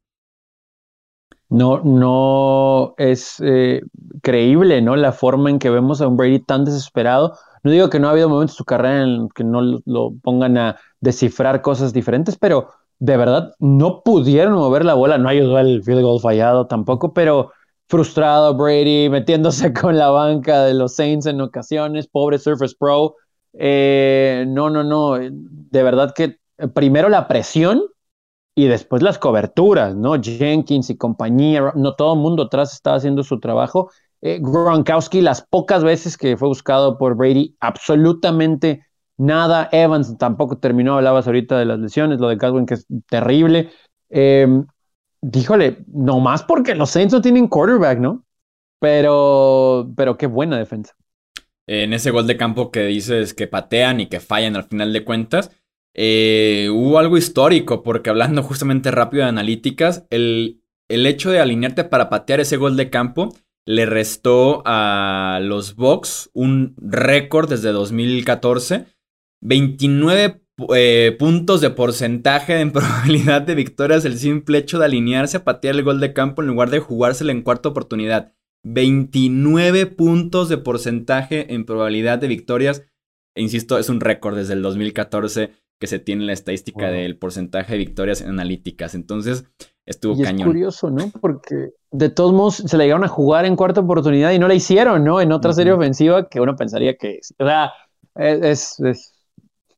No, 1.49 1.81
no 1.83 2.95
es 2.97 3.35
eh, 3.39 3.81
creíble, 4.23 4.81
¿no? 4.81 4.95
La 4.95 5.11
forma 5.11 5.51
en 5.51 5.59
que 5.59 5.69
vemos 5.69 6.01
a 6.01 6.07
un 6.07 6.17
Brady 6.17 6.39
tan 6.39 6.65
desesperado. 6.65 7.37
No 7.63 7.71
digo 7.71 7.89
que 7.89 7.99
no 7.99 8.07
ha 8.07 8.11
habido 8.11 8.29
momentos 8.29 8.55
en 8.55 8.57
su 8.57 8.65
carrera 8.65 9.03
en 9.03 9.29
que 9.29 9.43
no 9.43 9.61
lo 9.85 10.13
pongan 10.23 10.57
a 10.57 10.77
descifrar 10.99 11.61
cosas 11.61 11.93
diferentes, 11.93 12.37
pero 12.37 12.69
de 12.97 13.17
verdad 13.17 13.53
no 13.59 14.01
pudieron 14.03 14.53
mover 14.53 14.85
la 14.85 14.95
bola. 14.95 15.19
No 15.19 15.29
ayudó 15.29 15.59
el 15.59 15.83
field 15.83 16.01
goal 16.01 16.19
fallado 16.19 16.65
tampoco, 16.65 17.13
pero 17.13 17.51
frustrado 17.87 18.55
Brady, 18.55 19.09
metiéndose 19.09 19.71
con 19.79 19.97
la 19.97 20.09
banca 20.09 20.63
de 20.63 20.73
los 20.73 20.95
Saints 20.95 21.27
en 21.27 21.41
ocasiones, 21.41 22.07
pobre 22.07 22.39
Surface 22.39 22.75
Pro. 22.77 23.15
Eh, 23.57 24.45
no, 24.47 24.69
no, 24.69 24.83
no, 24.83 25.15
de 25.17 25.83
verdad 25.83 26.13
que 26.13 26.39
primero 26.73 27.09
la 27.09 27.27
presión 27.27 27.83
y 28.55 28.67
después 28.67 29.01
las 29.01 29.17
coberturas, 29.17 29.95
¿no? 29.95 30.21
Jenkins 30.21 30.89
y 30.89 30.97
compañía, 30.97 31.73
no 31.75 31.95
todo 31.95 32.13
el 32.13 32.19
mundo 32.19 32.43
atrás 32.43 32.73
estaba 32.73 32.97
haciendo 32.97 33.23
su 33.23 33.39
trabajo 33.39 33.89
eh, 34.21 34.39
Gronkowski, 34.41 35.21
las 35.21 35.43
pocas 35.43 35.83
veces 35.83 36.17
que 36.17 36.35
fue 36.35 36.47
buscado 36.47 36.97
por 36.97 37.15
Brady, 37.15 37.55
absolutamente 37.59 38.83
nada. 39.17 39.69
Evans 39.71 40.17
tampoco 40.17 40.57
terminó, 40.57 40.95
hablabas 40.95 41.27
ahorita 41.27 41.59
de 41.59 41.65
las 41.65 41.77
lesiones, 41.77 42.19
lo 42.19 42.29
de 42.29 42.37
Godwin 42.37 42.65
que 42.65 42.73
es 42.73 42.87
terrible. 43.07 43.69
Eh, 44.09 44.47
díjole, 45.21 45.85
más 45.93 46.41
porque 46.41 46.73
los 46.73 46.89
Saints 46.89 47.13
no 47.13 47.21
tienen 47.21 47.47
quarterback, 47.47 47.99
¿no? 47.99 48.23
Pero, 48.79 49.91
pero 49.95 50.17
qué 50.17 50.25
buena 50.25 50.57
defensa. 50.57 50.95
En 51.67 51.93
ese 51.93 52.11
gol 52.11 52.27
de 52.27 52.37
campo 52.37 52.71
que 52.71 52.85
dices 52.85 53.33
que 53.33 53.47
patean 53.47 53.99
y 53.99 54.07
que 54.07 54.19
fallan 54.19 54.55
al 54.55 54.65
final 54.65 54.93
de 54.93 55.03
cuentas, 55.03 55.51
eh, 55.95 56.69
hubo 56.71 56.99
algo 56.99 57.17
histórico, 57.17 57.81
porque 57.81 58.09
hablando 58.09 58.43
justamente 58.43 58.91
rápido 58.91 59.23
de 59.23 59.29
analíticas, 59.29 60.05
el, 60.09 60.61
el 60.89 61.05
hecho 61.05 61.31
de 61.31 61.39
alinearte 61.39 61.83
para 61.85 62.09
patear 62.09 62.39
ese 62.39 62.57
gol 62.57 62.77
de 62.77 62.89
campo 62.89 63.33
le 63.65 63.85
restó 63.85 64.61
a 64.65 65.39
los 65.41 65.75
Bucks 65.75 66.29
un 66.33 66.75
récord 66.77 67.49
desde 67.49 67.71
2014. 67.71 68.85
29 69.41 70.41
eh, 70.73 71.15
puntos 71.19 71.61
de 71.61 71.69
porcentaje 71.71 72.59
en 72.59 72.71
probabilidad 72.73 73.41
de 73.41 73.55
victorias 73.55 74.05
el 74.05 74.17
simple 74.17 74.59
hecho 74.59 74.79
de 74.79 74.85
alinearse 74.85 75.37
a 75.37 75.43
patear 75.43 75.75
el 75.75 75.83
gol 75.83 75.99
de 75.99 76.13
campo 76.13 76.41
en 76.41 76.47
lugar 76.47 76.69
de 76.69 76.79
jugárselo 76.79 77.31
en 77.31 77.41
cuarta 77.41 77.69
oportunidad. 77.69 78.34
29 78.65 79.85
puntos 79.85 80.49
de 80.49 80.57
porcentaje 80.57 81.53
en 81.53 81.65
probabilidad 81.65 82.17
de 82.17 82.27
victorias. 82.27 82.83
E 83.35 83.41
insisto, 83.41 83.77
es 83.77 83.89
un 83.89 84.01
récord 84.01 84.35
desde 84.35 84.53
el 84.53 84.61
2014 84.63 85.51
que 85.79 85.87
se 85.87 85.99
tiene 85.99 86.25
la 86.25 86.33
estadística 86.33 86.89
del 86.89 87.17
porcentaje 87.17 87.73
de 87.73 87.77
victorias 87.77 88.21
analíticas. 88.21 88.95
Entonces, 88.95 89.45
estuvo 89.85 90.19
y 90.19 90.23
cañón. 90.23 90.41
Es 90.41 90.45
curioso, 90.47 90.89
¿no? 90.89 91.11
Porque 91.21 91.71
de 91.91 92.09
todos 92.09 92.33
modos 92.33 92.55
se 92.55 92.77
le 92.77 92.85
llegaron 92.85 93.03
a 93.03 93.09
jugar 93.09 93.45
en 93.45 93.55
cuarta 93.55 93.81
oportunidad 93.81 94.31
y 94.31 94.39
no 94.39 94.47
la 94.47 94.55
hicieron, 94.55 95.03
¿no? 95.03 95.21
En 95.21 95.31
otra 95.31 95.53
serie 95.53 95.73
ofensiva 95.73 96.27
que 96.27 96.39
uno 96.39 96.55
pensaría 96.55 96.95
que, 96.97 97.19
o 97.37 97.45
sea, 97.45 97.71
es, 98.15 98.79
es, 98.79 99.13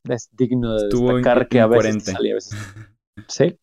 es 0.07 0.29
digno 0.31 0.75
de 0.75 0.87
destacar 0.87 1.47
que 1.49 1.59
a 1.59 1.67
veces 1.67 2.03
salía, 2.03 2.33
a 2.33 2.35
veces. 2.35 2.57
Sí. 3.27 3.57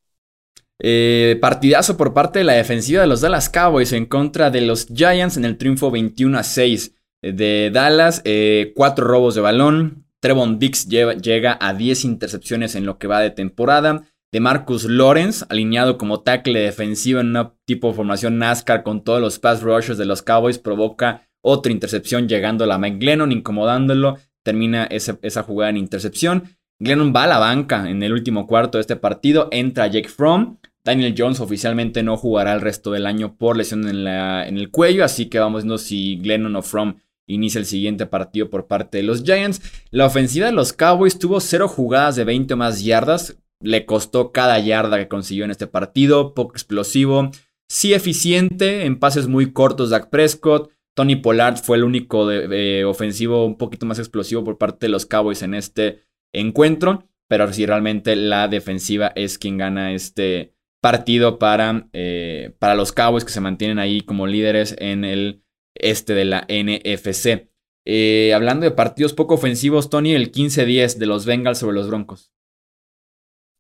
Eh, 0.81 1.39
partidazo 1.41 1.97
por 1.97 2.15
parte 2.15 2.41
de 2.41 2.45
la 2.45 2.55
defensiva 2.55 3.01
de 3.01 3.07
los 3.07 3.21
Dallas 3.21 3.49
Cowboys 3.49 3.93
en 3.93 4.07
contra 4.07 4.51
de 4.51 4.61
los 4.61 4.87
Giants 4.87 5.37
en 5.37 5.45
el 5.45 5.57
triunfo 5.57 5.91
21 5.91 6.39
a 6.39 6.43
6 6.43 6.95
de 7.23 7.71
Dallas. 7.73 8.23
Eh, 8.25 8.73
cuatro 8.75 9.07
robos 9.07 9.35
de 9.35 9.41
balón. 9.41 10.07
Trevon 10.21 10.59
Dix 10.59 10.89
llega 10.89 11.59
a 11.61 11.75
10 11.75 12.05
intercepciones 12.05 12.75
en 12.75 12.87
lo 12.87 12.99
que 12.99 13.07
va 13.07 13.21
de 13.21 13.31
temporada 13.31 14.05
de 14.35 14.41
Marcus 14.41 14.83
Lawrence, 14.87 15.47
alineado 15.49 15.97
como 15.97 16.23
tackle 16.23 16.59
defensivo 16.59 17.21
en 17.21 17.29
una 17.29 17.55
tipo 17.67 17.87
de 17.87 17.95
formación 17.95 18.37
NASCAR 18.39 18.83
con 18.83 19.05
todos 19.05 19.21
los 19.21 19.39
pass 19.39 19.63
rushers 19.63 19.97
de 19.97 20.07
los 20.07 20.23
Cowboys, 20.23 20.59
provoca 20.59 21.29
otra 21.41 21.71
intercepción 21.71 22.27
llegando 22.27 22.65
a 22.65 22.67
la 22.67 22.85
incomodándolo, 22.89 24.19
termina 24.43 24.87
esa, 24.87 25.43
jugada 25.45 25.71
en 25.71 25.77
intercepción. 25.77 26.57
Glennon 26.79 27.13
va 27.15 27.25
a 27.25 27.29
la 27.29 27.39
banca 27.39 27.89
en 27.89 28.03
el 28.03 28.13
último 28.13 28.47
cuarto 28.47 28.79
de 28.79 28.83
este 28.83 28.97
partido, 28.97 29.49
entra 29.51 29.87
Jake 29.87 30.09
Fromm, 30.09 30.59
Daniel 30.85 31.15
Jones 31.17 31.41
oficialmente 31.41 32.03
no 32.03 32.17
jugará 32.17 32.53
el 32.53 32.61
resto 32.61 32.93
del 32.93 33.07
año 33.07 33.37
por 33.37 33.57
lesión 33.57 33.89
en, 33.89 34.07
el 34.07 34.71
cuello, 34.71 35.05
así 35.05 35.27
que 35.27 35.39
vamos 35.39 35.63
viendo 35.63 35.79
si 35.79 36.17
Glennon 36.19 36.57
o 36.57 36.63
Fromm 36.63 36.97
inicia 37.27 37.59
el 37.59 37.65
siguiente 37.65 38.05
partido 38.05 38.51
por 38.51 38.67
parte 38.67 38.99
de 38.99 39.05
los 39.05 39.25
Giants. 39.25 39.63
La 39.91 40.05
ofensiva 40.05 40.47
de 40.47 40.53
los 40.53 40.75
Cowboys 40.75 41.19
tuvo 41.19 41.41
cero 41.41 41.69
jugadas 41.69 42.17
de 42.17 42.25
20 42.25 42.53
o 42.53 42.57
más 42.59 42.85
yardas, 42.85 43.39
le 43.61 43.87
costó 43.87 44.31
cada 44.31 44.59
yarda 44.59 44.99
que 44.99 45.09
consiguió 45.09 45.47
en 45.47 45.51
este 45.51 45.67
partido, 45.67 46.35
poco 46.35 46.53
explosivo, 46.53 47.31
sí 47.67 47.95
eficiente 47.95 48.85
en 48.85 48.99
pases 48.99 49.27
muy 49.27 49.53
cortos 49.53 49.91
Dak 49.91 50.11
Prescott. 50.11 50.71
Tony 50.95 51.17
Pollard 51.17 51.57
fue 51.57 51.79
el 51.79 51.85
único 51.85 52.27
de, 52.27 52.85
ofensivo 52.85 53.47
un 53.47 53.57
poquito 53.57 53.87
más 53.87 53.99
explosivo 53.99 54.45
por 54.45 54.59
parte 54.59 54.87
de 54.87 54.91
los 54.91 55.07
Cowboys 55.07 55.43
en 55.43 55.55
este 55.55 56.05
encuentro, 56.35 57.09
pero 57.29 57.51
sí 57.53 57.65
realmente 57.65 58.17
la 58.17 58.49
defensiva 58.49 59.13
es 59.15 59.39
quien 59.39 59.57
gana 59.57 59.93
este 59.93 60.55
partido 60.83 61.39
para, 61.39 61.89
eh, 61.95 62.55
para 62.59 62.75
los 62.75 62.93
Cowboys 62.93 63.25
que 63.25 63.33
se 63.33 63.41
mantienen 63.41 63.79
ahí 63.79 64.03
como 64.03 64.27
líderes 64.27 64.77
en 64.79 65.05
el 65.05 65.43
este 65.75 66.15
de 66.15 66.27
la 66.27 66.45
NFC. 66.49 67.49
Eh, 67.87 68.33
hablando 68.35 68.65
de 68.65 68.71
partidos 68.71 69.15
poco 69.15 69.35
ofensivos, 69.35 69.89
Tony, 69.89 70.15
el 70.15 70.31
15-10 70.31 70.99
de 70.99 71.07
los 71.07 71.25
Bengals 71.25 71.59
sobre 71.59 71.75
los 71.75 71.89
Broncos. 71.89 72.31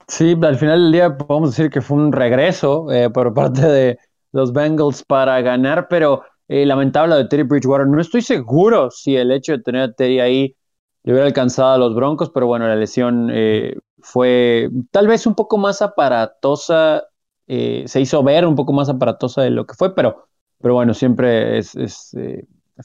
Sí, 0.06 0.37
al 0.42 0.56
final 0.56 0.82
del 0.82 0.92
día 0.92 1.16
podemos 1.16 1.56
decir 1.56 1.70
que 1.70 1.80
fue 1.80 1.96
un 1.96 2.12
regreso 2.12 2.92
eh, 2.92 3.08
por 3.08 3.32
parte 3.32 3.62
de 3.62 3.98
los 4.32 4.52
Bengals 4.52 5.02
para 5.02 5.40
ganar, 5.40 5.88
pero 5.88 6.22
lamentable 6.46 7.14
de 7.16 7.24
Terry 7.24 7.44
Bridgewater. 7.44 7.87
No 7.87 8.02
estoy 8.02 8.20
seguro 8.20 8.90
si 8.90 9.16
el 9.16 9.32
hecho 9.32 9.52
de 9.52 9.62
tener 9.62 9.80
a 9.80 9.92
Terry 9.92 10.20
ahí 10.20 10.56
le 11.04 11.12
hubiera 11.12 11.26
alcanzado 11.26 11.74
a 11.74 11.78
los 11.78 11.94
Broncos, 11.94 12.30
pero 12.30 12.46
bueno, 12.46 12.66
la 12.66 12.76
lesión 12.76 13.30
eh, 13.32 13.76
fue 14.00 14.70
tal 14.90 15.06
vez 15.06 15.26
un 15.26 15.34
poco 15.34 15.56
más 15.58 15.80
aparatosa, 15.82 17.05
se 17.46 18.00
hizo 18.00 18.22
ver 18.22 18.46
un 18.46 18.57
poco 18.57 18.72
más 18.72 18.88
aparatosa 18.88 19.42
de 19.42 19.50
lo 19.50 19.66
que 19.66 19.74
fue, 19.74 19.94
pero, 19.94 20.28
pero 20.61 20.74
bueno, 20.74 20.94
siempre 20.94 21.59
es, 21.59 21.74
es 21.76 22.16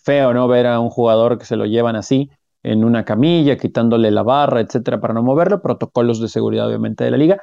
feo, 0.03 0.33
¿no? 0.33 0.47
Ver 0.47 0.67
a 0.67 0.79
un 0.79 0.89
jugador 0.89 1.37
que 1.37 1.45
se 1.45 1.55
lo 1.55 1.65
llevan 1.65 1.95
así 1.95 2.29
en 2.63 2.83
una 2.83 3.05
camilla, 3.05 3.57
quitándole 3.57 4.11
la 4.11 4.23
barra, 4.23 4.61
etcétera, 4.61 4.99
para 4.99 5.13
no 5.13 5.23
moverlo, 5.23 5.61
protocolos 5.61 6.19
de 6.19 6.27
seguridad 6.27 6.67
obviamente 6.67 7.03
de 7.03 7.11
la 7.11 7.17
liga. 7.17 7.41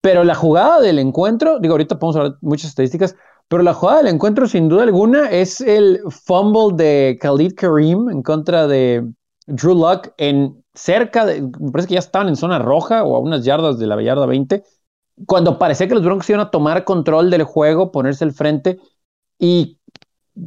Pero 0.00 0.24
la 0.24 0.34
jugada 0.34 0.80
del 0.80 0.98
encuentro, 0.98 1.58
digo, 1.58 1.74
ahorita 1.74 1.98
podemos 1.98 2.16
hablar 2.16 2.38
muchas 2.40 2.70
estadísticas, 2.70 3.16
pero 3.48 3.62
la 3.62 3.74
jugada 3.74 3.98
del 3.98 4.14
encuentro 4.14 4.46
sin 4.46 4.68
duda 4.68 4.84
alguna 4.84 5.30
es 5.30 5.60
el 5.60 6.00
fumble 6.08 6.76
de 6.76 7.18
Khalid 7.20 7.54
Kareem 7.54 8.08
en 8.10 8.22
contra 8.22 8.66
de 8.66 9.06
Drew 9.50 9.74
Luck 9.74 10.12
en 10.16 10.64
cerca 10.74 11.26
de, 11.26 11.42
me 11.42 11.70
parece 11.70 11.88
que 11.88 11.94
ya 11.94 12.00
estaban 12.00 12.28
en 12.28 12.36
zona 12.36 12.58
roja 12.58 13.04
o 13.04 13.16
a 13.16 13.20
unas 13.20 13.44
yardas 13.44 13.78
de 13.78 13.86
la 13.86 14.00
yarda 14.02 14.26
20, 14.26 14.62
cuando 15.26 15.58
parecía 15.58 15.88
que 15.88 15.94
los 15.94 16.04
Broncos 16.04 16.30
iban 16.30 16.40
a 16.40 16.50
tomar 16.50 16.84
control 16.84 17.30
del 17.30 17.44
juego, 17.44 17.92
ponerse 17.92 18.24
al 18.24 18.32
frente 18.32 18.78
y 19.38 19.78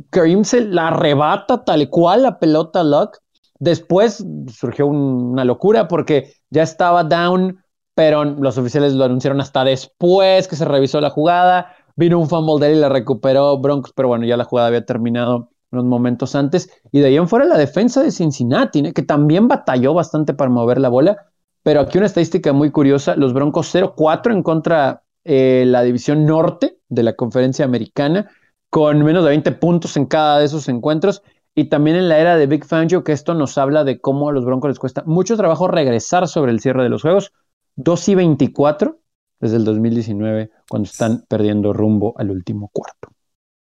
Kareem 0.10 0.44
se 0.44 0.62
la 0.62 0.88
arrebata 0.88 1.64
tal 1.64 1.90
cual 1.90 2.24
la 2.24 2.40
pelota 2.40 2.84
Luck 2.84 3.20
Después 3.64 4.26
surgió 4.48 4.88
una 4.88 5.46
locura 5.46 5.88
porque 5.88 6.34
ya 6.50 6.64
estaba 6.64 7.06
down, 7.06 7.64
pero 7.96 8.26
los 8.26 8.58
oficiales 8.58 8.92
lo 8.92 9.06
anunciaron 9.06 9.40
hasta 9.40 9.64
después 9.64 10.50
que 10.50 10.58
se 10.58 10.66
revisó 10.66 11.00
la 11.00 11.10
jugada. 11.10 11.74
Vino 11.96 12.20
un 12.20 12.28
fumble 12.28 12.60
de 12.60 12.74
él 12.74 12.80
y 12.80 12.82
la 12.82 12.90
recuperó 12.90 13.58
Broncos, 13.60 13.94
pero 13.96 14.10
bueno, 14.10 14.26
ya 14.26 14.36
la 14.36 14.44
jugada 14.44 14.68
había 14.68 14.86
terminado 14.86 15.52
unos 15.74 15.86
momentos 15.86 16.36
antes. 16.36 16.70
Y 16.92 17.00
de 17.00 17.08
ahí 17.08 17.18
en 17.18 17.28
fuera 17.28 17.46
la 17.46 17.58
defensa 17.58 18.02
de 18.02 18.12
Cincinnati, 18.12 18.94
que 18.94 19.02
también 19.02 19.48
batalló 19.48 19.94
bastante 19.94 20.34
para 20.34 20.50
mover 20.50 20.80
la 20.80 20.90
bola. 20.90 21.18
Pero 21.64 21.82
aquí 21.82 21.98
una 21.98 22.08
estadística 22.08 22.54
muy 22.54 22.72
curiosa, 22.72 23.16
los 23.16 23.34
Broncos 23.34 23.74
0-4 23.74 24.32
en 24.32 24.44
contra 24.44 25.04
eh, 25.24 25.64
la 25.66 25.84
división 25.84 26.26
norte 26.26 26.78
de 26.90 27.04
la 27.04 27.16
conferencia 27.16 27.66
americana, 27.66 28.30
con 28.70 29.04
menos 29.04 29.24
de 29.24 29.30
20 29.30 29.52
puntos 29.54 29.98
en 29.98 30.06
cada 30.06 30.40
de 30.40 30.46
esos 30.46 30.68
encuentros. 30.70 31.24
Y 31.56 31.66
también 31.66 31.96
en 31.98 32.10
la 32.10 32.20
era 32.20 32.36
de 32.36 32.48
Big 32.48 32.66
Fangio, 32.66 33.04
que 33.04 33.12
esto 33.12 33.34
nos 33.34 33.58
habla 33.58 33.84
de 33.84 34.00
cómo 34.00 34.30
a 34.30 34.34
los 34.34 34.44
Broncos 34.44 34.70
les 34.70 34.80
cuesta 34.80 35.04
mucho 35.06 35.38
trabajo 35.38 35.68
regresar 35.68 36.28
sobre 36.28 36.52
el 36.52 36.60
cierre 36.60 36.84
de 36.84 36.90
los 36.90 37.02
juegos. 37.04 37.32
2 37.76 38.10
y 38.10 38.16
24 38.16 39.00
desde 39.40 39.58
el 39.58 39.66
2019, 39.66 40.52
cuando 40.70 40.88
están 40.88 41.26
perdiendo 41.28 41.74
rumbo 41.74 42.14
al 42.18 42.32
último 42.32 42.70
cuarto. 42.74 43.10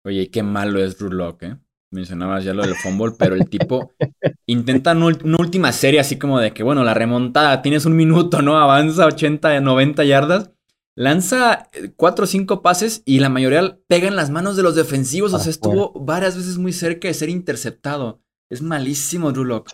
Oye, 0.04 0.30
qué 0.30 0.42
malo 0.42 0.82
es 0.82 0.98
Rulock, 1.00 1.42
¿eh? 1.42 1.56
Mencionabas 1.90 2.44
ya 2.44 2.52
lo 2.52 2.62
del 2.62 2.74
fumble, 2.74 3.14
pero 3.18 3.34
el 3.34 3.48
tipo 3.48 3.92
intenta 4.46 4.92
una 4.92 5.36
última 5.38 5.72
serie 5.72 6.00
así 6.00 6.18
como 6.18 6.40
de 6.40 6.52
que, 6.52 6.62
bueno, 6.62 6.84
la 6.84 6.94
remontada, 6.94 7.62
tienes 7.62 7.86
un 7.86 7.96
minuto, 7.96 8.42
¿no? 8.42 8.58
Avanza 8.58 9.06
80, 9.06 9.60
90 9.60 10.04
yardas 10.04 10.50
lanza 10.96 11.68
eh, 11.72 11.92
cuatro 11.94 12.24
o 12.24 12.26
cinco 12.26 12.62
pases 12.62 13.02
y 13.04 13.20
la 13.20 13.28
mayoría 13.28 13.78
pega 13.86 14.08
en 14.08 14.16
las 14.16 14.30
manos 14.30 14.56
de 14.56 14.64
los 14.64 14.74
defensivos. 14.74 15.32
o 15.32 15.38
sea, 15.38 15.50
estuvo 15.50 15.92
varias 15.92 16.36
veces 16.36 16.58
muy 16.58 16.72
cerca 16.72 17.06
de 17.06 17.14
ser 17.14 17.28
interceptado. 17.28 18.20
Es 18.50 18.62
malísimo, 18.62 19.30
Drew 19.30 19.44
Locke. 19.44 19.70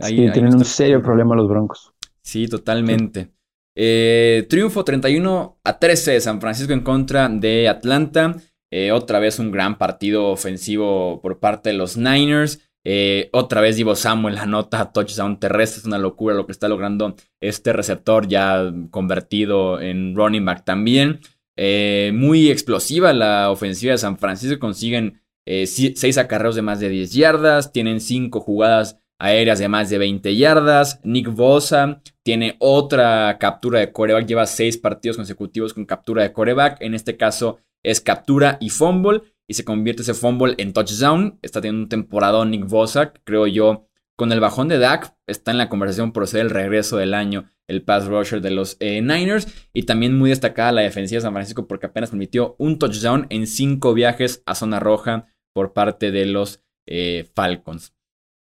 Sí, 0.00 0.16
tienen 0.32 0.54
un 0.54 0.64
serio 0.64 1.02
problema 1.02 1.36
los 1.36 1.48
Broncos. 1.48 1.92
Sí, 2.22 2.48
totalmente. 2.48 3.30
Eh, 3.74 4.46
triunfo 4.48 4.82
31 4.84 5.60
a 5.62 5.78
13 5.78 6.12
de 6.12 6.20
San 6.20 6.40
Francisco 6.40 6.72
en 6.72 6.80
contra 6.80 7.28
de 7.28 7.68
Atlanta. 7.68 8.36
Eh, 8.70 8.92
otra 8.92 9.18
vez 9.18 9.38
un 9.38 9.50
gran 9.50 9.78
partido 9.78 10.28
ofensivo 10.28 11.20
por 11.20 11.40
parte 11.40 11.70
de 11.70 11.76
los 11.76 11.96
Niners. 11.96 12.60
Eh, 12.82 13.28
otra 13.32 13.60
vez 13.60 13.76
Divo 13.76 13.94
Samuel 13.94 14.38
anota 14.38 14.92
touchdown 14.92 15.38
terrestre. 15.38 15.80
Es 15.80 15.86
una 15.86 15.98
locura 15.98 16.34
lo 16.34 16.46
que 16.46 16.52
está 16.52 16.68
logrando 16.68 17.14
este 17.40 17.72
receptor 17.72 18.26
ya 18.28 18.72
convertido 18.90 19.80
en 19.80 20.14
running 20.14 20.44
back 20.44 20.64
también. 20.64 21.20
Eh, 21.56 22.12
muy 22.14 22.50
explosiva 22.50 23.12
la 23.12 23.50
ofensiva 23.50 23.92
de 23.92 23.98
San 23.98 24.18
Francisco. 24.18 24.58
Consiguen 24.58 25.20
6 25.46 26.04
eh, 26.04 26.20
acarreos 26.20 26.54
de 26.54 26.62
más 26.62 26.80
de 26.80 26.88
10 26.88 27.12
yardas. 27.12 27.72
Tienen 27.72 28.00
5 28.00 28.40
jugadas 28.40 28.98
aéreas 29.18 29.58
de 29.58 29.68
más 29.68 29.90
de 29.90 29.98
20 29.98 30.36
yardas. 30.36 31.00
Nick 31.04 31.28
Bosa 31.28 32.00
tiene 32.22 32.56
otra 32.60 33.36
captura 33.38 33.80
de 33.80 33.92
coreback. 33.92 34.26
Lleva 34.26 34.46
6 34.46 34.78
partidos 34.78 35.18
consecutivos 35.18 35.74
con 35.74 35.84
captura 35.84 36.22
de 36.22 36.32
coreback. 36.32 36.80
En 36.80 36.94
este 36.94 37.18
caso 37.18 37.58
es 37.82 38.00
captura 38.00 38.58
y 38.60 38.70
fumble 38.70 39.22
y 39.50 39.54
se 39.54 39.64
convierte 39.64 40.02
ese 40.02 40.14
fumble 40.14 40.54
en 40.58 40.72
touchdown. 40.72 41.38
Está 41.42 41.60
teniendo 41.60 41.82
un 41.82 41.88
temporada 41.88 42.44
Nick 42.44 42.66
Bosa, 42.66 43.12
creo 43.24 43.46
yo. 43.46 43.88
Con 44.16 44.32
el 44.32 44.40
bajón 44.40 44.68
de 44.68 44.78
Dak, 44.78 45.16
está 45.26 45.50
en 45.50 45.58
la 45.58 45.68
conversación 45.68 46.12
por 46.12 46.26
ser 46.28 46.42
el 46.42 46.50
regreso 46.50 46.98
del 46.98 47.14
año, 47.14 47.50
el 47.66 47.82
pass 47.82 48.06
rusher 48.06 48.42
de 48.42 48.50
los 48.50 48.76
eh, 48.78 49.00
Niners. 49.00 49.48
Y 49.72 49.84
también 49.84 50.16
muy 50.16 50.30
destacada 50.30 50.72
la 50.72 50.82
defensiva 50.82 51.16
de 51.16 51.22
San 51.22 51.32
Francisco 51.32 51.66
porque 51.66 51.86
apenas 51.86 52.10
permitió 52.10 52.54
un 52.58 52.78
touchdown 52.78 53.26
en 53.30 53.46
cinco 53.46 53.94
viajes 53.94 54.42
a 54.46 54.54
zona 54.54 54.78
roja 54.78 55.26
por 55.52 55.72
parte 55.72 56.10
de 56.10 56.26
los 56.26 56.62
eh, 56.86 57.28
Falcons. 57.34 57.94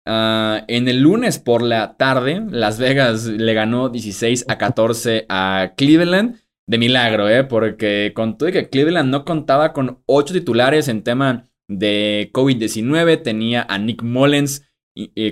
Ah, 0.05 0.63
en 0.67 0.87
el 0.87 1.01
lunes 1.01 1.37
por 1.37 1.61
la 1.61 1.97
tarde, 1.97 2.41
Las 2.49 2.79
Vegas 2.79 3.25
le 3.25 3.53
ganó 3.53 3.89
16 3.89 4.45
a 4.47 4.57
14 4.57 5.25
a 5.29 5.73
Cleveland 5.75 6.39
de 6.67 6.77
milagro, 6.77 7.29
¿eh? 7.29 7.43
Porque 7.43 8.11
con 8.13 8.37
todo 8.37 8.51
que 8.51 8.69
Cleveland 8.69 9.09
no 9.09 9.25
contaba 9.25 9.73
con 9.73 10.01
ocho 10.05 10.33
titulares 10.33 10.87
en 10.87 11.03
tema 11.03 11.49
de 11.67 12.29
COVID-19, 12.33 13.23
tenía 13.23 13.65
a 13.67 13.77
Nick 13.77 14.03
Mullens 14.03 14.63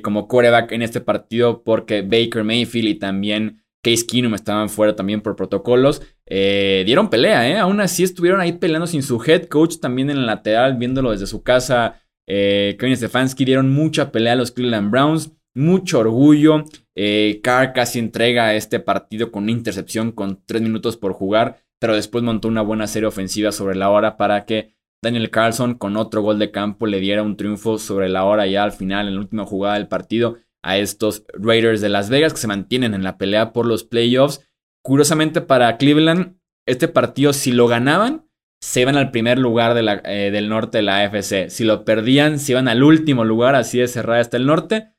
como 0.03 0.27
quarterback 0.27 0.71
en 0.71 0.83
este 0.83 1.01
partido 1.01 1.63
porque 1.63 2.03
Baker 2.03 2.43
Mayfield 2.43 2.87
y 2.87 2.95
también 2.95 3.65
Case 3.85 4.07
Keenum 4.07 4.33
estaban 4.33 4.69
fuera 4.69 4.95
también 4.95 5.21
por 5.21 5.35
protocolos. 5.35 6.01
Eh, 6.25 6.81
dieron 6.87 7.11
pelea, 7.11 7.47
¿eh? 7.47 7.59
Aún 7.59 7.79
así 7.79 8.03
estuvieron 8.03 8.41
ahí 8.41 8.53
peleando 8.53 8.87
sin 8.87 9.03
su 9.03 9.21
head 9.23 9.45
coach 9.45 9.77
también 9.79 10.09
en 10.09 10.17
el 10.17 10.25
lateral, 10.25 10.75
viéndolo 10.77 11.11
desde 11.11 11.27
su 11.27 11.43
casa. 11.43 12.01
Eh, 12.27 12.77
Kevin 12.79 12.97
Stefanski 12.97 13.45
dieron 13.45 13.69
mucha 13.71 14.11
pelea 14.11 14.33
a 14.33 14.37
los 14.37 14.51
Cleveland 14.51 14.89
Browns 14.89 15.31
mucho 15.53 15.99
orgullo. 15.99 16.65
Eh, 16.95 17.41
Carr 17.43 17.73
casi 17.73 17.99
entrega 17.99 18.53
este 18.53 18.79
partido 18.79 19.31
con 19.31 19.43
una 19.43 19.51
intercepción 19.51 20.11
con 20.11 20.41
tres 20.45 20.61
minutos 20.61 20.95
por 20.95 21.13
jugar, 21.13 21.57
pero 21.79 21.95
después 21.95 22.23
montó 22.23 22.47
una 22.47 22.61
buena 22.61 22.87
serie 22.87 23.07
ofensiva 23.07 23.51
sobre 23.51 23.75
la 23.75 23.89
hora 23.89 24.15
para 24.15 24.45
que 24.45 24.75
Daniel 25.03 25.29
Carlson 25.29 25.75
con 25.75 25.97
otro 25.97 26.21
gol 26.21 26.39
de 26.39 26.51
campo 26.51 26.87
le 26.87 26.99
diera 26.99 27.21
un 27.21 27.35
triunfo 27.35 27.77
sobre 27.77 28.09
la 28.09 28.23
hora 28.23 28.47
ya 28.47 28.63
al 28.63 28.71
final, 28.71 29.07
en 29.07 29.15
la 29.15 29.19
última 29.19 29.45
jugada 29.45 29.75
del 29.75 29.87
partido, 29.87 30.37
a 30.63 30.77
estos 30.77 31.25
Raiders 31.33 31.81
de 31.81 31.89
Las 31.89 32.09
Vegas 32.09 32.33
que 32.33 32.39
se 32.39 32.47
mantienen 32.47 32.93
en 32.93 33.03
la 33.03 33.17
pelea 33.17 33.51
por 33.51 33.67
los 33.67 33.83
playoffs. 33.83 34.47
Curiosamente 34.81 35.41
para 35.41 35.77
Cleveland, 35.77 36.39
este 36.65 36.87
partido 36.87 37.33
si 37.33 37.51
lo 37.51 37.67
ganaban, 37.67 38.27
se 38.61 38.81
iban 38.81 38.95
al 38.95 39.11
primer 39.11 39.37
lugar 39.37 39.77
eh, 40.05 40.31
del 40.31 40.49
norte 40.49 40.79
de 40.79 40.83
la 40.83 41.03
AFC. 41.03 41.49
Si 41.49 41.65
lo 41.65 41.85
perdían, 41.85 42.39
se 42.39 42.53
iban 42.53 42.67
al 42.67 42.81
último 42.81 43.25
lugar, 43.25 43.53
así 43.53 43.77
de 43.77 43.87
cerrada 43.87 44.21
hasta 44.21 44.37
el 44.37 44.47
norte 44.47 44.94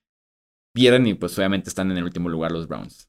pierden 0.77 1.07
y 1.07 1.15
pues 1.15 1.37
obviamente 1.39 1.71
están 1.71 1.91
en 1.91 1.97
el 1.97 2.05
último 2.05 2.29
lugar 2.29 2.53
los 2.53 2.69
Browns. 2.69 3.09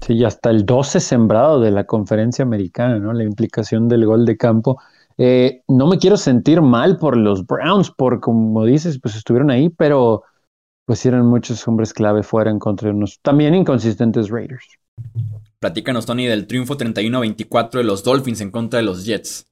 Sí, 0.00 0.22
hasta 0.22 0.50
el 0.50 0.64
12 0.64 1.00
sembrado 1.00 1.60
de 1.60 1.72
la 1.72 1.84
conferencia 1.84 2.44
americana, 2.44 3.00
¿no? 3.00 3.12
La 3.12 3.24
implicación 3.24 3.88
del 3.88 4.06
gol 4.06 4.24
de 4.24 4.36
campo. 4.36 4.80
Eh, 5.18 5.62
no 5.66 5.88
me 5.88 5.98
quiero 5.98 6.16
sentir 6.16 6.62
mal 6.62 6.98
por 6.98 7.16
los 7.16 7.44
Browns, 7.46 7.90
por 7.90 8.20
como 8.20 8.64
dices, 8.64 9.00
pues 9.00 9.16
estuvieron 9.16 9.50
ahí, 9.50 9.70
pero 9.70 10.22
pues 10.84 11.04
eran 11.04 11.26
muchos 11.26 11.66
hombres 11.66 11.92
clave 11.92 12.22
fuera 12.22 12.48
en 12.50 12.60
contra 12.60 12.88
de 12.88 12.94
unos 12.94 13.18
también 13.22 13.56
inconsistentes 13.56 14.28
Raiders. 14.28 14.66
Platícanos, 15.58 16.06
Tony, 16.06 16.26
del 16.26 16.46
triunfo 16.46 16.76
31-24 16.76 17.78
de 17.78 17.84
los 17.84 18.04
Dolphins 18.04 18.40
en 18.40 18.52
contra 18.52 18.78
de 18.78 18.84
los 18.84 19.04
Jets. 19.04 19.46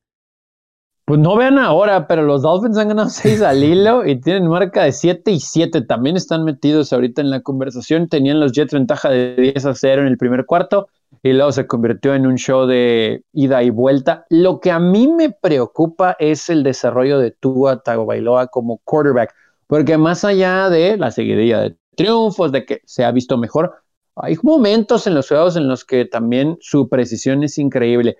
Pues 1.06 1.20
no 1.20 1.36
vean 1.36 1.58
ahora, 1.58 2.06
pero 2.06 2.22
los 2.22 2.40
Dolphins 2.40 2.78
han 2.78 2.88
ganado 2.88 3.10
6 3.10 3.42
al 3.42 3.62
hilo 3.64 4.06
y 4.06 4.20
tienen 4.20 4.48
marca 4.48 4.84
de 4.84 4.92
7 4.92 5.30
y 5.30 5.40
7. 5.40 5.82
También 5.82 6.16
están 6.16 6.44
metidos 6.44 6.92
ahorita 6.92 7.20
en 7.20 7.30
la 7.30 7.42
conversación. 7.42 8.08
Tenían 8.08 8.40
los 8.40 8.52
Jets 8.52 8.72
ventaja 8.72 9.10
de 9.10 9.34
10 9.36 9.66
a 9.66 9.74
0 9.74 10.02
en 10.02 10.08
el 10.08 10.16
primer 10.16 10.46
cuarto 10.46 10.88
y 11.22 11.32
luego 11.32 11.52
se 11.52 11.66
convirtió 11.66 12.14
en 12.14 12.26
un 12.26 12.36
show 12.36 12.66
de 12.66 13.22
ida 13.32 13.62
y 13.62 13.70
vuelta. 13.70 14.24
Lo 14.30 14.60
que 14.60 14.70
a 14.70 14.78
mí 14.78 15.08
me 15.08 15.30
preocupa 15.30 16.16
es 16.18 16.48
el 16.50 16.62
desarrollo 16.62 17.18
de 17.18 17.30
Tua 17.32 17.82
Tagovailoa 17.82 18.48
como 18.48 18.78
quarterback, 18.84 19.34
porque 19.66 19.98
más 19.98 20.24
allá 20.24 20.68
de 20.70 20.96
la 20.96 21.10
seguidilla 21.10 21.60
de 21.60 21.76
triunfos, 21.96 22.52
de 22.52 22.64
que 22.64 22.80
se 22.84 23.04
ha 23.04 23.12
visto 23.12 23.38
mejor, 23.38 23.74
hay 24.16 24.36
momentos 24.42 25.06
en 25.06 25.14
los 25.14 25.28
juegos 25.28 25.56
en 25.56 25.68
los 25.68 25.84
que 25.84 26.04
también 26.04 26.56
su 26.60 26.88
precisión 26.88 27.42
es 27.42 27.58
increíble. 27.58 28.16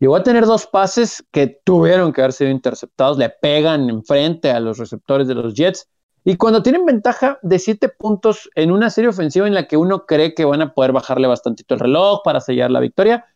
Llegó 0.00 0.14
a 0.14 0.22
tener 0.22 0.46
dos 0.46 0.66
pases 0.66 1.24
que 1.32 1.60
tuvieron 1.64 2.12
que 2.12 2.20
haber 2.20 2.32
sido 2.32 2.50
interceptados, 2.50 3.18
le 3.18 3.30
pegan 3.30 3.90
enfrente 3.90 4.50
a 4.50 4.60
los 4.60 4.78
receptores 4.78 5.26
de 5.26 5.34
los 5.34 5.54
Jets. 5.54 5.88
Y 6.24 6.36
cuando 6.36 6.62
tienen 6.62 6.84
ventaja 6.84 7.38
de 7.42 7.58
siete 7.58 7.88
puntos 7.88 8.48
en 8.54 8.70
una 8.70 8.90
serie 8.90 9.08
ofensiva 9.08 9.46
en 9.46 9.54
la 9.54 9.66
que 9.66 9.76
uno 9.76 10.06
cree 10.06 10.34
que 10.34 10.44
van 10.44 10.62
a 10.62 10.72
poder 10.72 10.92
bajarle 10.92 11.26
bastantito 11.26 11.74
el 11.74 11.80
reloj 11.80 12.20
para 12.22 12.40
sellar 12.40 12.70
la 12.70 12.80
victoria, 12.80 13.26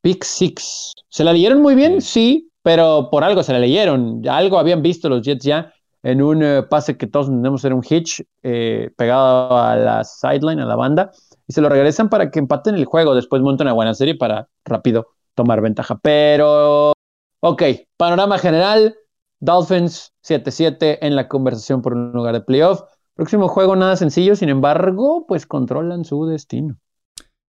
pick 0.00 0.24
six. 0.24 0.92
¿Se 1.08 1.22
la 1.22 1.32
leyeron 1.32 1.60
muy 1.60 1.74
bien? 1.74 2.00
Sí, 2.00 2.50
pero 2.62 3.08
por 3.10 3.24
algo 3.24 3.42
se 3.42 3.52
la 3.52 3.58
leyeron. 3.58 4.26
Algo 4.26 4.58
habían 4.58 4.80
visto 4.80 5.08
los 5.10 5.20
Jets 5.22 5.44
ya 5.44 5.74
en 6.02 6.22
un 6.22 6.42
eh, 6.42 6.62
pase 6.62 6.96
que 6.96 7.06
todos 7.06 7.28
entendemos 7.28 7.64
era 7.64 7.74
un 7.74 7.84
hitch 7.86 8.22
eh, 8.42 8.90
pegado 8.96 9.58
a 9.58 9.74
la 9.76 10.04
sideline, 10.04 10.60
a 10.60 10.66
la 10.66 10.76
banda, 10.76 11.10
y 11.46 11.52
se 11.52 11.60
lo 11.60 11.68
regresan 11.68 12.08
para 12.08 12.30
que 12.30 12.38
empaten 12.38 12.74
el 12.74 12.84
juego. 12.84 13.14
Después 13.14 13.42
montan 13.42 13.66
una 13.66 13.74
buena 13.74 13.94
serie 13.94 14.14
para 14.14 14.48
rápido 14.64 15.08
tomar 15.34 15.60
ventaja. 15.60 15.98
Pero, 16.02 16.92
ok, 17.40 17.62
panorama 17.96 18.38
general, 18.38 18.96
Dolphins 19.40 20.12
7-7 20.22 20.98
en 21.02 21.16
la 21.16 21.28
conversación 21.28 21.82
por 21.82 21.94
un 21.94 22.12
lugar 22.12 22.34
de 22.34 22.40
playoff. 22.40 22.82
Próximo 23.14 23.48
juego 23.48 23.76
nada 23.76 23.96
sencillo, 23.96 24.34
sin 24.36 24.48
embargo, 24.48 25.26
pues 25.26 25.46
controlan 25.46 26.04
su 26.04 26.26
destino. 26.26 26.78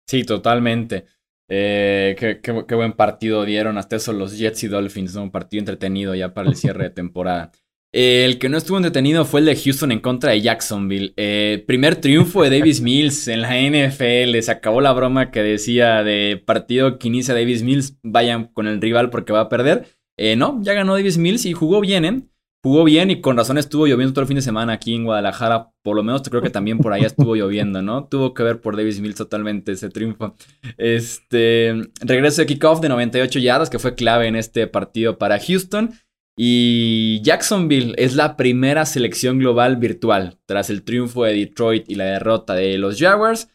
Sí, 0.07 0.25
totalmente. 0.25 1.07
Eh, 1.49 2.17
qué, 2.43 2.75
buen 2.75 2.95
partido 2.95 3.45
dieron 3.45 3.77
hasta 3.77 3.97
eso 3.97 4.13
los 4.13 4.39
Jets 4.39 4.65
y 4.65 4.69
Dolphins, 4.69 5.15
Un 5.17 5.31
partido 5.31 5.61
entretenido 5.61 6.15
ya 6.15 6.33
para 6.33 6.49
el 6.49 6.57
cierre 6.57 6.85
de 6.85 6.91
temporada. 6.91 7.53
El 7.93 8.39
que 8.39 8.49
no 8.49 8.57
estuvo 8.57 8.79
entretenido 8.79 9.27
fue 9.27 9.41
el 9.41 9.47
de 9.47 9.57
Houston 9.57 9.93
en 9.93 10.01
contra 10.01 10.31
de 10.31 10.41
Jacksonville. 10.41 11.13
Eh, 11.17 11.63
primer 11.67 11.97
triunfo 11.97 12.43
de 12.43 12.59
Davis 12.59 12.81
Mills 12.83 13.29
en 13.29 13.43
la 13.43 13.61
NFL. 13.61 14.41
Se 14.41 14.51
acabó 14.51 14.81
la 14.81 14.93
broma 14.93 15.31
que 15.31 15.43
decía 15.43 16.03
de 16.03 16.43
partido 16.45 16.99
que 16.99 17.09
inicia 17.09 17.35
Davis 17.35 17.63
Mills, 17.63 17.99
vayan 18.03 18.47
con 18.47 18.67
el 18.67 18.81
rival 18.81 19.11
porque 19.11 19.33
va 19.33 19.41
a 19.41 19.49
perder. 19.49 19.87
Eh, 20.19 20.37
no, 20.37 20.59
ya 20.63 20.73
ganó 20.73 20.95
Davis 20.95 21.19
Mills 21.19 21.45
y 21.45 21.53
jugó 21.53 21.81
bien, 21.81 22.05
¿eh? 22.05 22.23
jugó 22.63 22.85
bien 22.85 23.11
y 23.11 23.21
con 23.21 23.37
razón 23.37 23.59
estuvo 23.59 23.87
lloviendo 23.87 24.13
todo 24.13 24.23
el 24.23 24.29
fin 24.29 24.37
de 24.37 24.43
semana 24.43 24.75
aquí 24.75 24.95
en 24.95 25.05
Guadalajara. 25.05 25.71
Por 25.83 25.97
lo 25.97 26.03
menos 26.03 26.23
creo 26.23 26.43
que 26.43 26.51
también 26.51 26.79
por 26.79 26.93
allá 26.93 27.07
estuvo 27.07 27.35
lloviendo, 27.35 27.83
¿no? 27.83 28.05
Tuvo 28.11 28.35
que 28.35 28.43
ver 28.43 28.61
por 28.61 28.77
Davis 28.77 29.01
Mills 29.01 29.17
totalmente 29.17 29.73
ese 29.73 29.89
triunfo. 29.89 30.37
Este 30.79 31.75
regreso 32.01 32.43
de 32.43 32.47
kickoff 32.47 32.81
de 32.81 32.89
98 32.89 33.39
yardas 33.41 33.69
que 33.69 33.81
fue 33.81 33.95
clave 33.95 34.29
en 34.29 34.37
este 34.37 34.67
partido 34.67 35.19
para 35.19 35.41
Houston. 35.41 35.91
Y 36.37 37.21
Jacksonville 37.23 37.95
es 37.99 38.17
la 38.17 38.37
primera 38.37 38.87
selección 38.87 39.39
global 39.39 39.77
virtual 39.77 40.39
tras 40.47 40.71
el 40.71 40.83
triunfo 40.83 41.25
de 41.25 41.35
Detroit 41.35 41.89
y 41.89 41.95
la 41.95 42.05
derrota 42.05 42.55
de 42.55 42.79
los 42.79 42.99
Jaguars. 42.99 43.51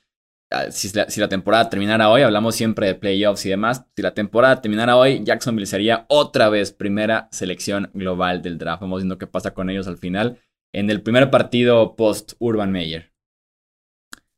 Ah, 0.51 0.71
si 0.71 0.89
la, 1.19 1.28
temporada 1.28 1.69
terminara 1.69 2.09
hoy, 2.09 2.21
hablamos 2.21 2.55
siempre 2.55 2.88
de 2.88 2.95
playoffs 2.95 3.45
y 3.45 3.49
demás, 3.49 3.86
si 3.95 4.01
la 4.01 4.13
temporada 4.13 4.61
terminara 4.61 4.95
hoy, 4.95 5.21
Jacksonville 5.25 5.65
sería 5.65 6.05
otra 6.07 6.47
vez 6.47 6.71
primera 6.71 7.28
selección 7.32 7.89
global 7.93 8.41
del 8.41 8.57
draft. 8.57 8.82
Vamos 8.82 9.01
viendo 9.01 9.17
qué 9.17 9.28
pasa 9.28 9.53
con 9.53 9.69
ellos 9.69 9.88
al 9.88 9.97
final 9.97 10.39
en 10.73 10.89
el 10.89 11.01
primer 11.01 11.30
partido 11.32 11.95
post 11.95 12.34
Urban 12.39 12.71
Meyer. 12.71 13.11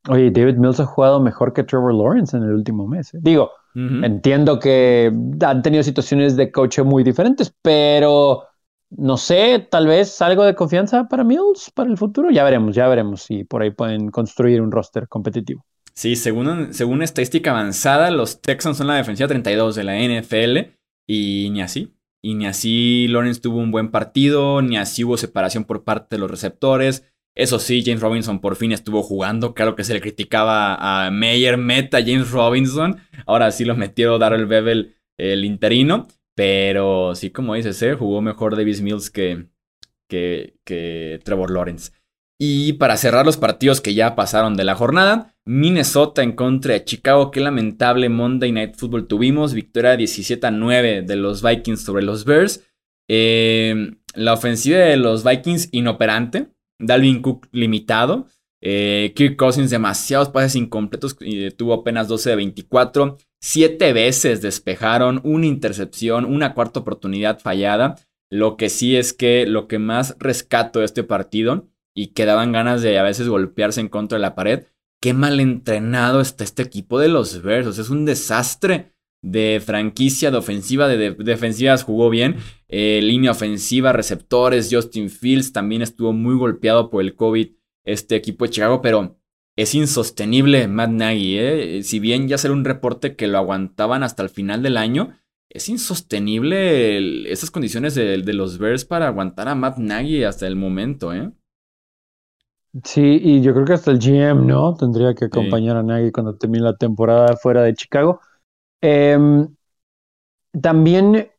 Oye, 0.10 0.32
David 0.32 0.56
Mills 0.56 0.80
ha 0.80 0.86
jugado 0.86 1.20
mejor 1.20 1.54
que 1.54 1.64
Trevor 1.64 1.94
Lawrence 1.94 2.36
en 2.36 2.44
el 2.44 2.54
último 2.54 2.88
mes. 2.88 3.14
¿eh? 3.14 3.20
Digo, 3.22 3.52
entiendo 3.76 4.60
que 4.60 5.12
han 5.46 5.62
tenido 5.62 5.84
situaciones 5.84 6.36
de 6.36 6.52
coche 6.52 6.84
muy 6.84 7.04
diferentes, 7.04 7.54
pero 7.62 8.44
no 8.90 9.18
sé, 9.18 9.68
tal 9.70 9.88
vez 9.88 10.22
algo 10.22 10.44
de 10.44 10.56
confianza 10.56 11.08
para 11.08 11.24
Mills 11.24 11.72
para 11.74 11.90
el 11.90 11.98
futuro. 11.98 12.32
Ya 12.32 12.44
veremos, 12.44 12.76
ya 12.76 12.88
veremos 12.88 13.22
si 13.22 13.44
por 13.44 13.62
ahí 13.62 13.72
pueden 13.72 14.10
construir 14.10 14.62
un 14.62 14.72
roster 14.72 15.08
competitivo. 15.08 15.64
Sí, 15.94 16.16
según, 16.16 16.74
según 16.74 17.02
estadística 17.02 17.52
avanzada, 17.52 18.10
los 18.10 18.42
Texans 18.42 18.78
son 18.78 18.88
la 18.88 18.96
defensiva 18.96 19.28
32 19.28 19.76
de 19.76 19.84
la 19.84 19.98
NFL 19.98 20.76
y 21.08 21.50
ni 21.52 21.62
así. 21.62 21.94
Y 22.22 22.36
ni 22.36 22.48
así 22.48 23.08
Lawrence 23.08 23.42
tuvo 23.42 23.60
un 23.60 23.72
buen 23.72 23.92
partido, 23.92 24.62
ni 24.62 24.78
así 24.78 25.04
hubo 25.04 25.18
separación 25.18 25.64
por 25.66 25.84
parte 25.84 26.16
de 26.16 26.20
los 26.20 26.32
receptores. 26.32 27.06
Eso 27.40 27.58
sí, 27.58 27.84
James 27.86 28.02
Robinson 28.02 28.42
por 28.42 28.58
fin 28.58 28.74
estuvo 28.74 29.02
jugando. 29.02 29.54
Claro 29.54 29.74
que 29.74 29.86
se 29.86 29.94
le 29.94 30.02
criticaba 30.02 31.06
a 31.06 31.10
Meyer, 31.10 31.56
meta 31.56 32.02
James 32.02 32.32
Robinson. 32.32 32.98
Ahora 33.26 33.50
sí 33.52 33.64
lo 33.64 33.78
metió 33.78 34.18
Darrell 34.18 34.46
Bevel, 34.46 34.98
el 35.18 35.46
interino. 35.46 36.10
Pero 36.36 37.16
sí, 37.16 37.30
como 37.30 37.56
dices, 37.56 37.82
¿eh? 37.82 37.94
jugó 37.94 38.22
mejor 38.22 38.58
Davis 38.58 38.82
Mills 38.82 39.10
que, 39.10 39.46
que, 40.10 41.22
Trevor 41.24 41.52
Lawrence. 41.52 41.94
Y 42.38 42.74
para 42.74 42.98
cerrar 42.98 43.26
los 43.26 43.38
partidos 43.38 43.80
que 43.80 43.94
ya 43.94 44.18
pasaron 44.18 44.58
de 44.58 44.66
la 44.66 44.76
jornada, 44.76 45.34
Minnesota 45.46 46.24
en 46.24 46.34
contra 46.34 46.74
de 46.74 46.84
Chicago. 46.84 47.32
Qué 47.32 47.40
lamentable 47.40 48.10
Monday 48.10 48.52
Night 48.52 48.76
Football 48.76 49.08
tuvimos. 49.08 49.54
Victoria 49.54 49.96
17 49.96 50.46
a 50.46 50.52
9 50.52 51.04
de 51.04 51.16
los 51.16 51.42
Vikings 51.42 51.86
sobre 51.86 52.04
los 52.04 52.26
Bears. 52.26 52.66
Eh, 53.08 53.94
la 54.14 54.34
ofensiva 54.34 54.80
de 54.80 54.98
los 54.98 55.24
Vikings 55.24 55.70
inoperante. 55.72 56.50
Dalvin 56.80 57.22
Cook 57.22 57.48
limitado. 57.52 58.28
Eh, 58.62 59.14
Kirk 59.16 59.38
Cousins 59.38 59.70
demasiados 59.70 60.30
pases 60.30 60.56
incompletos 60.56 61.16
y 61.22 61.50
tuvo 61.52 61.74
apenas 61.74 62.08
12 62.08 62.32
de 62.32 62.36
24. 62.36 63.18
Siete 63.42 63.94
veces 63.94 64.42
despejaron, 64.42 65.22
una 65.24 65.46
intercepción, 65.46 66.26
una 66.26 66.54
cuarta 66.54 66.82
oportunidad 66.82 67.40
fallada. 67.40 67.96
Lo 68.30 68.58
que 68.58 68.70
sí 68.70 68.96
es 68.96 69.14
que 69.14 69.46
lo 69.46 69.68
que 69.68 69.80
más 69.80 70.16
rescato 70.20 70.80
de 70.80 70.86
este 70.86 71.04
partido 71.04 71.68
y 71.96 72.08
que 72.08 72.26
daban 72.26 72.52
ganas 72.52 72.82
de 72.82 73.00
a 73.00 73.04
veces 73.04 73.28
golpearse 73.28 73.82
en 73.82 73.90
contra 73.90 74.18
de 74.18 74.22
la 74.22 74.36
pared. 74.36 74.66
Qué 75.02 75.14
mal 75.14 75.40
entrenado 75.40 76.20
está 76.20 76.44
este 76.44 76.64
equipo 76.64 77.00
de 77.00 77.08
los 77.08 77.42
Versos. 77.42 77.78
Es 77.78 77.90
un 77.90 78.06
desastre 78.06 78.94
de 79.22 79.62
franquicia, 79.66 80.32
de 80.32 80.38
ofensiva, 80.38 80.88
de, 80.88 81.12
defensivas 81.12 81.84
jugó 81.84 82.10
bien. 82.10 82.38
Eh, 82.68 83.00
línea 83.02 83.32
ofensiva, 83.32 83.94
receptores, 83.94 84.70
Justin 84.72 85.10
Fields 85.10 85.52
también 85.52 85.82
estuvo 85.82 86.14
muy 86.14 86.36
golpeado 86.36 86.90
por 86.90 87.04
el 87.04 87.16
COVID 87.16 87.50
este 87.84 88.16
equipo 88.16 88.46
de 88.46 88.52
Chicago, 88.52 88.82
pero 88.82 89.18
es 89.56 89.76
insostenible 89.76 90.68
Matt 90.68 90.92
Nagy. 90.92 91.38
¿eh? 91.38 91.84
Si 91.84 92.00
bien 92.00 92.28
ya 92.28 92.38
será 92.38 92.54
un 92.54 92.66
reporte 92.66 93.16
que 93.16 93.28
lo 93.28 93.38
aguantaban 93.38 94.04
hasta 94.04 94.24
el 94.24 94.30
final 94.30 94.64
del 94.64 94.78
año, 94.78 95.18
es 95.50 95.68
insostenible 95.68 97.32
esas 97.32 97.52
condiciones 97.52 97.96
de, 97.96 98.22
de, 98.22 98.34
los 98.34 98.60
Bears 98.60 98.86
para 98.86 99.08
aguantar 99.08 99.48
a 99.48 99.56
Matt 99.56 99.78
Nagy 99.78 100.24
hasta 100.24 100.48
el 100.48 100.56
momento. 100.56 101.14
¿eh? 101.14 101.32
Sí, 102.84 103.20
y 103.22 103.42
yo 103.42 103.54
creo 103.54 103.66
que 103.66 103.74
hasta 103.74 103.90
el 103.90 103.98
GM, 104.00 104.46
¿no? 104.46 104.76
Tendría 104.76 105.16
que 105.16 105.26
acompañar 105.26 105.76
a 105.76 105.84
Nagy 105.84 106.12
cuando 106.12 106.36
termine 106.36 106.64
la 106.64 106.76
temporada 106.76 107.36
fuera 107.36 107.64
de 107.64 107.74
Chicago. 107.74 108.22
Em, 108.82 109.56
también 110.62 111.30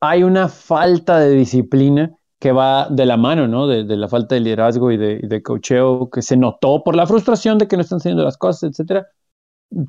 hay 0.00 0.22
una 0.22 0.48
falta 0.48 1.18
de 1.20 1.30
disciplina 1.30 2.16
que 2.38 2.52
va 2.52 2.88
de 2.90 3.06
la 3.06 3.16
mano, 3.16 3.46
¿no? 3.46 3.68
De, 3.68 3.84
la 3.96 4.08
falta 4.08 4.34
de 4.34 4.40
liderazgo 4.40 4.90
y 4.90 4.96
de, 4.96 5.20
de, 5.20 5.42
cocheo 5.42 6.10
que 6.10 6.22
se 6.22 6.36
notó 6.36 6.82
por 6.82 6.96
la 6.96 7.06
frustración 7.06 7.58
de 7.58 7.68
que 7.68 7.76
no 7.76 7.82
están 7.82 7.98
haciendo 7.98 8.24
las 8.24 8.36
cosas, 8.36 8.70
etcétera. 8.70 9.06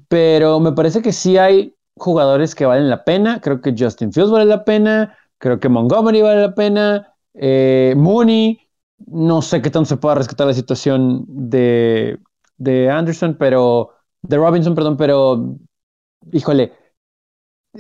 Pero 0.08 0.60
me 0.60 0.72
parece 0.74 1.02
que 1.02 1.12
sí 1.12 1.38
hay 1.38 1.76
jugadores 1.96 2.56
que 2.56 2.66
valen 2.66 2.90
la 2.90 3.04
pena. 3.04 3.42
Creo 3.42 3.62
que 3.62 3.76
Justin 3.78 4.14
Fields 4.14 4.32
vale 4.32 4.46
la 4.46 4.64
pena. 4.66 5.18
Creo 5.40 5.60
que 5.60 5.70
Montgomery 5.70 6.22
vale 6.22 6.42
la 6.42 6.56
pena. 6.56 7.16
Eh, 7.34 7.96
Mooney 7.98 8.60
no 9.08 9.42
sé 9.42 9.62
qué 9.62 9.70
tanto 9.70 9.90
se 9.90 9.98
pueda 9.98 10.16
rescatar 10.16 10.48
la 10.48 10.54
situación 10.54 11.26
de, 11.28 12.20
de 12.58 12.90
Anderson, 12.90 13.36
pero 13.38 13.92
de 14.22 14.38
Robinson, 14.38 14.76
perdón, 14.76 14.98
pero 14.98 15.58
híjole, 16.32 16.74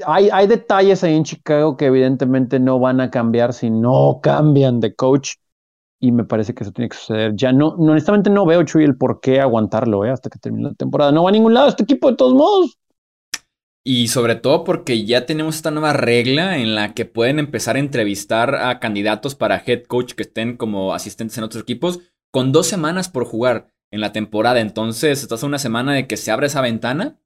hay, 0.06 0.30
hay 0.32 0.48
detalles 0.48 1.04
ahí 1.04 1.16
en 1.16 1.24
Chicago 1.24 1.78
que 1.78 1.86
evidentemente 1.86 2.60
no 2.60 2.80
van 2.80 3.00
a 3.02 3.12
cambiar 3.12 3.54
si 3.54 3.70
no 3.70 4.20
cambian 4.22 4.80
de 4.80 4.96
coach 4.96 5.36
y 6.00 6.12
me 6.12 6.26
parece 6.26 6.54
que 6.54 6.64
eso 6.64 6.74
tiene 6.74 6.89
que 6.89 6.98
suceder. 6.98 7.34
Ya 7.36 7.54
no, 7.54 7.70
honestamente 7.70 8.30
no 8.30 8.46
veo, 8.46 8.64
Chuy, 8.64 8.84
el 8.84 8.98
por 8.98 9.22
qué 9.22 9.39
aguantarlo 9.39 10.04
eh, 10.04 10.10
hasta 10.10 10.30
que 10.30 10.38
termine 10.38 10.70
la 10.70 10.76
temporada. 10.76 11.14
No 11.14 11.24
va 11.24 11.30
a 11.30 11.32
ningún 11.32 11.54
lado 11.54 11.70
este 11.70 11.84
equipo 11.84 12.12
de 12.12 12.18
todos 12.18 12.34
modos. 12.34 12.78
Y 13.86 14.10
sobre 14.10 14.36
todo 14.36 14.66
porque 14.66 15.06
ya 15.06 15.26
tenemos 15.26 15.56
esta 15.56 15.72
nueva 15.72 15.94
regla 15.94 16.58
en 16.58 16.76
la 16.76 16.94
que 16.94 17.06
pueden 17.06 17.39
empezar 17.39 17.78
a 17.78 17.80
entrevistar 17.80 18.56
a 18.56 18.80
candidatos 18.80 19.36
para 19.36 19.64
head 19.66 19.84
coach 19.84 20.14
que 20.14 20.24
estén 20.24 20.58
como 20.58 20.94
asistentes 20.94 21.38
en 21.38 21.46
otros 21.46 21.64
equipos 21.64 22.00
con 22.32 22.52
dos 22.52 22.68
semanas 22.68 23.08
por 23.08 23.26
jugar 23.26 23.68
en 23.91 24.02
la 24.02 24.12
temporada. 24.12 24.60
Entonces, 24.60 25.22
estás 25.22 25.44
a 25.44 25.48
una 25.48 25.60
semana 25.60 25.94
de 25.94 26.08
que 26.08 26.18
se 26.18 26.32
abre 26.32 26.48
esa 26.48 26.62
ventana. 26.62 27.18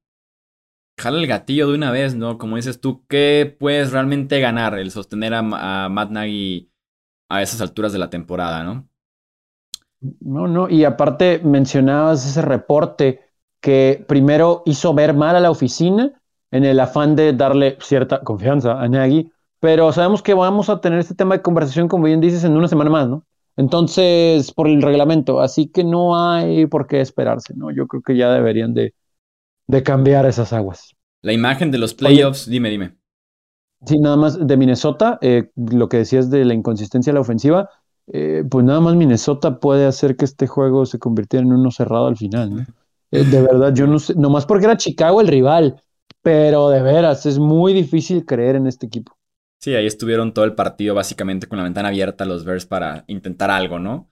Jala 0.98 1.20
el 1.20 1.28
gatillo 1.28 1.68
de 1.70 1.76
una 1.76 1.92
vez, 1.92 2.16
¿no? 2.16 2.38
Como 2.38 2.56
dices 2.56 2.82
tú, 2.82 3.06
¿qué 3.08 3.56
puedes 3.60 3.92
realmente 3.92 4.40
ganar 4.40 4.78
el 4.78 4.92
sostener 4.92 5.34
a, 5.34 5.40
a 5.86 5.90
Matt 5.90 6.10
Nagy 6.12 6.72
a 7.30 7.42
esas 7.42 7.62
alturas 7.62 7.94
de 7.94 8.00
la 8.00 8.10
temporada, 8.10 8.64
no? 8.64 8.90
No, 10.20 10.48
no, 10.48 10.70
y 10.70 10.84
aparte 10.86 11.42
mencionabas 11.44 12.26
ese 12.26 12.42
reporte 12.42 13.22
que 13.62 14.06
primero 14.08 14.62
hizo 14.66 14.94
ver 14.94 15.14
mal 15.14 15.36
a 15.36 15.40
la 15.40 15.52
oficina 15.52 16.22
en 16.52 16.64
el 16.64 16.80
afán 16.80 17.16
de 17.16 17.34
darle 17.34 17.78
cierta 17.82 18.22
confianza 18.22 18.80
a 18.80 18.88
Nagy, 18.88 19.32
pero 19.60 19.92
sabemos 19.92 20.22
que 20.22 20.34
vamos 20.36 20.70
a 20.70 20.82
tener 20.82 21.00
este 21.00 21.16
tema 21.16 21.36
de 21.36 21.42
conversación, 21.42 21.88
como 21.88 22.06
bien 22.06 22.22
dices, 22.22 22.44
en 22.44 22.56
una 22.56 22.68
semana 22.68 22.90
más, 22.92 23.10
¿no? 23.10 23.24
Entonces, 23.56 24.52
por 24.54 24.68
el 24.68 24.82
reglamento, 24.84 25.42
así 25.42 25.68
que 25.68 25.84
no 25.84 26.16
hay 26.16 26.68
por 26.68 26.86
qué 26.88 27.02
esperarse, 27.02 27.54
¿no? 27.56 27.72
Yo 27.72 27.88
creo 27.88 28.04
que 28.04 28.16
ya 28.16 28.32
deberían 28.32 28.76
de, 28.76 28.94
de 29.68 29.84
cambiar 29.84 30.26
esas 30.26 30.54
aguas. 30.54 30.96
La 31.22 31.34
imagen 31.34 31.72
de 31.72 31.78
los 31.78 31.94
playoffs, 31.94 32.50
dime, 32.50 32.70
dime. 32.70 32.98
Sí, 33.86 34.00
nada 34.00 34.18
más 34.18 34.46
de 34.46 34.58
Minnesota, 34.58 35.20
eh, 35.22 35.52
lo 35.56 35.88
que 35.88 35.98
decías 35.98 36.30
de 36.32 36.46
la 36.46 36.54
inconsistencia 36.54 37.12
de 37.12 37.16
la 37.16 37.22
ofensiva, 37.22 37.70
eh, 38.12 38.44
pues 38.50 38.66
nada 38.66 38.80
más 38.80 38.96
Minnesota 38.96 39.60
puede 39.60 39.86
hacer 39.86 40.16
que 40.16 40.26
este 40.26 40.48
juego 40.48 40.86
se 40.86 40.98
convirtiera 40.98 41.46
en 41.46 41.54
uno 41.54 41.70
cerrado 41.72 42.08
al 42.08 42.18
final, 42.18 42.56
¿no? 42.56 42.66
Eh, 43.10 43.24
de 43.24 43.42
verdad, 43.42 43.74
yo 43.74 43.88
no 43.88 44.00
sé, 44.00 44.16
nomás 44.16 44.46
porque 44.46 44.66
era 44.66 44.76
Chicago 44.76 45.22
el 45.22 45.30
rival, 45.30 45.82
pero 46.22 46.68
de 46.68 46.82
veras, 46.82 47.26
es 47.26 47.40
muy 47.40 47.72
difícil 47.72 48.26
creer 48.26 48.58
en 48.58 48.68
este 48.68 48.86
equipo. 48.86 49.18
Sí, 49.62 49.76
ahí 49.76 49.86
estuvieron 49.86 50.34
todo 50.34 50.44
el 50.44 50.56
partido 50.56 50.94
básicamente 50.94 51.48
con 51.48 51.58
la 51.58 51.64
ventana 51.64 51.88
abierta 51.88 52.26
los 52.26 52.44
Bears 52.44 52.66
para 52.66 53.06
intentar 53.08 53.50
algo, 53.50 53.80
¿no? 53.80 54.10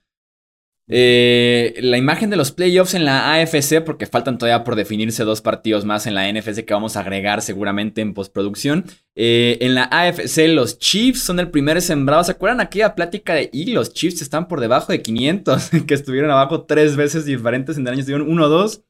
Eh, 0.88 1.74
la 1.82 1.98
imagen 1.98 2.30
de 2.30 2.36
los 2.36 2.52
playoffs 2.52 2.94
en 2.94 3.06
la 3.06 3.34
AFC, 3.34 3.82
porque 3.84 4.06
faltan 4.06 4.38
todavía 4.38 4.64
por 4.64 4.76
definirse 4.76 5.24
dos 5.24 5.42
partidos 5.42 5.84
más 5.84 6.06
en 6.06 6.14
la 6.14 6.32
NFC 6.32 6.64
que 6.64 6.76
vamos 6.76 6.96
a 6.96 7.00
agregar 7.00 7.42
seguramente 7.42 8.02
en 8.02 8.14
postproducción. 8.14 8.86
Eh, 9.16 9.58
en 9.62 9.74
la 9.74 9.86
AFC 9.86 10.48
los 10.48 10.78
Chiefs 10.78 11.24
son 11.24 11.40
el 11.40 11.50
primer 11.50 11.82
sembrado. 11.82 12.24
¿Se 12.24 12.32
acuerdan 12.32 12.62
aquella 12.62 12.94
plática 12.94 13.34
de 13.34 13.50
y 13.52 13.72
los 13.72 13.94
Chiefs 13.94 14.22
están 14.22 14.48
por 14.48 14.62
debajo 14.62 14.92
de 14.92 15.02
500? 15.02 15.70
que 15.88 15.94
estuvieron 15.94 16.30
abajo 16.30 16.66
tres 16.66 16.96
veces 16.96 17.26
diferentes 17.26 17.78
en 17.78 17.88
el 17.88 17.94
año, 17.94 18.00
estuvieron 18.02 18.28
1-2. 18.28 18.84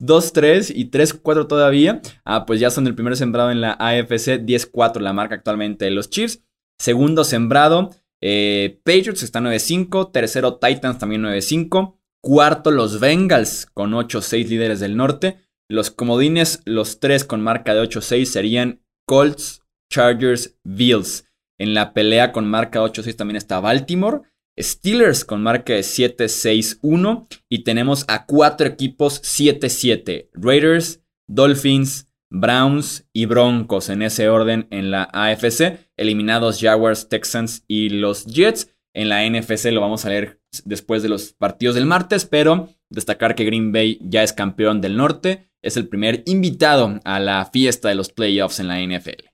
2-3 0.00 0.72
y 0.74 0.90
3-4 0.90 1.46
todavía. 1.46 2.00
Ah, 2.24 2.44
pues 2.44 2.58
ya 2.58 2.70
son 2.70 2.88
el 2.88 2.94
primer 2.96 3.16
sembrado 3.16 3.52
en 3.52 3.60
la 3.60 3.72
AFC, 3.78 4.44
10-4 4.44 5.00
la 5.00 5.12
marca 5.12 5.36
actualmente 5.36 5.84
de 5.84 5.92
los 5.92 6.10
Chiefs. 6.10 6.42
Segundo 6.78 7.22
sembrado, 7.22 7.90
eh, 8.22 8.80
Patriots 8.84 9.22
está 9.22 9.40
9-5. 9.40 10.12
Tercero, 10.12 10.58
Titans 10.58 10.98
también 10.98 11.22
9-5. 11.22 11.96
Cuarto, 12.22 12.70
los 12.70 13.00
Bengals 13.00 13.66
con 13.66 13.92
8-6 13.92 14.48
líderes 14.48 14.80
del 14.80 14.96
norte. 14.96 15.38
Los 15.68 15.90
comodines, 15.90 16.62
los 16.64 17.00
tres 17.00 17.24
con 17.24 17.42
marca 17.42 17.74
de 17.74 17.82
8-6 17.82 18.24
serían 18.26 18.82
Colts, 19.06 19.62
Chargers, 19.90 20.56
Bills. 20.62 21.24
En 21.58 21.74
la 21.74 21.92
pelea 21.92 22.32
con 22.32 22.48
marca 22.48 22.80
8-6 22.80 23.16
también 23.16 23.36
está 23.36 23.60
Baltimore. 23.60 24.20
Steelers 24.58 25.24
con 25.24 25.42
marca 25.42 25.72
de 25.72 25.80
7-6-1. 25.80 27.26
Y 27.48 27.64
tenemos 27.64 28.04
a 28.06 28.26
cuatro 28.26 28.68
equipos 28.68 29.20
7-7. 29.22 30.28
Raiders, 30.34 31.00
Dolphins, 31.26 32.08
Browns 32.32 33.06
y 33.12 33.26
Broncos 33.26 33.90
en 33.90 34.02
ese 34.02 34.28
orden 34.28 34.66
en 34.70 34.90
la 34.90 35.08
AFC. 35.12 35.78
Eliminados 35.96 36.60
Jaguars, 36.60 37.08
Texans 37.08 37.64
y 37.68 37.90
los 37.90 38.24
Jets. 38.26 38.74
En 38.94 39.08
la 39.08 39.28
NFC 39.28 39.66
lo 39.66 39.80
vamos 39.80 40.04
a 40.04 40.08
leer 40.08 40.40
después 40.64 41.02
de 41.02 41.08
los 41.08 41.34
partidos 41.34 41.74
del 41.74 41.86
martes, 41.86 42.24
pero 42.24 42.68
destacar 42.90 43.34
que 43.34 43.44
Green 43.44 43.72
Bay 43.72 43.98
ya 44.02 44.22
es 44.22 44.32
campeón 44.32 44.80
del 44.80 44.96
norte. 44.96 45.50
Es 45.62 45.76
el 45.76 45.88
primer 45.88 46.22
invitado 46.26 47.00
a 47.04 47.20
la 47.20 47.44
fiesta 47.46 47.88
de 47.88 47.94
los 47.94 48.10
playoffs 48.10 48.60
en 48.60 48.68
la 48.68 48.80
NFL. 48.80 49.28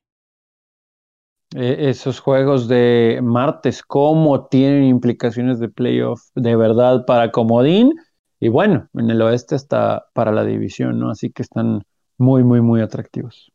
E, 1.56 1.88
esos 1.88 2.20
juegos 2.20 2.68
de 2.68 3.20
martes, 3.22 3.82
¿cómo 3.82 4.46
tienen 4.48 4.84
implicaciones 4.84 5.60
de 5.60 5.68
playoff 5.68 6.20
de 6.34 6.56
verdad 6.56 7.04
para 7.06 7.30
Comodín? 7.30 7.94
Y 8.40 8.48
bueno, 8.48 8.88
en 8.94 9.10
el 9.10 9.22
oeste 9.22 9.56
está 9.56 10.06
para 10.14 10.32
la 10.32 10.44
división, 10.44 10.98
¿no? 10.98 11.10
Así 11.10 11.30
que 11.30 11.42
están 11.42 11.82
muy, 12.18 12.44
muy, 12.44 12.60
muy 12.60 12.80
atractivos. 12.80 13.52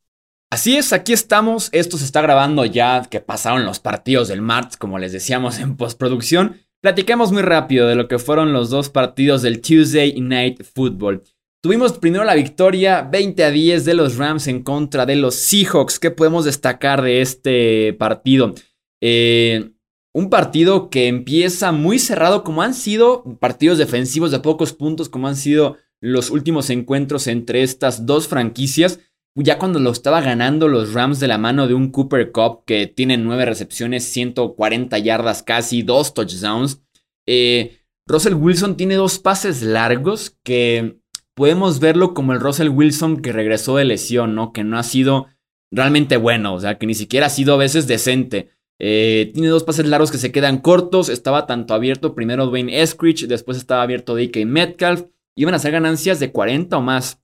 Así 0.50 0.78
es, 0.78 0.94
aquí 0.94 1.14
estamos. 1.14 1.70
Esto 1.72 1.98
se 1.98 2.06
está 2.06 2.22
grabando 2.22 2.64
ya 2.66 3.04
que 3.10 3.20
pasaron 3.20 3.66
los 3.66 3.80
partidos 3.80 4.28
del 4.28 4.42
martes, 4.42 4.78
como 4.78 5.00
les 5.00 5.12
decíamos 5.12 5.60
en 5.60 5.76
postproducción. 5.78 6.58
Platiquemos 6.82 7.32
muy 7.32 7.42
rápido 7.42 7.88
de 7.88 7.96
lo 7.96 8.08
que 8.08 8.20
fueron 8.20 8.54
los 8.54 8.70
dos 8.70 8.90
partidos 8.90 9.42
del 9.42 9.62
Tuesday 9.62 10.20
Night 10.20 10.64
Football. 10.64 11.24
Tuvimos 11.62 11.94
primero 11.94 12.26
la 12.26 12.36
victoria 12.36 13.04
20 13.04 13.44
a 13.44 13.50
10 13.50 13.86
de 13.86 13.94
los 13.94 14.18
Rams 14.18 14.48
en 14.48 14.64
contra 14.64 15.06
de 15.06 15.16
los 15.16 15.36
Seahawks. 15.36 15.98
¿Qué 15.98 16.12
podemos 16.12 16.44
destacar 16.44 17.02
de 17.02 17.22
este 17.22 17.94
partido? 17.94 18.54
Eh, 19.02 19.72
un 20.14 20.30
partido 20.30 20.90
que 20.90 21.08
empieza 21.08 21.72
muy 21.72 22.00
cerrado, 22.00 22.44
como 22.44 22.62
han 22.62 22.74
sido 22.74 23.24
partidos 23.40 23.78
defensivos 23.78 24.32
de 24.32 24.40
pocos 24.40 24.74
puntos, 24.74 25.10
como 25.10 25.28
han 25.28 25.36
sido 25.36 25.78
los 26.04 26.32
últimos 26.32 26.70
encuentros 26.70 27.28
entre 27.28 27.64
estas 27.64 28.06
dos 28.06 28.28
franquicias. 28.28 29.00
Ya 29.36 29.58
cuando 29.58 29.80
lo 29.80 29.90
estaba 29.90 30.20
ganando 30.20 30.68
los 30.68 30.94
Rams 30.94 31.22
de 31.22 31.30
la 31.30 31.38
mano 31.38 31.66
de 31.66 31.76
un 31.76 31.92
Cooper 31.92 32.34
Cup 32.34 32.66
que 32.66 32.88
tiene 32.88 33.18
nueve 33.18 33.46
recepciones, 33.46 34.04
140 34.04 35.00
yardas 35.00 35.44
casi, 35.44 35.82
dos 35.82 36.14
touchdowns. 36.14 36.82
Eh, 37.26 37.80
Russell 38.06 38.34
Wilson 38.34 38.76
tiene 38.76 38.96
dos 38.96 39.18
pases 39.18 39.62
largos 39.62 40.38
que 40.44 41.00
podemos 41.36 41.80
verlo 41.80 42.14
como 42.14 42.34
el 42.34 42.42
Russell 42.42 42.68
Wilson 42.68 43.22
que 43.22 43.32
regresó 43.32 43.78
de 43.78 43.86
lesión, 43.86 44.36
¿no? 44.36 44.52
Que 44.52 44.66
no 44.66 44.78
ha 44.78 44.84
sido 44.84 45.28
realmente 45.72 46.18
bueno, 46.18 46.54
o 46.54 46.60
sea, 46.60 46.78
que 46.78 46.86
ni 46.86 46.96
siquiera 46.96 47.28
ha 47.28 47.30
sido 47.30 47.54
a 47.54 47.58
veces 47.58 47.88
decente. 47.88 48.50
Eh, 48.78 49.32
tiene 49.34 49.48
dos 49.48 49.64
pases 49.64 49.86
largos 49.86 50.12
que 50.12 50.18
se 50.18 50.34
quedan 50.34 50.58
cortos, 50.58 51.08
estaba 51.08 51.48
tanto 51.48 51.74
abierto 51.74 52.14
primero 52.14 52.46
Dwayne 52.46 52.82
Eskridge, 52.82 53.28
después 53.28 53.58
estaba 53.58 53.84
abierto 53.84 54.16
DK 54.16 54.46
Metcalf, 54.46 55.06
iban 55.36 55.54
a 55.54 55.60
ser 55.60 55.72
ganancias 55.72 56.20
de 56.20 56.32
40 56.32 56.78
o 56.78 56.82
más 56.82 57.22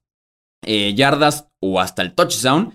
eh, 0.65 0.93
yardas 0.93 1.47
o 1.61 1.79
hasta 1.79 2.01
el 2.01 2.13
touchdown. 2.13 2.73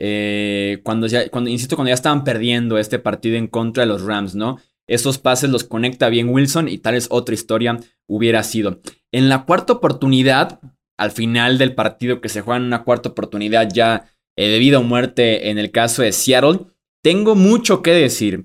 Eh, 0.00 0.80
cuando, 0.84 1.06
ya, 1.06 1.28
cuando, 1.28 1.50
insisto, 1.50 1.76
cuando 1.76 1.90
ya 1.90 1.94
estaban 1.94 2.24
perdiendo 2.24 2.78
este 2.78 2.98
partido 2.98 3.36
en 3.36 3.46
contra 3.46 3.82
de 3.82 3.88
los 3.88 4.02
Rams, 4.02 4.34
¿no? 4.34 4.58
Esos 4.86 5.18
pases 5.18 5.50
los 5.50 5.64
conecta 5.64 6.08
bien 6.08 6.28
Wilson 6.28 6.68
y 6.68 6.78
tal 6.78 6.94
vez 6.94 7.08
otra 7.10 7.34
historia 7.34 7.78
hubiera 8.06 8.42
sido. 8.42 8.80
En 9.12 9.28
la 9.28 9.44
cuarta 9.44 9.72
oportunidad, 9.74 10.60
al 10.98 11.10
final 11.10 11.58
del 11.58 11.74
partido 11.74 12.20
que 12.20 12.28
se 12.28 12.42
juega 12.42 12.58
en 12.58 12.64
una 12.64 12.84
cuarta 12.84 13.08
oportunidad 13.10 13.68
ya 13.72 14.10
eh, 14.36 14.48
debido 14.48 14.80
a 14.80 14.82
muerte 14.82 15.50
en 15.50 15.58
el 15.58 15.70
caso 15.70 16.02
de 16.02 16.12
Seattle, 16.12 16.66
tengo 17.02 17.34
mucho 17.34 17.82
que 17.82 17.92
decir. 17.92 18.42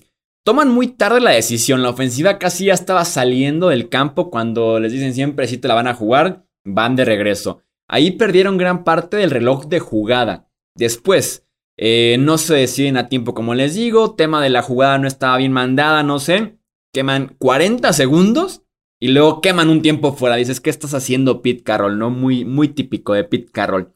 Toman 0.50 0.70
muy 0.70 0.88
tarde 0.88 1.22
la 1.22 1.30
decisión, 1.30 1.84
la 1.84 1.92
ofensiva 1.92 2.40
casi 2.40 2.66
ya 2.66 2.74
estaba 2.74 3.06
saliendo 3.06 3.70
del 3.70 3.88
campo 3.88 4.32
cuando 4.32 4.80
les 4.80 4.92
dicen 4.92 5.14
siempre 5.14 5.46
si 5.46 5.60
te 5.60 5.68
la 5.68 5.76
van 5.76 5.86
a 5.86 5.94
jugar, 5.94 6.44
van 6.66 6.96
de 6.96 7.06
regreso. 7.06 7.62
Ahí 7.88 8.10
perdieron 8.10 8.58
gran 8.58 8.84
parte 8.84 9.18
del 9.18 9.30
reloj 9.30 9.68
de 9.68 9.80
jugada. 9.80 10.50
Después, 10.76 11.46
eh, 11.78 12.18
no 12.20 12.40
se 12.40 12.56
deciden 12.56 12.98
a 12.98 13.10
tiempo 13.10 13.36
como 13.36 13.54
les 13.54 13.76
digo, 13.76 14.16
tema 14.16 14.42
de 14.42 14.50
la 14.50 14.64
jugada 14.64 14.98
no 14.98 15.08
estaba 15.08 15.38
bien 15.38 15.52
mandada, 15.52 16.02
no 16.02 16.18
sé. 16.18 16.58
Queman 16.96 17.36
40 17.38 17.94
segundos 17.94 18.64
y 19.00 19.10
luego 19.10 19.42
queman 19.42 19.70
un 19.70 19.84
tiempo 19.84 20.14
fuera. 20.14 20.36
Dices, 20.36 20.62
¿qué 20.62 20.72
estás 20.72 20.96
haciendo 20.96 21.44
Pete 21.44 21.62
Carroll? 21.62 22.00
¿No? 22.00 22.10
Muy, 22.10 22.44
muy 22.44 22.70
típico 22.70 23.14
de 23.14 23.24
Pete 23.24 23.52
Carroll. 23.52 23.94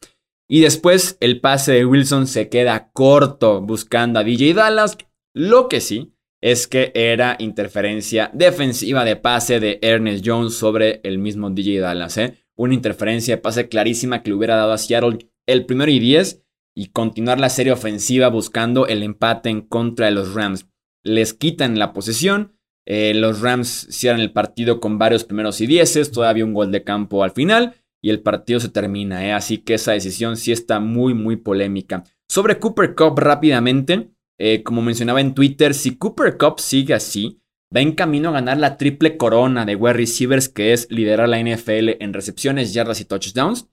Y 0.48 0.62
después 0.62 1.18
el 1.20 1.42
pase 1.42 1.72
de 1.72 1.86
Wilson 1.88 2.28
se 2.28 2.50
queda 2.50 2.92
corto 2.94 3.60
buscando 3.60 4.20
a 4.20 4.24
DJ 4.24 4.54
Dallas. 4.54 5.00
Lo 5.34 5.68
que 5.68 5.82
sí 5.82 6.13
es 6.44 6.68
que 6.68 6.92
era 6.94 7.38
interferencia 7.40 8.30
defensiva 8.34 9.06
de 9.06 9.16
pase 9.16 9.60
de 9.60 9.80
Ernest 9.82 10.26
Jones 10.28 10.56
sobre 10.56 11.00
el 11.04 11.18
mismo 11.18 11.50
DJ 11.50 11.80
Dallas. 11.80 12.18
¿eh? 12.18 12.36
Una 12.56 12.74
interferencia 12.74 13.36
de 13.36 13.42
pase 13.42 13.70
clarísima 13.70 14.22
que 14.22 14.30
le 14.30 14.36
hubiera 14.36 14.58
dado 14.58 14.74
a 14.74 14.78
Seattle 14.78 15.20
el 15.48 15.66
primero 15.66 15.90
y 15.90 16.00
10 16.00 16.44
y 16.76 16.88
continuar 16.88 17.40
la 17.40 17.50
serie 17.50 17.72
ofensiva 17.72 18.28
buscando 18.28 18.88
el 18.88 19.04
empate 19.04 19.50
en 19.50 19.62
contra 19.62 20.08
de 20.08 20.12
los 20.12 20.34
Rams. 20.34 20.68
Les 21.02 21.34
quitan 21.34 21.80
la 21.80 21.94
posesión 21.94 22.54
eh, 22.86 23.14
los 23.16 23.42
Rams 23.42 23.88
cierran 23.90 24.22
el 24.22 24.34
partido 24.34 24.80
con 24.80 24.98
varios 24.98 25.24
primeros 25.24 25.62
y 25.62 25.68
dieces, 25.68 26.12
todavía 26.12 26.46
un 26.46 26.54
gol 26.54 26.72
de 26.72 26.84
campo 26.84 27.24
al 27.24 27.32
final 27.32 27.76
y 28.02 28.10
el 28.10 28.22
partido 28.22 28.60
se 28.60 28.70
termina. 28.70 29.26
¿eh? 29.26 29.34
Así 29.34 29.60
que 29.60 29.76
esa 29.76 29.94
decisión 29.94 30.36
sí 30.36 30.52
está 30.52 30.80
muy, 30.80 31.14
muy 31.14 31.38
polémica. 31.38 32.04
Sobre 32.28 32.60
Cooper 32.60 32.96
Cup 32.96 33.18
rápidamente, 33.20 34.10
eh, 34.38 34.64
como 34.64 34.82
mencionaba 34.82 35.22
en 35.22 35.34
Twitter, 35.34 35.74
si 35.74 35.98
Cooper 35.98 36.38
Cup 36.38 36.60
sigue 36.60 36.94
así, 36.94 37.40
va 37.76 37.82
en 37.82 37.94
camino 37.94 38.30
a 38.30 38.34
ganar 38.34 38.58
la 38.58 38.78
triple 38.78 39.18
corona 39.18 39.66
de 39.66 39.76
wide 39.76 39.94
receivers 39.94 40.50
que 40.50 40.74
es 40.74 40.88
liderar 40.90 41.30
la 41.30 41.42
NFL 41.42 42.02
en 42.02 42.14
recepciones, 42.14 42.74
yardas 42.74 43.02
y 43.02 43.06
touchdowns. 43.06 43.70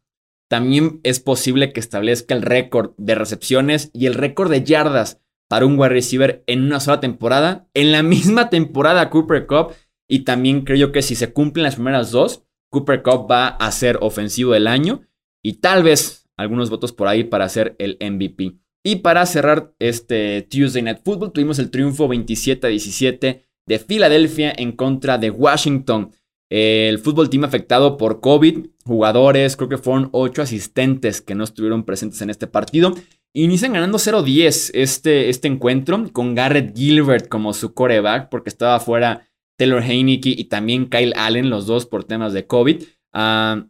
También 0.49 1.01
es 1.05 1.21
posible 1.21 1.73
que 1.73 1.81
establezca 1.81 2.35
el 2.35 2.43
récord 2.43 2.93
de 2.97 3.15
recepciones 3.15 3.91
y 3.93 4.07
el 4.07 4.15
récord 4.15 4.51
de 4.51 4.65
yardas 4.65 5.21
para 5.49 5.67
un 5.67 5.79
wide 5.79 5.91
receiver 5.91 6.45
en 6.47 6.65
una 6.65 6.81
sola 6.81 7.01
temporada. 7.01 7.69
En 7.75 7.93
la 7.93 8.03
misma 8.05 8.51
temporada 8.51 9.11
Cooper 9.11 9.47
Cup. 9.47 9.75
Y 10.09 10.21
también 10.21 10.63
creo 10.63 10.91
que 10.91 11.03
si 11.03 11.15
se 11.15 11.33
cumplen 11.33 11.63
las 11.63 11.77
primeras 11.77 12.11
dos, 12.11 12.43
Cooper 12.69 13.03
Cup 13.03 13.31
va 13.31 13.47
a 13.49 13.71
ser 13.71 13.99
ofensivo 14.01 14.53
del 14.53 14.67
año. 14.67 15.03
Y 15.41 15.55
tal 15.55 15.85
vez 15.85 16.29
algunos 16.37 16.69
votos 16.69 16.93
por 16.93 17.07
ahí 17.07 17.23
para 17.23 17.49
ser 17.49 17.77
el 17.79 17.97
MVP. 18.01 18.57
Y 18.83 18.97
para 18.97 19.27
cerrar 19.27 19.75
este 19.79 20.43
Tuesday 20.43 20.83
Night 20.83 21.01
Football, 21.05 21.33
tuvimos 21.33 21.59
el 21.59 21.71
triunfo 21.71 22.09
27-17 22.09 23.43
de 23.67 23.79
Filadelfia 23.79 24.53
en 24.57 24.73
contra 24.73 25.19
de 25.19 25.31
Washington. 25.31 26.13
El 26.49 26.99
fútbol 26.99 27.31
team 27.31 27.45
afectado 27.45 27.97
por 27.97 28.21
COVID, 28.21 28.67
jugadores, 28.85 29.57
creo 29.57 29.69
que 29.69 29.79
fueron 29.79 30.09
ocho 30.13 30.43
asistentes 30.43 31.21
que 31.21 31.35
no 31.35 31.45
estuvieron 31.45 31.85
presentes 31.85 32.21
en 32.23 32.31
este 32.31 32.47
partido. 32.47 32.95
Inician 33.33 33.75
ganando 33.75 33.99
0-10 33.99 34.73
este, 34.75 35.29
este 35.29 35.47
encuentro 35.47 36.11
con 36.13 36.35
Garrett 36.35 36.77
Gilbert 36.77 37.29
como 37.29 37.53
su 37.53 37.75
coreback 37.75 38.29
porque 38.29 38.49
estaba 38.49 38.81
fuera 38.81 39.29
Taylor 39.57 39.83
Heineke 39.83 40.31
y 40.31 40.45
también 40.45 40.89
Kyle 40.89 41.13
Allen, 41.17 41.51
los 41.51 41.67
dos 41.67 41.87
por 41.87 42.03
temas 42.03 42.33
de 42.33 42.47
COVID. 42.47 42.83
Ah, 43.13 43.67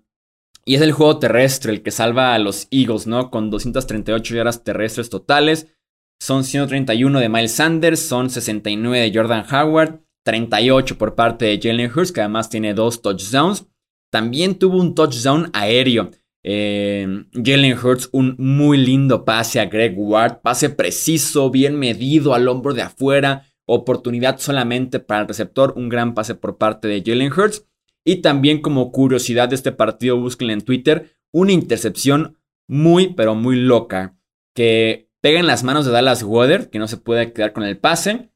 y 0.64 0.74
es 0.74 0.80
el 0.82 0.92
juego 0.92 1.18
terrestre 1.18 1.72
el 1.72 1.82
que 1.82 1.90
salva 1.90 2.34
a 2.34 2.38
los 2.38 2.68
Eagles, 2.70 3.06
¿no? 3.06 3.30
Con 3.30 3.50
238 3.50 4.34
yardas 4.34 4.64
terrestres 4.64 5.10
totales. 5.10 5.68
Son 6.20 6.44
131 6.44 7.18
de 7.18 7.28
Miles 7.28 7.52
Sanders, 7.52 8.00
son 8.00 8.28
69 8.28 8.98
de 9.00 9.12
Jordan 9.14 9.44
Howard, 9.50 10.00
38 10.24 10.98
por 10.98 11.14
parte 11.14 11.46
de 11.46 11.58
Jalen 11.62 11.90
Hurts, 11.90 12.12
que 12.12 12.20
además 12.20 12.50
tiene 12.50 12.74
dos 12.74 13.00
touchdowns. 13.00 13.66
También 14.12 14.58
tuvo 14.58 14.78
un 14.78 14.94
touchdown 14.94 15.50
aéreo. 15.54 16.10
Eh, 16.42 17.24
Jalen 17.32 17.78
Hurts, 17.78 18.10
un 18.12 18.36
muy 18.38 18.76
lindo 18.78 19.24
pase 19.24 19.60
a 19.60 19.66
Greg 19.66 19.94
Ward, 19.96 20.40
pase 20.42 20.70
preciso, 20.70 21.50
bien 21.50 21.78
medido 21.78 22.34
al 22.34 22.48
hombro 22.48 22.74
de 22.74 22.82
afuera, 22.82 23.46
oportunidad 23.66 24.38
solamente 24.38 25.00
para 25.00 25.22
el 25.22 25.28
receptor, 25.28 25.74
un 25.76 25.88
gran 25.88 26.14
pase 26.14 26.34
por 26.34 26.58
parte 26.58 26.88
de 26.88 27.02
Jalen 27.04 27.32
Hurts. 27.32 27.66
Y 28.04 28.16
también 28.16 28.60
como 28.60 28.92
curiosidad 28.92 29.48
de 29.48 29.56
este 29.56 29.72
partido, 29.72 30.18
busquen 30.18 30.50
en 30.50 30.62
Twitter, 30.62 31.16
una 31.32 31.52
intercepción 31.52 32.38
muy, 32.68 33.14
pero 33.14 33.34
muy 33.34 33.56
loca, 33.56 34.16
que 34.54 35.10
pega 35.20 35.40
en 35.40 35.46
las 35.46 35.64
manos 35.64 35.84
de 35.84 35.92
Dallas 35.92 36.22
Water, 36.22 36.70
que 36.70 36.78
no 36.78 36.88
se 36.88 36.96
puede 36.96 37.32
quedar 37.32 37.52
con 37.52 37.64
el 37.64 37.78
pase, 37.78 38.30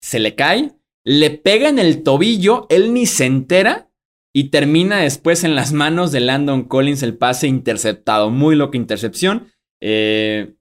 se 0.00 0.18
le 0.18 0.34
cae, 0.34 0.72
le 1.04 1.30
pega 1.30 1.68
en 1.68 1.78
el 1.78 2.02
tobillo, 2.02 2.66
él 2.68 2.92
ni 2.92 3.06
se 3.06 3.26
entera 3.26 3.90
y 4.34 4.50
termina 4.50 4.98
después 4.98 5.44
en 5.44 5.54
las 5.54 5.72
manos 5.72 6.12
de 6.12 6.20
Landon 6.20 6.64
Collins 6.64 7.02
el 7.02 7.16
pase 7.16 7.46
interceptado. 7.46 8.28
Muy 8.28 8.54
loca 8.54 8.76
intercepción. 8.76 9.48
Eh, 9.80 10.56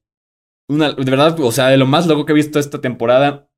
de 0.69 1.11
verdad, 1.11 1.37
o 1.39 1.51
sea, 1.51 1.67
de 1.67 1.77
lo 1.77 1.85
más 1.85 2.07
loco 2.07 2.25
que 2.25 2.31
he 2.31 2.35
visto 2.35 2.57
esta 2.57 2.79
temporada 2.79 3.49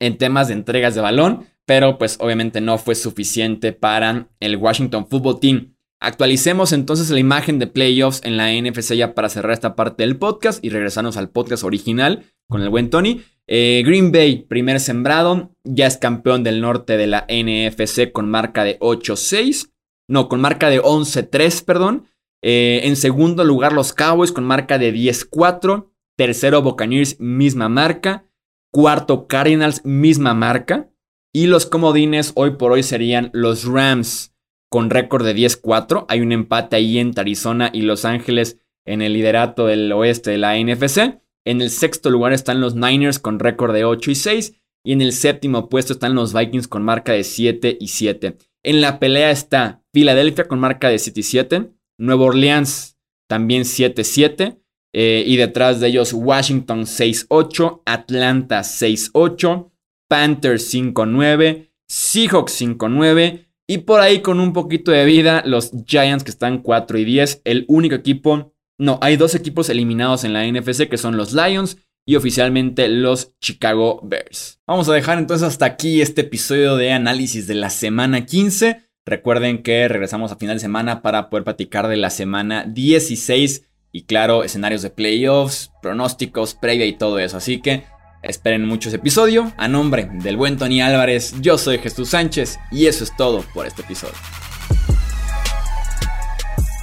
en 0.00 0.16
temas 0.16 0.48
de 0.48 0.54
entregas 0.54 0.94
de 0.94 1.02
balón, 1.02 1.46
pero 1.70 1.98
pues 1.98 2.16
obviamente 2.18 2.60
no 2.60 2.78
fue 2.78 2.96
suficiente 2.96 3.72
para 3.72 4.26
el 4.40 4.56
Washington 4.56 5.06
Football 5.06 5.38
Team. 5.38 5.76
Actualicemos 6.00 6.72
entonces 6.72 7.10
la 7.10 7.20
imagen 7.20 7.60
de 7.60 7.68
playoffs 7.68 8.22
en 8.24 8.36
la 8.36 8.50
NFC 8.52 8.94
ya 8.94 9.14
para 9.14 9.28
cerrar 9.28 9.52
esta 9.52 9.76
parte 9.76 10.02
del 10.02 10.16
podcast 10.16 10.64
y 10.64 10.70
regresarnos 10.70 11.16
al 11.16 11.30
podcast 11.30 11.62
original 11.62 12.24
con 12.48 12.62
el 12.62 12.70
buen 12.70 12.90
Tony. 12.90 13.22
Eh, 13.46 13.84
Green 13.86 14.10
Bay, 14.10 14.46
primer 14.48 14.80
sembrado, 14.80 15.54
ya 15.62 15.86
es 15.86 15.96
campeón 15.96 16.42
del 16.42 16.60
norte 16.60 16.96
de 16.96 17.06
la 17.06 17.24
NFC 17.28 18.10
con 18.10 18.28
marca 18.28 18.64
de 18.64 18.76
8-6. 18.80 19.70
No, 20.08 20.28
con 20.28 20.40
marca 20.40 20.70
de 20.70 20.82
11-3, 20.82 21.64
perdón. 21.64 22.08
Eh, 22.42 22.80
en 22.82 22.96
segundo 22.96 23.44
lugar, 23.44 23.72
los 23.72 23.92
Cowboys 23.92 24.32
con 24.32 24.42
marca 24.42 24.76
de 24.76 24.92
10-4. 24.92 25.86
Tercero, 26.16 26.62
Buccaneers, 26.62 27.20
misma 27.20 27.68
marca. 27.68 28.24
Cuarto, 28.72 29.28
Cardinals, 29.28 29.84
misma 29.84 30.34
marca. 30.34 30.89
Y 31.32 31.46
los 31.46 31.66
comodines 31.66 32.32
hoy 32.34 32.52
por 32.52 32.72
hoy 32.72 32.82
serían 32.82 33.30
los 33.32 33.64
Rams 33.64 34.34
con 34.68 34.90
récord 34.90 35.24
de 35.24 35.34
10-4. 35.34 36.06
Hay 36.08 36.20
un 36.20 36.32
empate 36.32 36.76
ahí 36.76 36.98
entre 36.98 37.22
Arizona 37.22 37.70
y 37.72 37.82
Los 37.82 38.04
Ángeles 38.04 38.58
en 38.84 39.00
el 39.00 39.12
liderato 39.12 39.66
del 39.66 39.92
oeste 39.92 40.32
de 40.32 40.38
la 40.38 40.58
NFC. 40.58 41.20
En 41.44 41.60
el 41.60 41.70
sexto 41.70 42.10
lugar 42.10 42.32
están 42.32 42.60
los 42.60 42.74
Niners 42.74 43.18
con 43.18 43.38
récord 43.38 43.72
de 43.72 43.84
8 43.84 44.10
y 44.10 44.14
6. 44.14 44.56
Y 44.84 44.92
en 44.92 45.02
el 45.02 45.12
séptimo 45.12 45.68
puesto 45.68 45.92
están 45.92 46.14
los 46.14 46.32
Vikings 46.32 46.66
con 46.66 46.82
marca 46.82 47.12
de 47.12 47.22
7 47.22 47.76
y 47.78 47.88
7. 47.88 48.36
En 48.62 48.80
la 48.80 48.98
pelea 48.98 49.30
está 49.30 49.82
Filadelfia 49.92 50.48
con 50.48 50.58
marca 50.58 50.88
de 50.88 50.98
7 50.98 51.20
y 51.20 51.22
7. 51.22 51.70
Nueva 51.98 52.24
Orleans 52.24 52.98
también 53.28 53.62
7-7. 53.62 54.60
Eh, 54.92 55.22
y 55.24 55.36
detrás 55.36 55.78
de 55.78 55.88
ellos 55.88 56.12
Washington 56.12 56.80
6-8, 56.80 57.82
Atlanta 57.86 58.60
6-8, 58.60 59.69
Panthers 60.10 60.74
5-9, 60.74 61.70
Seahawks 61.86 62.60
5-9 62.60 63.46
y 63.68 63.78
por 63.78 64.00
ahí 64.00 64.22
con 64.22 64.40
un 64.40 64.52
poquito 64.52 64.90
de 64.90 65.04
vida 65.04 65.44
los 65.46 65.70
Giants 65.86 66.24
que 66.24 66.32
están 66.32 66.58
4 66.58 66.98
y 66.98 67.04
10, 67.04 67.42
el 67.44 67.64
único 67.68 67.94
equipo, 67.94 68.52
no, 68.76 68.98
hay 69.02 69.16
dos 69.16 69.36
equipos 69.36 69.68
eliminados 69.68 70.24
en 70.24 70.32
la 70.32 70.44
NFC 70.44 70.88
que 70.88 70.98
son 70.98 71.16
los 71.16 71.32
Lions 71.32 71.76
y 72.04 72.16
oficialmente 72.16 72.88
los 72.88 73.38
Chicago 73.40 74.00
Bears. 74.02 74.60
Vamos 74.66 74.88
a 74.88 74.94
dejar 74.94 75.18
entonces 75.18 75.46
hasta 75.46 75.66
aquí 75.66 76.00
este 76.00 76.22
episodio 76.22 76.74
de 76.74 76.90
análisis 76.90 77.46
de 77.46 77.54
la 77.54 77.70
semana 77.70 78.26
15. 78.26 78.90
Recuerden 79.06 79.62
que 79.62 79.86
regresamos 79.86 80.32
a 80.32 80.36
final 80.36 80.56
de 80.56 80.60
semana 80.60 81.02
para 81.02 81.30
poder 81.30 81.44
platicar 81.44 81.86
de 81.86 81.96
la 81.96 82.10
semana 82.10 82.64
16 82.64 83.64
y 83.92 84.02
claro, 84.06 84.42
escenarios 84.42 84.82
de 84.82 84.90
playoffs, 84.90 85.70
pronósticos, 85.80 86.54
previa 86.54 86.86
y 86.86 86.94
todo 86.94 87.20
eso. 87.20 87.36
Así 87.36 87.60
que 87.60 87.84
esperen 88.22 88.66
mucho 88.66 88.88
ese 88.88 88.96
episodio. 88.96 89.52
A 89.56 89.68
nombre 89.68 90.08
del 90.12 90.36
buen 90.36 90.56
Tony 90.58 90.80
Álvarez, 90.80 91.34
yo 91.40 91.58
soy 91.58 91.78
Jesús 91.78 92.10
Sánchez 92.10 92.58
y 92.70 92.86
eso 92.86 93.04
es 93.04 93.14
todo 93.16 93.42
por 93.54 93.66
este 93.66 93.82
episodio. 93.82 94.14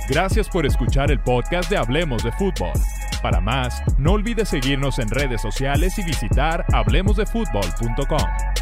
Gracias 0.09 0.47
por 0.47 0.65
escuchar 0.65 1.11
el 1.11 1.19
podcast 1.19 1.69
de 1.69 1.77
Hablemos 1.77 2.23
de 2.23 2.31
Fútbol. 2.33 2.71
Para 3.21 3.41
más, 3.41 3.81
no 3.97 4.13
olvides 4.13 4.49
seguirnos 4.49 4.99
en 4.99 5.09
redes 5.09 5.41
sociales 5.41 5.97
y 5.99 6.03
visitar 6.03 6.65
hablemosdefutbol.com. 6.71 8.56